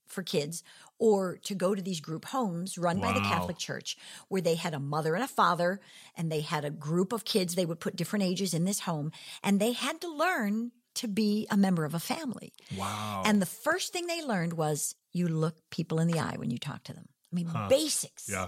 [0.07, 0.63] for kids
[0.99, 3.07] or to go to these group homes run wow.
[3.07, 3.97] by the Catholic Church
[4.27, 5.79] where they had a mother and a father
[6.15, 7.55] and they had a group of kids.
[7.55, 9.11] They would put different ages in this home
[9.43, 12.53] and they had to learn to be a member of a family.
[12.77, 13.23] Wow.
[13.25, 16.57] And the first thing they learned was you look people in the eye when you
[16.57, 17.07] talk to them.
[17.31, 17.67] I mean, huh.
[17.69, 18.29] basics.
[18.29, 18.47] Yeah.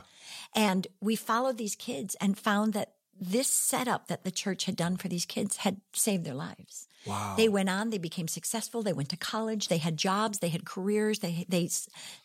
[0.55, 4.97] And we followed these kids and found that this setup that the church had done
[4.97, 6.87] for these kids had saved their lives.
[7.05, 7.33] Wow.
[7.35, 10.65] They went on, they became successful, they went to college, they had jobs, they had
[10.65, 11.69] careers, they they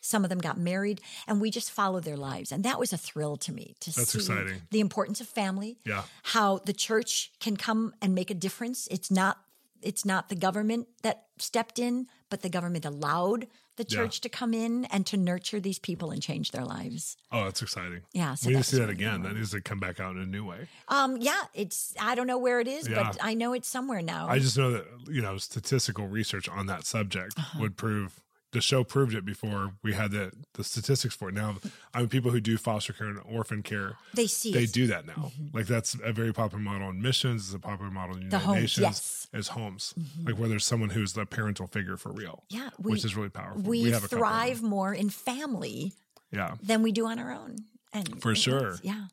[0.00, 2.52] some of them got married and we just followed their lives.
[2.52, 4.62] And that was a thrill to me to That's see exciting.
[4.70, 5.78] the importance of family.
[5.84, 6.04] Yeah.
[6.22, 8.86] How the church can come and make a difference.
[8.90, 9.38] It's not
[9.82, 13.46] it's not the government that stepped in, but the government allowed
[13.76, 14.22] the church Yeah.
[14.22, 17.16] to come in and to nurture these people and change their lives.
[17.30, 18.02] Oh, that's exciting.
[18.12, 19.22] Yeah, so we need to see that again.
[19.22, 20.66] That needs to come back out in a new way.
[20.88, 23.04] Um, yeah, it's I don't know where it is, Yeah.
[23.04, 24.28] but I know it's somewhere now.
[24.28, 27.60] I just know that you know statistical research on that subject Uh-huh.
[27.60, 28.20] would prove
[28.52, 31.34] the show proved it before we had the the statistics for it.
[31.34, 31.56] Now,
[31.92, 34.72] I mean, people who do foster care and orphan care, they see they it.
[34.72, 35.32] do that now.
[35.52, 37.46] Like that's a very popular model in missions.
[37.46, 38.82] It's a popular model in the United homes, Nations.
[38.82, 39.26] yes.
[39.30, 39.36] Mm-hmm.
[39.38, 39.94] As homes,
[40.24, 42.44] like where there's someone who's the parental figure for real.
[42.48, 43.60] Yeah, we- which is really powerful.
[43.62, 45.92] we, have a thrive more in family
[46.32, 46.54] Yeah.
[46.62, 47.56] than we do on our own.
[47.92, 48.70] And For sure.
[48.70, 49.04] is, yeah.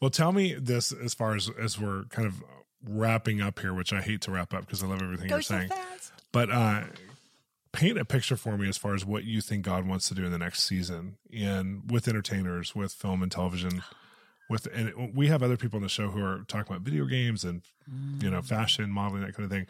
[0.00, 2.42] Well, tell me this as far as as we're kind of
[2.86, 5.42] wrapping up here, which I hate to wrap up because I love everything Go you're
[5.42, 5.68] so saying.
[5.68, 6.12] fast.
[6.32, 6.84] But uh,
[7.72, 10.24] paint a picture for me as far as what you think God wants to do
[10.24, 13.82] in the next season, and with entertainers, with film and television,
[14.48, 17.44] with and we have other people on the show who are talking about video games
[17.44, 17.62] and
[18.20, 18.44] you know mm.
[18.44, 19.66] fashion, modeling, that kind of thing.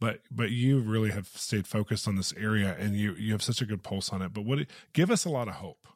[0.00, 3.62] But but you really have stayed focused on this area, and you you have such
[3.62, 4.32] a good pulse on it.
[4.32, 4.58] But what
[4.92, 5.86] give us a lot of hope.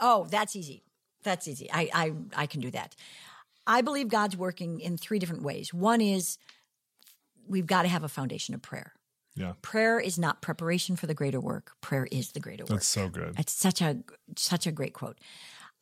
[0.00, 0.84] Oh, that's easy.
[1.22, 1.70] That's easy.
[1.72, 2.94] I, I I can do that.
[3.66, 5.72] I believe God's working in three different ways.
[5.72, 6.38] One is
[7.46, 8.92] we've got to have a foundation of prayer.
[9.34, 11.72] Yeah, Prayer is not preparation for the greater work.
[11.80, 12.70] Prayer is the greater work.
[12.70, 13.34] that's so good.
[13.38, 13.98] It's such a
[14.36, 15.18] such a great quote.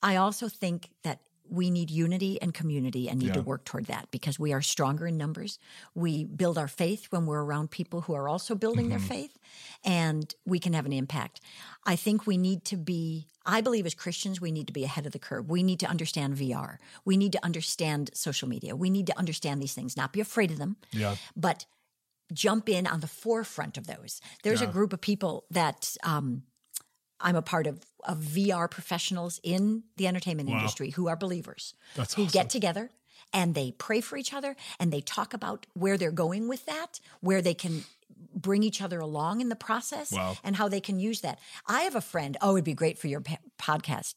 [0.02, 1.20] I also think that
[1.50, 5.06] we need unity and community and need to work toward that because we are stronger
[5.06, 5.58] in numbers.
[5.94, 9.08] We build our faith when we're around people who are also building their mm-hmm.
[9.08, 9.36] faith
[9.84, 11.40] and we can have an impact.
[11.84, 15.06] I think we need to be I believe as Christians we need to be ahead
[15.06, 15.50] of the curve.
[15.50, 16.76] We need to understand VR.
[17.04, 18.76] We need to understand social media.
[18.76, 21.66] We need to understand these things, not be afraid of them Yeah, but
[22.32, 24.20] jump in on the forefront of those.
[24.42, 24.68] There's Yeah.
[24.68, 26.42] a group of people that um,
[27.20, 30.56] I'm a part of, of VR professionals in the entertainment Wow.
[30.56, 32.32] industry who are believers That's who awesome.
[32.32, 32.90] get together
[33.32, 36.98] and they pray for each other and they talk about where they're going with that,
[37.20, 37.84] where they can
[38.34, 40.36] bring each other along in the process Wow.
[40.42, 41.38] and how they can use that.
[41.66, 43.22] I have a friend, oh, it'd be great for your
[43.58, 44.14] podcast,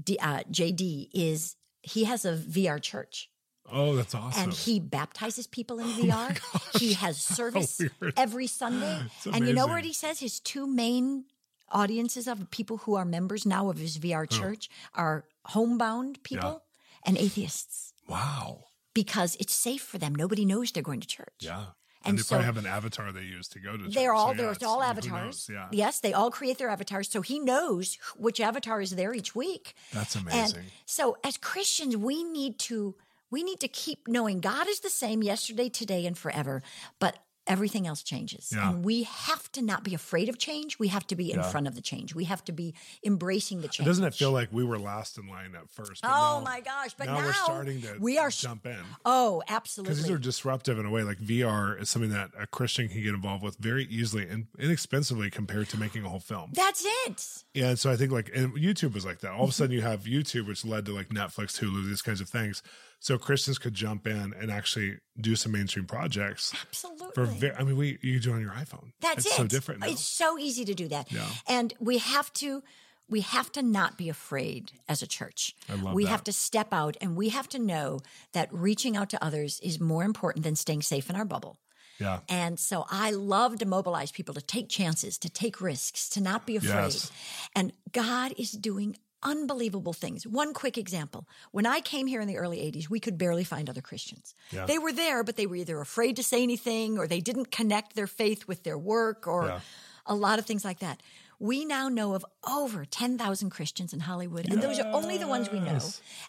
[0.00, 3.30] D, uh, JD, is he has a VR church.
[3.72, 4.44] Oh, that's awesome.
[4.44, 6.38] And he baptizes people in VR.
[6.54, 7.80] Oh he has service
[8.16, 9.00] every Sunday.
[9.32, 10.20] And you know what he says?
[10.20, 11.24] His two main
[11.70, 14.26] audiences of people who are members now of his VR oh.
[14.26, 15.00] church oh.
[15.00, 17.08] are homebound people yeah.
[17.08, 17.92] and atheists.
[18.08, 18.64] Wow.
[18.94, 20.14] Because it's safe for them.
[20.14, 21.34] Nobody knows they're going to church.
[21.40, 21.64] Yeah.
[22.06, 23.84] And, and they so probably have an avatar they use to go to.
[23.84, 23.94] Church.
[23.94, 25.50] They're all so, yeah, there's all avatars.
[25.52, 25.66] Yeah.
[25.72, 29.74] Yes, they all create their avatars, so he knows which avatar is there each week.
[29.92, 30.60] That's amazing.
[30.60, 32.94] And so, as Christians, we need to
[33.30, 36.62] we need to keep knowing God is the same yesterday, today, and forever.
[36.98, 38.52] But everything else changes.
[38.54, 38.70] Yeah.
[38.70, 40.78] And we have to not be afraid of change.
[40.78, 41.50] We have to be in yeah.
[41.50, 42.14] front of the change.
[42.14, 42.74] We have to be
[43.04, 43.86] embracing the change.
[43.86, 46.04] Doesn't it feel like we were last in line at first?
[46.04, 46.94] Oh now, my gosh.
[46.94, 48.76] But now, now, we're starting to we are jump in.
[49.04, 49.94] Oh, absolutely.
[49.94, 51.02] Because these are disruptive in a way.
[51.02, 55.30] Like VR is something that a Christian can get involved with very easily and inexpensively
[55.30, 56.50] compared to making a whole film.
[56.52, 57.44] That's it.
[57.54, 57.68] Yeah.
[57.68, 59.32] And so I think like, and YouTube was like that.
[59.32, 62.20] All of a sudden you have YouTube, which led to like Netflix, Hulu, these kinds
[62.20, 62.62] of things.
[62.98, 66.52] So Christians could jump in and actually do some mainstream projects.
[66.68, 67.08] Absolutely.
[67.14, 68.90] For ve- I mean, we you do on your iPhone.
[69.00, 69.36] That's it's it.
[69.36, 69.80] so different.
[69.80, 69.88] Now.
[69.88, 71.12] It's so easy to do that.
[71.12, 71.26] Yeah.
[71.46, 72.62] And we have to
[73.08, 75.54] we have to not be afraid as a church.
[75.68, 76.10] I love we that.
[76.10, 78.00] have to step out and we have to know
[78.32, 81.58] that reaching out to others is more important than staying safe in our bubble.
[81.98, 82.20] Yeah.
[82.28, 86.46] And so I love to mobilize people to take chances, to take risks, to not
[86.46, 86.92] be afraid.
[86.92, 87.10] Yes.
[87.54, 90.26] And God is doing unbelievable things.
[90.26, 91.28] One quick example.
[91.50, 94.34] When I came here in the early 80s, we could barely find other Christians.
[94.50, 94.64] Yeah.
[94.66, 97.96] They were there, but they were either afraid to say anything or they didn't connect
[97.96, 99.60] their faith with their work or yeah.
[100.06, 101.02] a lot of things like that.
[101.38, 104.62] We now know of over 10,000 Christians in Hollywood, and yes.
[104.62, 105.78] those are only the ones we know.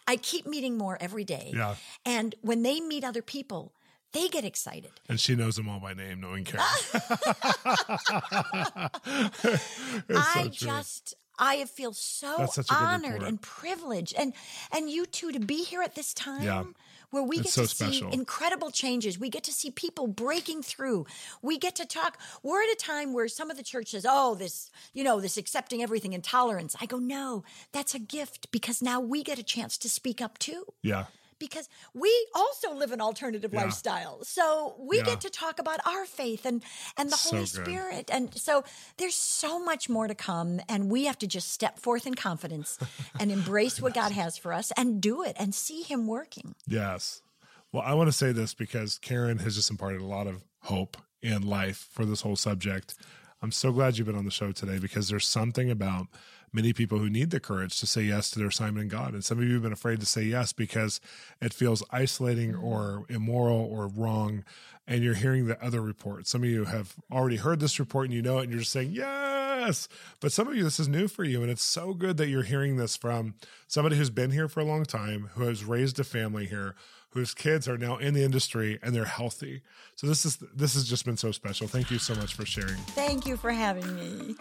[0.06, 1.52] I keep meeting more every day.
[1.54, 1.76] Yeah.
[2.04, 3.72] And when they meet other people,
[4.12, 4.90] they get excited.
[5.08, 6.66] And she knows them all by name, knowing Karen.
[10.10, 14.32] I so just I feel so honored and privileged, and
[14.72, 16.42] and you too to be here at this time.
[16.42, 16.64] Yeah.
[17.10, 19.18] Where we it's get to see incredible changes.
[19.18, 21.06] We get to see people breaking through.
[21.40, 22.20] We get to talk.
[22.42, 25.38] We're at a time where some of the church says, oh, this, you know, this
[25.38, 26.76] accepting everything intolerance.
[26.82, 30.36] I go, no, that's a gift because now we get a chance to speak up
[30.36, 30.66] too.
[30.82, 31.06] Yeah
[31.38, 33.62] because we also live an alternative yeah.
[33.62, 34.24] lifestyle.
[34.24, 35.04] So we yeah.
[35.04, 36.62] get to talk about our faith and
[36.96, 38.10] and the so Holy Spirit.
[38.12, 38.64] And so
[38.96, 42.78] there's so much more to come and we have to just step forth in confidence
[43.20, 46.54] and embrace what God has for us and do it and see him working.
[46.66, 47.22] Yes.
[47.72, 50.96] Well, I want to say this because Karen has just imparted a lot of hope
[51.22, 52.94] and life for this whole subject.
[53.42, 56.06] I'm so glad you've been on the show today because there's something about
[56.52, 59.14] many people who need the courage to say yes to their assignment in God.
[59.14, 61.00] And some of you have been afraid to say yes because
[61.40, 62.64] it feels isolating mm-hmm.
[62.64, 64.44] or immoral or wrong.
[64.86, 66.26] And you're hearing the other report.
[66.26, 68.72] Some of you have already heard this report and you know it and you're just
[68.72, 69.86] saying, yes.
[70.20, 71.42] But some of you, this is new for you.
[71.42, 73.34] And it's so good that you're hearing this from
[73.66, 76.74] somebody who's been here for a long time, who has raised a family here,
[77.10, 79.62] whose kids are now in the industry and they're healthy.
[79.94, 81.66] So this is this has just been so special.
[81.66, 82.76] Thank you so much for sharing.
[82.76, 84.36] Thank you for having me.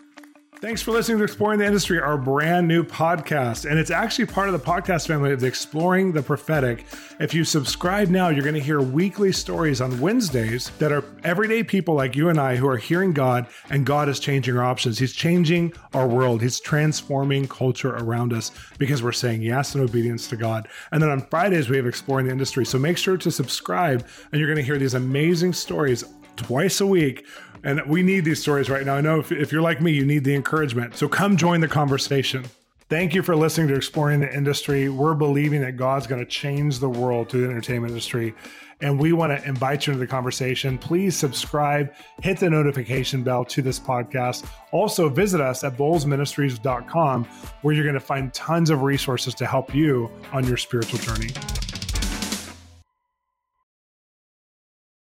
[0.60, 3.70] Thanks for listening to Exploring the Industry, our brand new podcast.
[3.70, 6.88] And it's actually part of the podcast family of Exploring the Prophetic.
[7.20, 11.64] If you subscribe now, you're going to hear weekly stories on Wednesdays that are everyday
[11.64, 14.98] people like you and I who are hearing God, and God is changing our options.
[14.98, 20.28] He's changing our world, He's transforming culture around us because we're saying yes in obedience
[20.30, 20.68] to God.
[20.92, 22.66] And then on Fridays, we have Exploring the Industry.
[22.66, 26.04] So make sure to subscribe, and you're going to hear these amazing stories
[26.38, 27.28] twice a week
[27.68, 28.96] and we need these stories right now.
[28.96, 30.96] I know if, if you're like me, you need the encouragement.
[30.96, 32.46] So come join the conversation.
[32.90, 34.88] Thank you for listening to Exploring the Industry.
[34.88, 38.34] We're believing that God's going to change the world through the entertainment industry.
[38.80, 40.78] And we want to invite you into the conversation.
[40.78, 44.48] Please subscribe, hit the notification bell to this podcast.
[44.72, 47.26] Also, visit us at bolzministries.com,
[47.64, 51.32] where you're going to find tons of resources to help you on your spiritual journey.